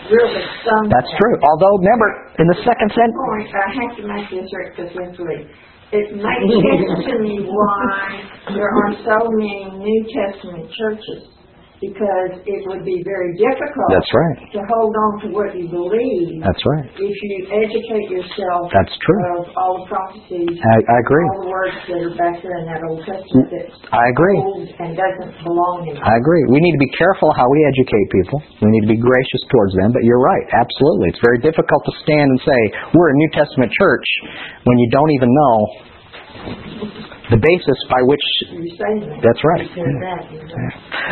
really 0.09 0.45
some. 0.65 0.89
That's 0.89 1.09
true. 1.17 1.35
Although, 1.41 1.81
remember, 1.81 2.09
in 2.37 2.47
the 2.47 2.59
second 2.61 2.89
century. 2.93 3.49
I 3.49 3.69
have 3.73 3.93
to 3.97 4.03
make 4.05 4.27
this 4.29 4.49
simply. 4.93 5.49
It 5.93 6.17
makes 6.17 6.49
sense 6.49 7.13
to 7.13 7.17
me 7.21 7.45
why 7.45 8.21
there 8.49 8.67
are 8.67 8.91
so 9.05 9.29
many 9.31 9.69
New 9.79 10.01
Testament 10.11 10.69
churches 10.73 11.34
because 11.83 12.31
it 12.47 12.61
would 12.71 12.83
be 12.87 13.03
very 13.03 13.35
difficult 13.35 13.89
That's 13.91 14.11
right. 14.15 14.37
to 14.55 14.61
hold 14.71 14.93
on 14.95 15.11
to 15.23 15.27
what 15.35 15.51
you 15.53 15.67
believe. 15.67 16.39
That's 16.39 16.63
right. 16.63 16.87
If 16.95 17.15
you 17.19 17.35
educate 17.51 18.07
yourself 18.09 18.71
That's 18.71 18.95
true. 19.03 19.21
of 19.39 19.51
all 19.59 19.83
the 19.83 19.85
prophecies, 19.91 20.55
I, 20.55 20.75
I 20.87 20.97
agree. 21.03 21.27
all 21.35 21.43
the 21.43 21.51
words 21.51 21.75
that 21.91 21.99
are 21.99 22.15
back 22.15 22.39
there 22.39 22.57
in 22.63 22.65
that 22.71 22.81
Old 22.87 23.03
Testament 23.03 23.47
that 23.51 23.67
I 23.91 24.03
agree. 24.07 24.39
and 24.79 24.95
doesn't 24.95 25.35
belong 25.43 25.91
in 25.91 25.99
I 25.99 26.15
agree. 26.15 26.43
We 26.47 26.63
need 26.63 26.75
to 26.79 26.83
be 26.83 26.91
careful 26.95 27.35
how 27.35 27.47
we 27.51 27.59
educate 27.67 28.07
people. 28.11 28.37
We 28.63 28.69
need 28.71 28.83
to 28.87 28.91
be 28.95 29.01
gracious 29.01 29.41
towards 29.51 29.75
them, 29.75 29.91
but 29.91 30.03
you're 30.07 30.23
right. 30.23 30.45
Absolutely. 30.55 31.11
It's 31.11 31.23
very 31.23 31.39
difficult 31.43 31.81
to 31.85 31.93
stand 32.07 32.27
and 32.31 32.39
say, 32.43 32.59
we're 32.95 33.11
a 33.11 33.17
New 33.19 33.31
Testament 33.35 33.71
church 33.75 34.07
when 34.63 34.77
you 34.79 34.87
don't 34.91 35.11
even 35.11 35.29
know 35.31 35.55
the 37.33 37.41
basis 37.41 37.79
by 37.89 38.01
which 38.05 38.25
that's 39.17 39.41
right. 39.41 39.65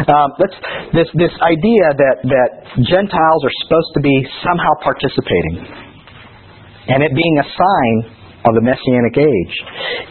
Um, 0.09 0.30
let's, 0.38 0.57
this 0.93 1.09
this 1.18 1.34
idea 1.41 1.86
that 1.97 2.18
that 2.22 2.49
Gentiles 2.86 3.41
are 3.41 3.55
supposed 3.66 3.91
to 3.97 4.01
be 4.01 4.16
somehow 4.45 4.74
participating, 4.86 5.66
and 6.89 7.01
it 7.01 7.14
being 7.18 7.36
a 7.41 7.47
sign 7.49 7.95
of 8.45 8.53
the 8.53 8.64
messianic 8.64 9.16
age, 9.18 9.55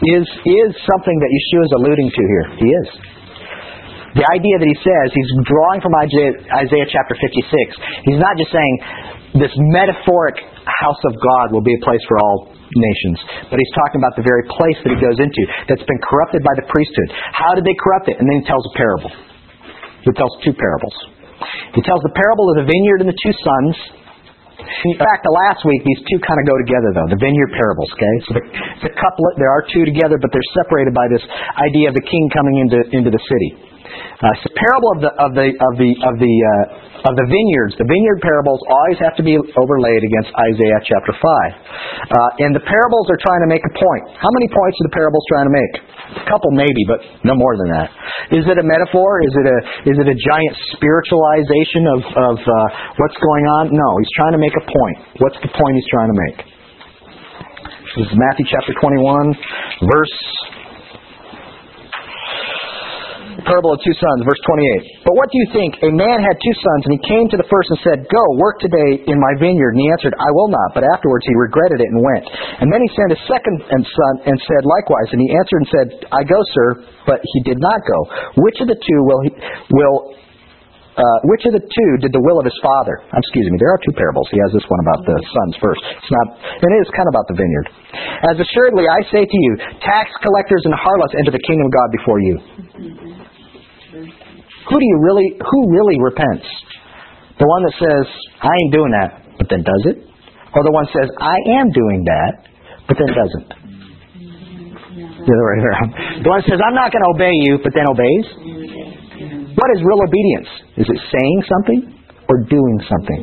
is 0.03 0.25
is 0.43 0.69
something 0.83 1.17
that 1.23 1.31
Yeshua 1.31 1.63
is 1.67 1.73
alluding 1.79 2.09
to 2.11 2.21
here. 2.27 2.45
He 2.59 2.67
is. 2.67 2.87
The 4.13 4.27
idea 4.29 4.61
that 4.61 4.69
he 4.69 4.77
says, 4.77 5.09
he's 5.09 5.31
drawing 5.41 5.81
from 5.81 5.89
Isaiah, 6.05 6.37
Isaiah 6.61 6.85
chapter 6.85 7.17
56. 7.17 7.49
He's 8.05 8.21
not 8.21 8.37
just 8.37 8.53
saying 8.53 8.73
this 9.41 9.49
metaphoric 9.73 10.37
house 10.69 11.01
of 11.09 11.17
God 11.17 11.49
will 11.49 11.65
be 11.65 11.73
a 11.73 11.81
place 11.81 12.01
for 12.05 12.21
all 12.21 12.52
nations. 12.75 13.17
But 13.49 13.57
he's 13.61 13.73
talking 13.77 13.99
about 14.01 14.13
the 14.17 14.25
very 14.25 14.43
place 14.49 14.79
that 14.81 14.91
he 14.93 14.99
goes 14.99 15.19
into 15.21 15.41
that's 15.69 15.85
been 15.85 16.01
corrupted 16.01 16.41
by 16.41 16.53
the 16.57 16.65
priesthood. 16.69 17.09
How 17.33 17.53
did 17.53 17.63
they 17.63 17.77
corrupt 17.77 18.09
it? 18.09 18.17
And 18.17 18.25
then 18.25 18.41
he 18.41 18.45
tells 18.45 18.65
a 18.65 18.73
parable. 18.73 19.11
He 20.03 20.11
tells 20.17 20.33
two 20.43 20.55
parables. 20.55 20.95
He 21.75 21.81
tells 21.81 22.01
the 22.03 22.13
parable 22.15 22.45
of 22.53 22.63
the 22.63 22.67
vineyard 22.67 23.03
and 23.03 23.09
the 23.09 23.19
two 23.19 23.35
sons. 23.35 23.75
In 24.63 24.95
fact, 24.95 25.27
the 25.27 25.35
last 25.47 25.65
week 25.67 25.83
these 25.83 26.01
two 26.07 26.19
kind 26.23 26.39
of 26.39 26.45
go 26.47 26.55
together, 26.55 26.89
though 26.95 27.09
the 27.11 27.19
vineyard 27.19 27.51
parables. 27.51 27.89
Okay, 27.99 28.15
so 28.23 28.29
the, 28.37 28.43
a 28.87 28.91
couplet. 28.95 29.33
There 29.35 29.51
are 29.51 29.63
two 29.67 29.83
together, 29.83 30.15
but 30.15 30.31
they're 30.31 30.51
separated 30.55 30.95
by 30.95 31.07
this 31.11 31.23
idea 31.59 31.91
of 31.91 31.95
the 31.95 32.05
king 32.05 32.23
coming 32.31 32.55
into 32.63 32.79
into 32.95 33.11
the 33.11 33.23
city. 33.27 33.72
Uh, 34.23 34.35
it's 34.37 34.47
a 34.47 34.55
parable 34.55 34.89
of 34.95 34.99
the 35.03 35.11
of 35.19 35.31
the 35.35 35.47
of 35.51 35.73
the 35.75 35.91
of 36.07 36.15
the 36.21 36.33
uh, 36.33 37.09
of 37.09 37.13
the 37.19 37.27
vineyards. 37.27 37.75
The 37.75 37.87
vineyard 37.87 38.23
parables 38.23 38.63
always 38.71 38.99
have 39.03 39.15
to 39.19 39.25
be 39.25 39.35
overlaid 39.35 40.01
against 40.07 40.31
Isaiah 40.31 40.79
chapter 40.87 41.13
five. 41.17 41.51
Uh, 42.07 42.43
and 42.45 42.55
the 42.55 42.63
parables 42.63 43.11
are 43.11 43.19
trying 43.19 43.43
to 43.43 43.49
make 43.51 43.63
a 43.63 43.73
point. 43.75 44.03
How 44.15 44.31
many 44.39 44.47
points 44.47 44.75
are 44.79 44.85
the 44.87 44.95
parables 44.95 45.23
trying 45.27 45.47
to 45.51 45.55
make? 45.55 45.73
A 46.23 46.25
couple 46.29 46.49
maybe, 46.55 46.83
but 46.87 47.03
no 47.27 47.35
more 47.35 47.59
than 47.59 47.69
that. 47.75 47.89
Is 48.31 48.45
it 48.47 48.55
a 48.55 48.65
metaphor? 48.65 49.19
Is 49.27 49.33
it 49.35 49.47
a 49.49 49.57
is 49.91 49.97
it 49.99 50.07
a 50.07 50.17
giant 50.17 50.55
spiritualization 50.77 51.83
of 51.89 52.01
of 52.33 52.37
uh, 52.39 52.55
what's 53.01 53.19
going 53.19 53.45
on? 53.59 53.63
No, 53.75 53.87
he's 53.99 54.13
trying 54.15 54.33
to 54.37 54.41
make 54.41 54.55
a 54.55 54.63
point. 54.63 54.97
What's 55.19 55.39
the 55.43 55.51
point 55.51 55.73
he's 55.75 55.91
trying 55.91 56.09
to 56.13 56.19
make? 56.31 56.37
This 57.93 58.09
is 58.09 58.17
Matthew 58.17 58.49
chapter 58.49 58.73
21, 58.73 59.85
verse 59.85 60.17
parable 63.41 63.73
of 63.73 63.79
two 63.81 63.95
sons, 63.97 64.21
verse 64.21 64.37
28. 64.45 65.09
But 65.09 65.17
what 65.17 65.27
do 65.33 65.35
you 65.41 65.47
think? 65.49 65.71
A 65.81 65.91
man 65.91 66.21
had 66.21 66.37
two 66.37 66.55
sons, 66.55 66.81
and 66.85 66.93
he 66.93 67.01
came 67.01 67.25
to 67.33 67.37
the 67.41 67.47
first 67.49 67.67
and 67.73 67.79
said, 67.81 67.97
Go, 68.05 68.23
work 68.37 68.61
today 68.61 69.01
in 69.09 69.17
my 69.17 69.33
vineyard. 69.41 69.73
And 69.73 69.81
he 69.81 69.89
answered, 69.89 70.13
I 70.13 70.29
will 70.29 70.53
not. 70.53 70.77
But 70.77 70.85
afterwards 70.85 71.25
he 71.25 71.33
regretted 71.33 71.81
it 71.81 71.89
and 71.89 71.99
went. 71.99 72.25
And 72.61 72.67
then 72.69 72.81
he 72.85 72.89
sent 72.93 73.09
his 73.09 73.23
second 73.25 73.57
son 73.65 74.13
and 74.29 74.35
said 74.37 74.61
likewise. 74.63 75.09
And 75.09 75.19
he 75.19 75.29
answered 75.33 75.59
and 75.65 75.69
said, 75.73 75.87
I 76.13 76.21
go, 76.21 76.39
sir. 76.53 76.67
But 77.09 77.19
he 77.25 77.39
did 77.49 77.57
not 77.57 77.81
go. 77.81 77.99
Which 78.45 78.61
of 78.61 78.69
the 78.69 78.77
two 78.77 78.99
will 79.03 79.21
he, 79.25 79.31
will 79.73 80.13
uh, 80.93 81.19
which 81.25 81.41
of 81.49 81.57
the 81.57 81.65
two 81.65 81.91
did 82.05 82.13
the 82.13 82.21
will 82.21 82.37
of 82.37 82.45
his 82.45 82.53
father? 82.61 83.01
Excuse 83.17 83.49
me, 83.49 83.57
there 83.57 83.73
are 83.73 83.81
two 83.81 83.95
parables. 83.97 84.29
He 84.29 84.37
has 84.45 84.53
this 84.53 84.65
one 84.69 84.77
about 84.85 85.01
the 85.01 85.17
sons 85.25 85.53
first. 85.57 85.81
It's 85.89 86.13
not, 86.13 86.37
and 86.37 86.69
it 86.69 86.81
is 86.85 86.89
kind 86.93 87.09
of 87.09 87.17
about 87.17 87.25
the 87.33 87.37
vineyard. 87.37 87.67
As 88.29 88.37
assuredly 88.37 88.85
I 88.85 89.01
say 89.09 89.25
to 89.25 89.37
you, 89.49 89.51
tax 89.81 90.13
collectors 90.21 90.61
and 90.69 90.73
harlots 90.77 91.17
enter 91.17 91.33
the 91.33 91.41
kingdom 91.49 91.65
of 91.65 91.73
God 91.73 91.89
before 91.97 92.19
you. 92.21 92.35
Who 94.69 94.75
do 94.79 94.85
you 94.85 94.97
really, 95.03 95.35
who 95.35 95.59
really 95.71 95.97
repents? 95.99 96.47
The 97.39 97.47
one 97.49 97.61
that 97.67 97.75
says, 97.81 98.05
I 98.39 98.51
ain't 98.51 98.73
doing 98.73 98.91
that, 98.93 99.09
but 99.37 99.47
then 99.49 99.63
does 99.65 99.83
it? 99.91 99.97
Or 100.53 100.61
the 100.63 100.71
one 100.71 100.85
says, 100.93 101.09
I 101.19 101.35
am 101.59 101.67
doing 101.73 102.05
that, 102.05 102.47
but 102.87 102.95
then 102.95 103.09
doesn't? 103.09 103.49
The 105.23 105.31
other 105.31 105.45
way 105.49 105.57
around. 105.65 105.89
The 106.23 106.29
one 106.29 106.43
says, 106.45 106.59
I'm 106.61 106.75
not 106.75 106.93
going 106.93 107.03
to 107.03 107.11
obey 107.15 107.35
you, 107.47 107.57
but 107.63 107.73
then 107.73 107.89
obeys? 107.89 108.27
What 109.55 109.69
is 109.73 109.79
real 109.81 110.01
obedience? 110.03 110.49
Is 110.77 110.87
it 110.89 110.99
saying 111.09 111.39
something 111.47 111.79
or 112.29 112.35
doing 112.47 112.77
something? 112.85 113.21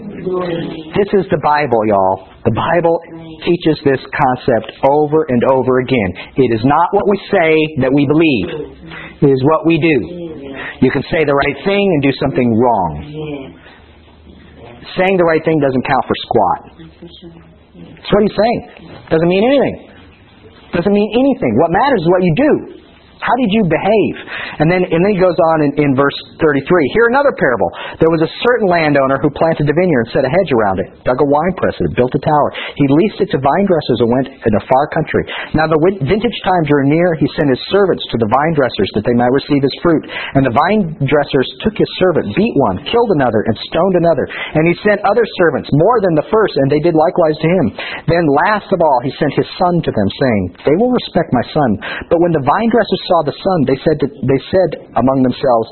This 0.96 1.10
is 1.16 1.24
the 1.30 1.40
Bible, 1.44 1.80
y'all. 1.86 2.28
The 2.44 2.56
Bible 2.56 2.96
teaches 3.44 3.76
this 3.84 4.00
concept 4.00 4.74
over 4.80 5.28
and 5.28 5.40
over 5.52 5.80
again. 5.80 6.10
It 6.36 6.50
is 6.56 6.64
not 6.64 6.88
what 6.92 7.04
we 7.08 7.16
say 7.30 7.52
that 7.84 7.92
we 7.92 8.08
believe. 8.08 8.48
It 9.22 9.30
is 9.30 9.40
what 9.44 9.66
we 9.68 9.76
do. 9.78 10.29
You 10.80 10.90
can 10.90 11.04
say 11.12 11.24
the 11.28 11.36
right 11.36 11.58
thing 11.64 11.84
and 11.84 12.00
do 12.02 12.12
something 12.24 12.48
wrong. 12.56 12.90
Saying 14.96 15.16
the 15.20 15.28
right 15.28 15.44
thing 15.44 15.60
doesn't 15.60 15.84
count 15.84 16.04
for 16.08 16.16
squat. 16.24 16.60
That's 16.80 18.10
what 18.10 18.22
he's 18.24 18.36
saying. 18.36 18.60
Doesn't 19.12 19.28
mean 19.28 19.44
anything. 19.44 19.76
Doesn't 20.72 20.92
mean 20.92 21.10
anything. 21.12 21.52
What 21.60 21.70
matters 21.70 22.00
is 22.00 22.08
what 22.08 22.22
you 22.24 22.34
do. 22.34 22.79
How 23.20 23.36
did 23.36 23.52
you 23.52 23.62
behave? 23.68 24.14
And 24.64 24.66
then, 24.72 24.80
and 24.80 25.00
then 25.04 25.12
he 25.12 25.20
goes 25.20 25.36
on 25.52 25.56
in, 25.68 25.70
in 25.76 25.90
verse 25.92 26.16
33. 26.40 26.64
Here 26.96 27.12
another 27.12 27.36
parable. 27.36 27.68
There 28.00 28.08
was 28.08 28.24
a 28.24 28.32
certain 28.40 28.68
landowner 28.72 29.20
who 29.20 29.28
planted 29.36 29.68
a 29.68 29.76
vineyard 29.76 30.08
and 30.08 30.12
set 30.16 30.24
a 30.24 30.32
hedge 30.32 30.50
around 30.56 30.80
it, 30.80 30.88
dug 31.04 31.20
a 31.20 31.28
wine 31.28 31.54
press 31.60 31.76
and 31.84 31.92
built 31.92 32.16
a 32.16 32.22
tower. 32.24 32.48
He 32.80 32.86
leased 32.88 33.20
it 33.20 33.28
to 33.36 33.38
vine 33.38 33.66
dressers 33.68 33.98
and 34.00 34.08
went 34.08 34.28
in 34.32 34.52
a 34.56 34.64
far 34.64 34.84
country. 34.96 35.24
Now 35.52 35.68
the 35.68 35.76
vintage 36.00 36.38
time 36.48 36.64
drew 36.64 36.88
near. 36.88 37.12
He 37.20 37.28
sent 37.36 37.52
his 37.52 37.60
servants 37.68 38.04
to 38.08 38.16
the 38.16 38.30
vine 38.32 38.54
dressers 38.56 38.88
that 38.96 39.04
they 39.04 39.16
might 39.16 39.32
receive 39.36 39.60
his 39.60 39.76
fruit. 39.84 40.08
And 40.36 40.42
the 40.48 40.56
vine 40.56 40.96
dressers 41.04 41.48
took 41.60 41.76
his 41.76 41.90
servant, 42.00 42.32
beat 42.32 42.56
one, 42.56 42.80
killed 42.88 43.12
another, 43.20 43.44
and 43.44 43.54
stoned 43.68 43.96
another. 44.00 44.24
And 44.32 44.64
he 44.64 44.74
sent 44.80 45.04
other 45.04 45.26
servants, 45.44 45.68
more 45.76 46.00
than 46.00 46.16
the 46.16 46.28
first, 46.32 46.56
and 46.56 46.72
they 46.72 46.80
did 46.80 46.96
likewise 46.96 47.36
to 47.36 47.48
him. 47.48 47.66
Then 48.08 48.24
last 48.48 48.72
of 48.72 48.80
all, 48.80 48.98
he 49.04 49.12
sent 49.20 49.36
his 49.36 49.50
son 49.60 49.84
to 49.84 49.92
them, 49.92 50.08
saying, 50.08 50.42
They 50.64 50.76
will 50.80 50.92
respect 50.94 51.36
my 51.36 51.44
son. 51.52 51.70
But 52.08 52.20
when 52.24 52.32
the 52.32 52.44
vine 52.44 52.70
dressers 52.72 53.02
saw 53.10 53.26
the 53.26 53.34
son, 53.34 53.58
they 53.66 53.78
said, 53.82 53.96
to, 53.98 54.06
they 54.06 54.40
said 54.54 54.70
among 54.94 55.26
themselves, 55.26 55.66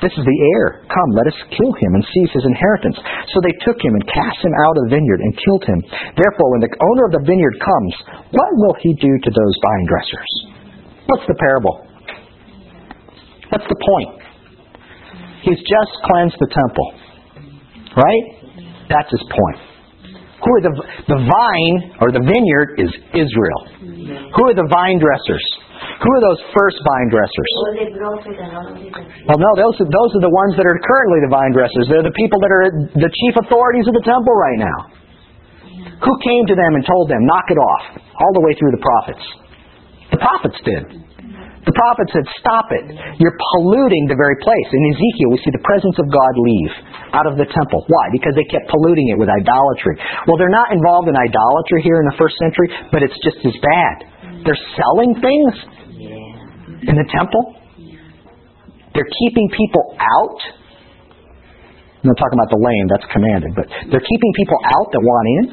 This 0.00 0.14
is 0.16 0.24
the 0.24 0.38
heir. 0.56 0.88
Come, 0.88 1.10
let 1.12 1.28
us 1.28 1.36
kill 1.52 1.72
him 1.76 1.92
and 2.00 2.04
seize 2.08 2.32
his 2.32 2.48
inheritance. 2.48 2.96
So 3.28 3.44
they 3.44 3.52
took 3.68 3.76
him 3.76 3.92
and 3.92 4.04
cast 4.08 4.40
him 4.40 4.54
out 4.64 4.80
of 4.80 4.88
the 4.88 4.96
vineyard 4.96 5.20
and 5.20 5.36
killed 5.36 5.64
him. 5.68 5.78
Therefore, 6.16 6.48
when 6.56 6.64
the 6.64 6.72
owner 6.72 7.04
of 7.12 7.12
the 7.20 7.24
vineyard 7.28 7.60
comes, 7.60 7.92
what 8.32 8.50
will 8.56 8.76
he 8.80 8.96
do 8.96 9.12
to 9.12 9.30
those 9.30 9.54
vine 9.60 9.84
dressers? 9.84 10.30
What's 11.12 11.28
the 11.28 11.36
parable? 11.36 11.84
What's 13.52 13.68
the 13.68 13.80
point? 13.80 14.12
He's 15.44 15.60
just 15.60 15.92
cleansed 16.08 16.36
the 16.40 16.50
temple. 16.52 16.88
Right? 17.92 18.24
That's 18.88 19.12
his 19.12 19.24
point. 19.28 19.60
Who 20.38 20.50
are 20.54 20.62
the 20.62 20.74
the 21.08 21.18
vine 21.18 21.76
or 22.00 22.12
the 22.12 22.22
vineyard 22.22 22.78
is 22.78 22.90
Israel. 23.10 23.60
Who 24.36 24.42
are 24.46 24.54
the 24.54 24.68
vine 24.70 25.00
dressers? 25.02 25.44
Who 25.78 26.10
are 26.14 26.22
those 26.32 26.42
first 26.54 26.78
vine 26.82 27.08
dressers? 27.10 27.48
Well, 29.26 29.40
no, 29.40 29.50
those 29.58 29.76
are, 29.82 29.88
those 29.88 30.10
are 30.18 30.24
the 30.24 30.34
ones 30.34 30.58
that 30.58 30.66
are 30.66 30.78
currently 30.82 31.20
the 31.26 31.32
vine 31.32 31.52
dressers. 31.54 31.86
They're 31.90 32.06
the 32.06 32.14
people 32.14 32.38
that 32.42 32.52
are 32.52 32.66
the 32.94 33.10
chief 33.10 33.34
authorities 33.38 33.86
of 33.86 33.94
the 33.94 34.04
temple 34.06 34.34
right 34.34 34.60
now. 34.60 34.78
Who 36.02 36.14
came 36.22 36.46
to 36.46 36.54
them 36.54 36.78
and 36.78 36.82
told 36.86 37.10
them, 37.10 37.22
knock 37.26 37.46
it 37.50 37.58
off, 37.58 37.84
all 37.98 38.32
the 38.34 38.44
way 38.44 38.54
through 38.54 38.70
the 38.70 38.82
prophets? 38.82 39.24
The 40.14 40.20
prophets 40.22 40.58
did. 40.62 40.84
The 41.68 41.76
prophets 41.76 42.10
said, 42.16 42.24
stop 42.40 42.72
it. 42.72 42.84
You're 43.20 43.36
polluting 43.36 44.08
the 44.08 44.16
very 44.16 44.40
place. 44.40 44.68
In 44.72 44.82
Ezekiel, 44.88 45.36
we 45.36 45.38
see 45.44 45.52
the 45.52 45.60
presence 45.68 46.00
of 46.00 46.08
God 46.08 46.32
leave 46.40 46.72
out 47.12 47.28
of 47.28 47.36
the 47.36 47.44
temple. 47.44 47.84
Why? 47.84 48.08
Because 48.08 48.32
they 48.38 48.46
kept 48.48 48.72
polluting 48.72 49.12
it 49.12 49.20
with 49.20 49.28
idolatry. 49.28 50.00
Well, 50.24 50.40
they're 50.40 50.54
not 50.54 50.72
involved 50.72 51.12
in 51.12 51.16
idolatry 51.18 51.84
here 51.84 52.00
in 52.00 52.08
the 52.08 52.16
first 52.16 52.40
century, 52.40 52.72
but 52.88 53.04
it's 53.04 53.18
just 53.20 53.44
as 53.44 53.52
bad. 53.60 53.96
They're 54.44 54.64
selling 54.78 55.12
things 55.18 55.52
in 56.86 56.94
the 56.94 57.08
temple. 57.10 57.58
They're 58.94 59.12
keeping 59.26 59.48
people 59.54 59.96
out. 59.98 60.40
I'm 61.98 62.14
not 62.14 62.18
talking 62.18 62.38
about 62.38 62.50
the 62.50 62.62
lame, 62.62 62.86
that's 62.90 63.08
commanded, 63.12 63.52
but 63.54 63.66
they're 63.90 64.06
keeping 64.06 64.32
people 64.38 64.58
out 64.64 64.88
that 64.94 65.02
want 65.02 65.26
in. 65.34 65.44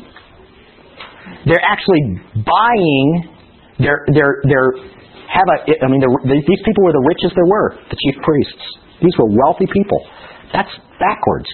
They're 1.46 1.66
actually 1.66 2.22
buying. 2.42 3.08
They're 3.78 4.06
they're 4.14 4.42
they're 4.46 4.72
have 5.30 5.48
a. 5.50 5.58
I 5.84 5.88
mean, 5.90 6.02
these 6.26 6.62
people 6.66 6.86
were 6.86 6.94
the 6.94 7.06
richest 7.06 7.36
there 7.36 7.50
were. 7.50 7.78
The 7.90 7.98
chief 7.98 8.22
priests. 8.24 8.66
These 9.02 9.14
were 9.18 9.30
wealthy 9.30 9.68
people. 9.70 10.00
That's 10.54 10.72
backwards. 11.02 11.50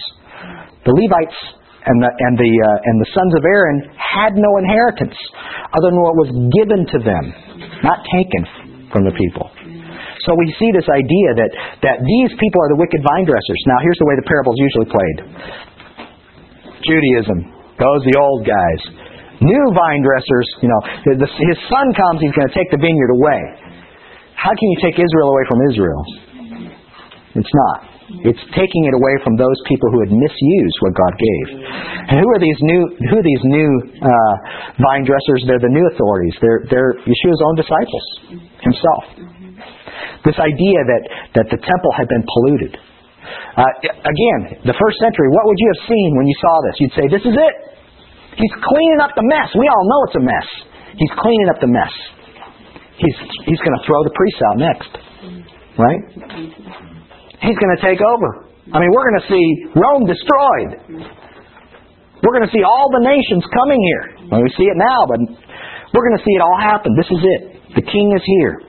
The 0.84 0.92
Levites 0.92 1.40
and 1.82 1.96
the 1.98 2.10
and 2.10 2.34
the 2.38 2.52
uh, 2.52 2.88
and 2.88 2.96
the 3.02 3.10
sons 3.10 3.32
of 3.34 3.42
Aaron 3.42 3.78
had 3.98 4.32
no 4.38 4.50
inheritance 4.62 5.18
other 5.74 5.90
than 5.90 5.98
what 5.98 6.14
was 6.14 6.30
given 6.54 6.86
to 6.94 6.98
them, 7.02 7.24
not 7.82 7.98
taken 8.14 8.42
from 8.94 9.02
the 9.02 9.14
people. 9.18 9.50
So 10.22 10.30
we 10.38 10.46
see 10.62 10.70
this 10.70 10.86
idea 10.86 11.28
that 11.42 11.50
that 11.82 11.96
these 11.98 12.32
people 12.38 12.60
are 12.62 12.70
the 12.70 12.80
wicked 12.80 13.02
vine 13.02 13.26
dressers. 13.26 13.60
Now 13.66 13.82
here's 13.82 13.98
the 13.98 14.06
way 14.06 14.14
the 14.14 14.28
parable's 14.30 14.60
usually 14.62 14.88
played. 14.90 15.18
Judaism, 16.86 17.38
those 17.78 18.02
the 18.06 18.16
old 18.18 18.46
guys. 18.46 18.80
New 19.42 19.64
vine 19.74 20.02
dressers, 20.06 20.46
you 20.62 20.70
know, 20.70 20.80
the, 21.18 21.26
his 21.26 21.58
son 21.66 21.90
comes, 21.98 22.22
he's 22.22 22.30
going 22.30 22.46
to 22.46 22.54
take 22.54 22.70
the 22.70 22.78
vineyard 22.78 23.10
away. 23.10 23.42
How 24.38 24.54
can 24.54 24.66
you 24.70 24.78
take 24.86 24.94
Israel 24.94 25.34
away 25.34 25.44
from 25.50 25.58
Israel? 25.66 26.02
It's 27.34 27.50
not. 27.50 27.91
It's 28.20 28.44
taking 28.52 28.82
it 28.86 28.94
away 28.94 29.16
from 29.24 29.40
those 29.40 29.56
people 29.64 29.88
who 29.88 30.04
had 30.04 30.12
misused 30.12 30.76
what 30.84 30.92
God 30.92 31.14
gave. 31.16 31.46
And 32.12 32.16
who 32.20 32.28
are 32.28 32.40
these 32.40 32.60
new? 32.60 32.82
Who 33.08 33.14
are 33.16 33.24
these 33.24 33.44
new 33.48 33.70
uh, 34.04 34.34
vine 34.78 35.08
dressers? 35.08 35.42
They're 35.48 35.62
the 35.62 35.72
new 35.72 35.86
authorities. 35.90 36.36
They're 36.44 36.60
they're 36.68 36.92
Yeshua's 37.02 37.42
own 37.42 37.56
disciples 37.56 38.06
himself. 38.60 39.02
This 40.28 40.38
idea 40.38 40.78
that 40.86 41.02
that 41.40 41.46
the 41.50 41.58
temple 41.58 41.92
had 41.96 42.06
been 42.06 42.22
polluted. 42.22 42.72
Uh, 43.56 43.64
again, 43.88 44.40
the 44.68 44.76
first 44.76 45.00
century. 45.00 45.28
What 45.32 45.48
would 45.48 45.58
you 45.58 45.68
have 45.72 45.82
seen 45.88 46.08
when 46.14 46.26
you 46.28 46.36
saw 46.36 46.54
this? 46.68 46.74
You'd 46.84 46.94
say, 46.94 47.04
"This 47.08 47.24
is 47.24 47.34
it. 47.34 47.54
He's 48.36 48.54
cleaning 48.60 49.00
up 49.00 49.16
the 49.16 49.24
mess. 49.24 49.48
We 49.56 49.66
all 49.66 49.84
know 49.88 50.00
it's 50.06 50.18
a 50.20 50.24
mess. 50.24 50.48
He's 51.00 51.14
cleaning 51.16 51.48
up 51.48 51.58
the 51.64 51.72
mess. 51.72 51.94
He's 53.00 53.16
he's 53.48 53.62
going 53.64 53.76
to 53.80 53.82
throw 53.88 54.04
the 54.04 54.14
priests 54.14 54.42
out 54.46 54.56
next, 54.60 54.90
right?" 55.80 56.91
He's 57.42 57.58
going 57.58 57.74
to 57.74 57.82
take 57.82 57.98
over. 57.98 58.46
I 58.70 58.78
mean, 58.78 58.90
we're 58.94 59.06
going 59.10 59.20
to 59.20 59.28
see 59.28 59.46
Rome 59.74 60.06
destroyed. 60.06 60.70
We're 62.22 62.34
going 62.38 62.46
to 62.46 62.54
see 62.54 62.62
all 62.62 62.86
the 62.94 63.02
nations 63.02 63.42
coming 63.50 63.82
here. 63.82 64.30
Well, 64.30 64.42
we 64.46 64.50
see 64.54 64.70
it 64.70 64.78
now, 64.78 65.10
but 65.10 65.18
we're 65.90 66.06
going 66.06 66.18
to 66.18 66.24
see 66.24 66.34
it 66.38 66.42
all 66.42 66.58
happen. 66.62 66.94
This 66.94 67.10
is 67.10 67.18
it. 67.18 67.42
The 67.74 67.82
king 67.82 68.06
is 68.14 68.22
here. 68.38 68.62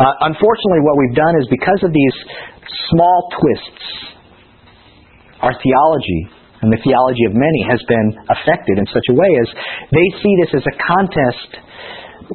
Uh, 0.00 0.32
unfortunately, 0.32 0.80
what 0.80 0.96
we've 0.96 1.18
done 1.18 1.36
is 1.36 1.44
because 1.52 1.84
of 1.84 1.92
these 1.92 2.16
small 2.88 3.28
twists, 3.36 3.84
our 5.44 5.52
theology 5.52 6.32
and 6.64 6.72
the 6.72 6.80
theology 6.82 7.24
of 7.28 7.36
many 7.36 7.60
has 7.68 7.78
been 7.86 8.08
affected 8.32 8.78
in 8.80 8.86
such 8.88 9.04
a 9.12 9.14
way 9.14 9.30
as 9.44 9.48
they 9.92 10.06
see 10.18 10.34
this 10.42 10.58
as 10.58 10.64
a 10.64 10.74
contest 10.80 11.50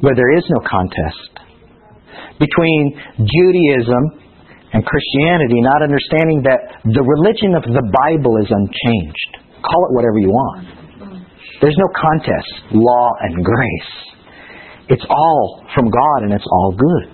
where 0.00 0.14
there 0.14 0.32
is 0.38 0.44
no 0.48 0.60
contest 0.64 1.44
between 2.38 2.94
Judaism 3.18 4.23
and 4.74 4.82
Christianity, 4.82 5.62
not 5.62 5.86
understanding 5.86 6.42
that 6.42 6.82
the 6.82 7.04
religion 7.06 7.54
of 7.54 7.62
the 7.62 7.84
Bible 8.04 8.42
is 8.42 8.50
unchanged. 8.50 9.30
Call 9.62 9.80
it 9.86 9.92
whatever 9.94 10.18
you 10.18 10.28
want. 10.34 10.66
There's 11.62 11.78
no 11.78 11.88
contest, 11.94 12.74
law 12.74 13.08
and 13.22 13.38
grace. 13.38 13.92
It's 14.90 15.06
all 15.08 15.64
from 15.72 15.86
God 15.88 16.28
and 16.28 16.34
it's 16.34 16.44
all 16.50 16.74
good. 16.74 17.06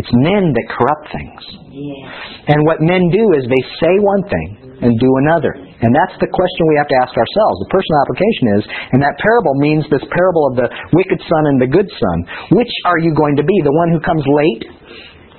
It's 0.00 0.08
men 0.24 0.56
that 0.56 0.66
corrupt 0.72 1.06
things. 1.12 1.42
Yeah. 1.68 2.56
And 2.56 2.64
what 2.64 2.80
men 2.80 3.12
do 3.12 3.24
is 3.36 3.44
they 3.44 3.64
say 3.78 3.94
one 4.00 4.24
thing 4.26 4.48
and 4.80 4.96
do 4.96 5.10
another. 5.28 5.52
And 5.54 5.92
that's 5.92 6.16
the 6.16 6.32
question 6.32 6.62
we 6.72 6.80
have 6.80 6.88
to 6.88 6.98
ask 7.04 7.12
ourselves. 7.12 7.56
The 7.68 7.70
personal 7.70 7.98
application 8.08 8.44
is, 8.56 8.62
and 8.96 9.00
that 9.04 9.20
parable 9.20 9.54
means 9.60 9.84
this 9.92 10.04
parable 10.08 10.44
of 10.50 10.54
the 10.64 10.68
wicked 10.96 11.20
son 11.28 11.42
and 11.52 11.60
the 11.60 11.68
good 11.68 11.88
son. 11.92 12.16
Which 12.56 12.72
are 12.88 12.98
you 12.98 13.12
going 13.12 13.36
to 13.36 13.44
be? 13.44 13.56
The 13.60 13.76
one 13.76 13.92
who 13.92 14.00
comes 14.00 14.24
late 14.24 14.64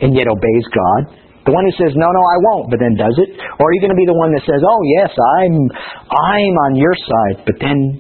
and 0.05 0.13
yet 0.13 0.29
obeys 0.29 0.67
God? 0.69 1.20
The 1.41 1.53
one 1.53 1.65
who 1.65 1.73
says, 1.73 1.97
no, 1.97 2.05
no, 2.05 2.21
I 2.21 2.37
won't, 2.53 2.69
but 2.69 2.77
then 2.77 2.93
does 2.93 3.17
it? 3.17 3.33
Or 3.57 3.63
are 3.65 3.73
you 3.73 3.81
going 3.81 3.93
to 3.93 3.97
be 3.97 4.05
the 4.05 4.13
one 4.13 4.29
that 4.37 4.45
says, 4.45 4.61
oh, 4.61 4.81
yes, 5.01 5.09
I'm, 5.41 5.57
I'm 6.13 6.55
on 6.69 6.71
your 6.77 6.93
side, 6.93 7.49
but 7.49 7.57
then 7.57 7.97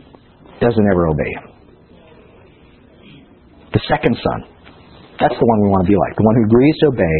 doesn't 0.61 0.87
ever 0.93 1.09
obey 1.09 1.31
him? 1.41 1.45
The 3.73 3.81
second 3.89 4.13
son. 4.13 4.39
That's 5.17 5.33
the 5.33 5.47
one 5.47 5.57
we 5.65 5.69
want 5.73 5.85
to 5.85 5.89
be 5.89 5.97
like. 5.97 6.13
The 6.17 6.25
one 6.25 6.35
who 6.37 6.45
agrees 6.49 6.75
to 6.81 6.85
obey, 6.93 7.17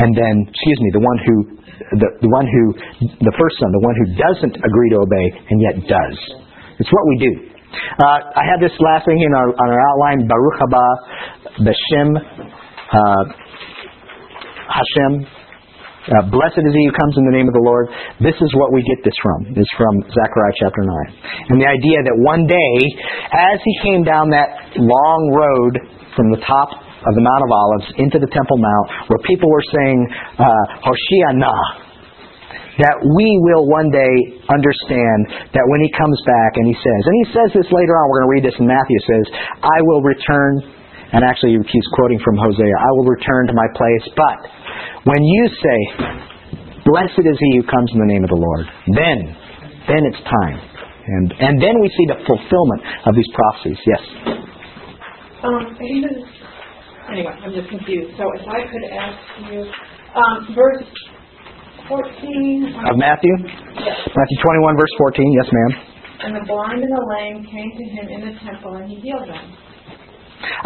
and 0.00 0.10
then, 0.16 0.34
excuse 0.48 0.78
me, 0.80 0.88
the 0.96 1.04
one 1.04 1.18
who, 1.20 1.34
the, 2.00 2.08
the 2.24 2.30
one 2.32 2.46
who, 2.48 2.62
the 3.20 3.34
first 3.36 3.60
son, 3.60 3.68
the 3.76 3.84
one 3.84 3.96
who 3.96 4.06
doesn't 4.16 4.56
agree 4.56 4.88
to 4.96 4.98
obey 5.04 5.26
and 5.52 5.56
yet 5.60 5.76
does. 5.84 6.16
It's 6.80 6.92
what 6.92 7.04
we 7.12 7.16
do. 7.28 7.32
Uh, 8.00 8.20
I 8.36 8.44
have 8.48 8.60
this 8.60 8.72
last 8.80 9.04
thing 9.04 9.20
in 9.20 9.32
our, 9.36 9.48
on 9.48 9.68
our 9.68 9.82
outline, 9.92 10.28
Baruch 10.28 10.56
haba 10.60 10.86
Beshem 11.60 12.08
uh, 12.16 13.24
Hashem. 14.68 15.41
Uh, 16.02 16.26
blessed 16.34 16.58
is 16.58 16.74
he 16.74 16.84
who 16.90 16.94
comes 16.98 17.14
in 17.14 17.22
the 17.30 17.36
name 17.38 17.46
of 17.46 17.54
the 17.54 17.62
Lord. 17.62 17.86
This 18.18 18.34
is 18.34 18.50
what 18.58 18.74
we 18.74 18.82
get 18.82 18.98
this 19.06 19.14
from. 19.22 19.54
Is 19.54 19.70
from 19.78 20.02
Zechariah 20.02 20.56
chapter 20.58 20.82
9. 20.82 21.54
And 21.54 21.56
the 21.62 21.68
idea 21.70 22.02
that 22.10 22.16
one 22.18 22.42
day, 22.50 22.74
as 23.30 23.62
he 23.62 23.74
came 23.86 24.02
down 24.02 24.34
that 24.34 24.82
long 24.82 25.22
road 25.30 25.78
from 26.18 26.34
the 26.34 26.42
top 26.42 26.74
of 26.74 27.12
the 27.14 27.22
Mount 27.22 27.42
of 27.46 27.50
Olives 27.54 27.88
into 28.02 28.18
the 28.18 28.30
Temple 28.34 28.58
Mount, 28.58 28.86
where 29.14 29.22
people 29.22 29.46
were 29.46 29.62
saying, 29.62 29.98
uh, 30.42 30.64
Hoshiana, 30.82 31.54
that 32.82 32.98
we 32.98 33.28
will 33.46 33.70
one 33.70 33.94
day 33.94 34.42
understand 34.50 35.54
that 35.54 35.66
when 35.70 35.86
he 35.86 35.90
comes 35.94 36.18
back 36.26 36.58
and 36.58 36.66
he 36.66 36.74
says, 36.74 37.00
and 37.06 37.14
he 37.22 37.26
says 37.30 37.48
this 37.62 37.68
later 37.70 37.94
on, 37.94 38.02
we're 38.10 38.26
going 38.26 38.30
to 38.30 38.34
read 38.42 38.46
this 38.48 38.58
in 38.58 38.66
Matthew, 38.66 38.98
says, 39.06 39.26
I 39.62 39.78
will 39.86 40.02
return, 40.02 40.66
and 41.14 41.22
actually 41.22 41.54
he's 41.62 41.88
quoting 41.94 42.18
from 42.26 42.40
Hosea, 42.42 42.74
I 42.74 42.90
will 42.98 43.06
return 43.06 43.46
to 43.46 43.54
my 43.54 43.68
place, 43.76 44.04
but 44.18 44.38
when 45.04 45.22
you 45.22 45.42
say, 45.50 45.78
blessed 46.86 47.24
is 47.26 47.36
he 47.38 47.50
who 47.58 47.64
comes 47.66 47.90
in 47.92 47.98
the 47.98 48.10
name 48.10 48.24
of 48.24 48.30
the 48.30 48.38
Lord, 48.38 48.66
then, 48.94 49.18
then 49.88 50.02
it's 50.06 50.22
time. 50.22 50.58
And, 51.02 51.34
and 51.40 51.54
then 51.58 51.74
we 51.82 51.88
see 51.90 52.06
the 52.06 52.18
fulfillment 52.22 52.82
of 53.06 53.14
these 53.14 53.26
prophecies. 53.34 53.78
Yes? 53.82 54.02
Um, 55.42 55.74
even, 55.82 56.14
anyway, 57.10 57.34
I'm 57.42 57.50
just 57.50 57.68
confused. 57.68 58.14
So 58.14 58.24
if 58.38 58.46
I 58.46 58.62
could 58.70 58.86
ask 58.86 59.18
you, 59.50 59.66
um, 60.14 60.54
verse 60.54 60.86
14. 61.88 62.74
Of 62.86 62.96
Matthew? 62.96 63.34
Yes. 63.82 63.98
Matthew 64.06 64.38
21, 64.46 64.76
verse 64.78 64.94
14. 64.98 65.34
Yes, 65.34 65.48
ma'am. 65.50 65.72
And 66.22 66.36
the 66.38 66.46
blind 66.46 66.78
and 66.78 66.92
the 66.92 67.06
lame 67.18 67.42
came 67.50 67.70
to 67.74 67.84
him 67.90 68.06
in 68.06 68.20
the 68.30 68.38
temple, 68.46 68.78
and 68.78 68.86
he 68.86 69.02
healed 69.02 69.26
them. 69.26 69.42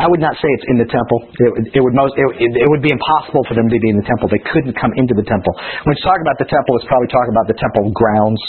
I 0.00 0.06
would 0.08 0.22
not 0.22 0.34
say 0.40 0.48
it's 0.56 0.66
in 0.72 0.76
the 0.80 0.88
temple. 0.88 1.18
It, 1.36 1.50
would- 1.52 1.68
it 1.76 1.80
would 1.84 1.96
most 1.96 2.14
it, 2.16 2.26
it, 2.40 2.50
it 2.64 2.68
would 2.68 2.80
be 2.84 2.92
impossible 2.92 3.42
for 3.48 3.54
them 3.54 3.68
to 3.68 3.76
be 3.80 3.88
in 3.92 3.96
the 4.00 4.06
temple. 4.06 4.26
They 4.32 4.42
couldn't 4.52 4.74
come 4.80 4.92
into 4.96 5.12
the 5.16 5.26
temple. 5.28 5.52
When 5.84 5.92
it's 5.96 6.04
talking 6.04 6.24
about 6.24 6.38
the 6.40 6.48
temple, 6.48 6.72
it's 6.80 6.88
probably 6.88 7.08
talking 7.12 7.32
about 7.32 7.46
the 7.48 7.58
temple 7.60 7.92
grounds. 7.92 8.40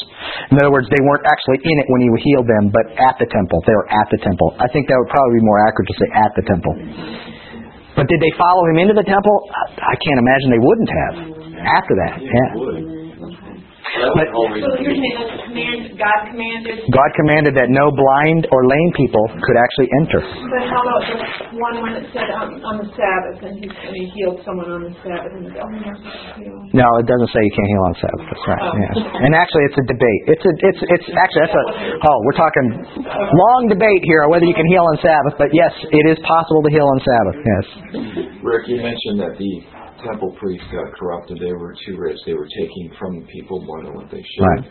In 0.51 0.59
other 0.59 0.71
words, 0.73 0.87
they 0.91 1.01
weren't 1.03 1.25
actually 1.27 1.59
in 1.63 1.75
it 1.79 1.87
when 1.91 2.01
he 2.03 2.09
healed 2.31 2.47
them, 2.47 2.71
but 2.73 2.85
at 2.97 3.15
the 3.21 3.27
temple. 3.29 3.59
They 3.67 3.75
were 3.75 3.89
at 3.91 4.07
the 4.11 4.19
temple. 4.23 4.55
I 4.57 4.67
think 4.71 4.87
that 4.91 4.97
would 4.99 5.11
probably 5.11 5.39
be 5.39 5.45
more 5.45 5.59
accurate 5.67 5.87
to 5.91 5.95
say 5.99 6.09
at 6.15 6.31
the 6.33 6.43
temple. 6.47 6.73
But 7.97 8.05
did 8.07 8.19
they 8.21 8.33
follow 8.37 8.63
him 8.69 8.77
into 8.77 8.93
the 8.93 9.07
temple? 9.07 9.35
I 9.53 9.93
I 9.93 9.95
can't 9.97 10.19
imagine 10.21 10.47
they 10.53 10.61
wouldn't 10.63 10.91
have. 10.91 11.15
After 11.57 11.93
that, 12.05 12.13
yeah. 12.21 12.96
But 13.87 14.27
So 14.33 14.79
you're 14.83 14.93
saying 14.93 15.15
that 15.17 15.39
command, 15.47 15.79
God 15.97 16.19
commanded, 16.29 16.75
God 16.91 17.09
commanded 17.15 17.53
that 17.55 17.69
no 17.71 17.89
blind 17.89 18.45
or 18.51 18.67
lame 18.67 18.91
people 18.99 19.25
could 19.31 19.57
actually 19.57 19.89
enter. 20.03 20.21
but 20.21 20.63
how 20.67 20.81
about 20.83 21.03
the 21.07 21.17
one 21.57 21.75
when 21.81 21.93
it 21.97 22.05
said 22.11 22.27
on, 22.35 22.59
on 22.61 22.75
the 22.83 22.87
Sabbath, 22.93 23.39
and 23.47 23.55
he, 23.57 23.67
and 23.69 23.93
he 23.95 24.05
healed 24.17 24.43
someone 24.43 24.67
on 24.69 24.81
the 24.85 24.93
Sabbath, 25.01 25.31
and 25.33 25.47
he 25.47 25.49
said, 25.55 25.63
oh, 25.63 25.71
you're 25.71 25.87
not 25.87 25.97
supposed 26.03 26.35
to 26.35 26.43
heal. 26.43 26.57
No, 26.75 26.87
it 26.99 27.07
doesn't 27.07 27.31
say 27.31 27.39
you 27.41 27.53
can't 27.55 27.71
heal 27.71 27.85
on 27.87 27.95
Sabbath. 27.97 28.25
That's 28.27 28.45
right. 28.47 28.63
Oh. 28.67 28.75
Yes. 28.77 28.95
And 29.23 29.31
actually, 29.33 29.63
it's 29.71 29.79
a 29.79 29.87
debate. 29.87 30.21
It's 30.35 30.45
a, 30.45 30.53
it's, 30.67 30.81
it's 30.83 31.07
actually 31.15 31.41
that's 31.47 31.57
a. 31.57 31.65
Oh, 32.03 32.17
we're 32.27 32.37
talking 32.37 32.67
long 33.07 33.61
debate 33.71 34.03
here 34.03 34.27
on 34.27 34.29
whether 34.29 34.45
you 34.45 34.53
can 34.57 34.67
heal 34.67 34.83
on 34.83 34.95
Sabbath. 34.99 35.35
But 35.39 35.49
yes, 35.55 35.71
it 35.89 36.05
is 36.11 36.19
possible 36.27 36.61
to 36.65 36.71
heal 36.71 36.85
on 36.85 36.99
Sabbath. 37.01 37.37
Yes. 37.39 37.65
Rick, 38.43 38.67
you 38.67 38.77
mentioned 38.83 39.23
that 39.23 39.33
the 39.39 39.51
temple 40.03 40.35
priests 40.39 40.67
got 40.71 40.91
corrupted. 40.97 41.39
They 41.39 41.53
were 41.53 41.73
too 41.85 41.97
rich. 41.97 42.17
They 42.25 42.33
were 42.33 42.49
taking 42.59 42.91
from 42.99 43.21
the 43.21 43.25
people 43.27 43.61
more 43.65 43.83
than 43.83 43.93
what 43.93 44.09
they 44.11 44.21
should. 44.21 44.45
Right. 44.45 44.65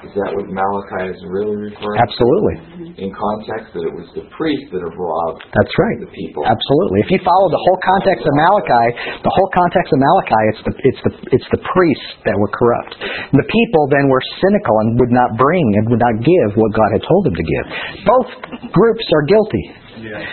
Is 0.00 0.16
that 0.16 0.32
what 0.32 0.48
Malachi 0.48 1.12
is 1.12 1.20
really 1.28 1.60
referring 1.68 2.00
Absolutely. 2.00 2.56
to? 2.96 3.04
In 3.04 3.12
context, 3.12 3.76
that 3.76 3.84
it 3.84 3.92
was 3.92 4.08
the 4.16 4.24
priests 4.32 4.72
that 4.72 4.80
have 4.80 4.96
robbed 4.96 5.44
That's 5.52 5.74
right. 5.76 5.98
the 6.00 6.08
people. 6.08 6.40
Absolutely. 6.48 7.04
If 7.04 7.12
you 7.12 7.20
follow 7.20 7.52
the 7.52 7.60
whole 7.60 7.80
context 7.84 8.24
of 8.24 8.32
Malachi, 8.32 8.86
the 9.20 9.28
whole 9.28 9.50
context 9.52 9.92
of 9.92 10.00
Malachi, 10.00 10.42
it's 10.56 10.62
the 10.64 10.72
it's 10.88 11.02
the 11.04 11.12
it's 11.36 11.48
the 11.52 11.60
priests 11.68 12.10
that 12.24 12.32
were 12.32 12.48
corrupt. 12.48 12.96
The 13.36 13.44
people 13.44 13.92
then 13.92 14.08
were 14.08 14.24
cynical 14.40 14.72
and 14.88 14.96
would 15.04 15.12
not 15.12 15.36
bring 15.36 15.64
and 15.76 15.84
would 15.92 16.00
not 16.00 16.16
give 16.24 16.48
what 16.56 16.72
God 16.72 16.90
had 16.96 17.04
told 17.04 17.22
them 17.28 17.36
to 17.36 17.44
give. 17.44 17.64
Both 18.08 18.28
groups 18.72 19.04
are 19.04 19.24
guilty. 19.28 19.64
Yeah. 20.00 20.24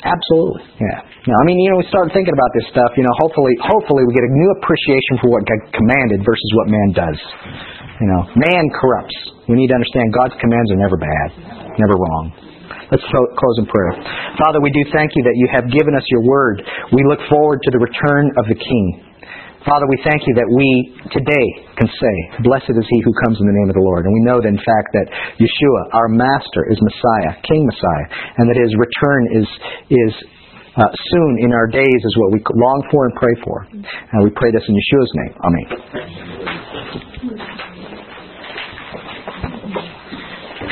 Absolutely. 0.00 0.64
Yeah. 0.80 1.00
Now, 1.24 1.40
I 1.40 1.44
mean, 1.48 1.56
you 1.56 1.72
know, 1.72 1.80
we 1.80 1.88
start 1.88 2.12
thinking 2.12 2.36
about 2.36 2.52
this 2.52 2.68
stuff. 2.68 2.92
You 3.00 3.04
know, 3.08 3.14
hopefully, 3.16 3.56
hopefully, 3.64 4.04
we 4.04 4.12
get 4.12 4.28
a 4.28 4.32
new 4.36 4.50
appreciation 4.60 5.24
for 5.24 5.32
what 5.32 5.48
God 5.48 5.56
commanded 5.72 6.20
versus 6.20 6.50
what 6.60 6.68
man 6.68 6.88
does. 6.92 7.18
You 7.96 8.08
know, 8.12 8.20
man 8.36 8.64
corrupts. 8.76 9.16
We 9.48 9.56
need 9.56 9.72
to 9.72 9.76
understand 9.80 10.12
God's 10.12 10.36
commands 10.36 10.68
are 10.68 10.76
never 10.76 11.00
bad, 11.00 11.28
never 11.80 11.96
wrong. 11.96 12.24
Let's 12.92 13.06
close 13.08 13.56
in 13.56 13.64
prayer. 13.72 13.96
Father, 14.36 14.60
we 14.60 14.68
do 14.68 14.84
thank 14.92 15.16
you 15.16 15.24
that 15.24 15.36
you 15.40 15.48
have 15.48 15.64
given 15.72 15.96
us 15.96 16.04
your 16.12 16.28
word. 16.28 16.60
We 16.92 17.00
look 17.08 17.24
forward 17.32 17.64
to 17.64 17.70
the 17.72 17.80
return 17.80 18.28
of 18.36 18.44
the 18.44 18.58
King. 18.60 18.86
Father, 19.64 19.88
we 19.88 19.96
thank 20.04 20.28
you 20.28 20.36
that 20.36 20.44
we 20.44 20.92
today 21.08 21.46
can 21.80 21.88
say, 21.88 22.14
Blessed 22.44 22.76
is 22.76 22.84
he 22.84 23.00
who 23.00 23.16
comes 23.24 23.40
in 23.40 23.48
the 23.48 23.56
name 23.64 23.72
of 23.72 23.76
the 23.80 23.86
Lord. 23.88 24.04
And 24.04 24.12
we 24.12 24.20
know 24.28 24.44
that, 24.44 24.52
in 24.52 24.60
fact, 24.60 24.92
that 24.92 25.08
Yeshua, 25.40 25.80
our 25.96 26.12
Master, 26.12 26.68
is 26.68 26.76
Messiah, 26.84 27.40
King 27.48 27.64
Messiah, 27.64 28.06
and 28.36 28.44
that 28.44 28.60
his 28.60 28.76
return 28.76 29.22
is, 29.32 29.48
is 29.88 30.12
uh, 30.76 30.90
soon 31.10 31.38
in 31.40 31.52
our 31.52 31.66
days 31.66 32.00
is 32.04 32.16
what 32.18 32.32
we 32.32 32.42
long 32.54 32.82
for 32.90 33.06
and 33.06 33.14
pray 33.14 33.34
for. 33.44 33.66
And 33.70 34.24
we 34.24 34.30
pray 34.30 34.50
this 34.52 34.62
in 34.68 34.74
Yeshua's 34.74 35.12
name. 35.14 35.34
Amen. 37.30 37.70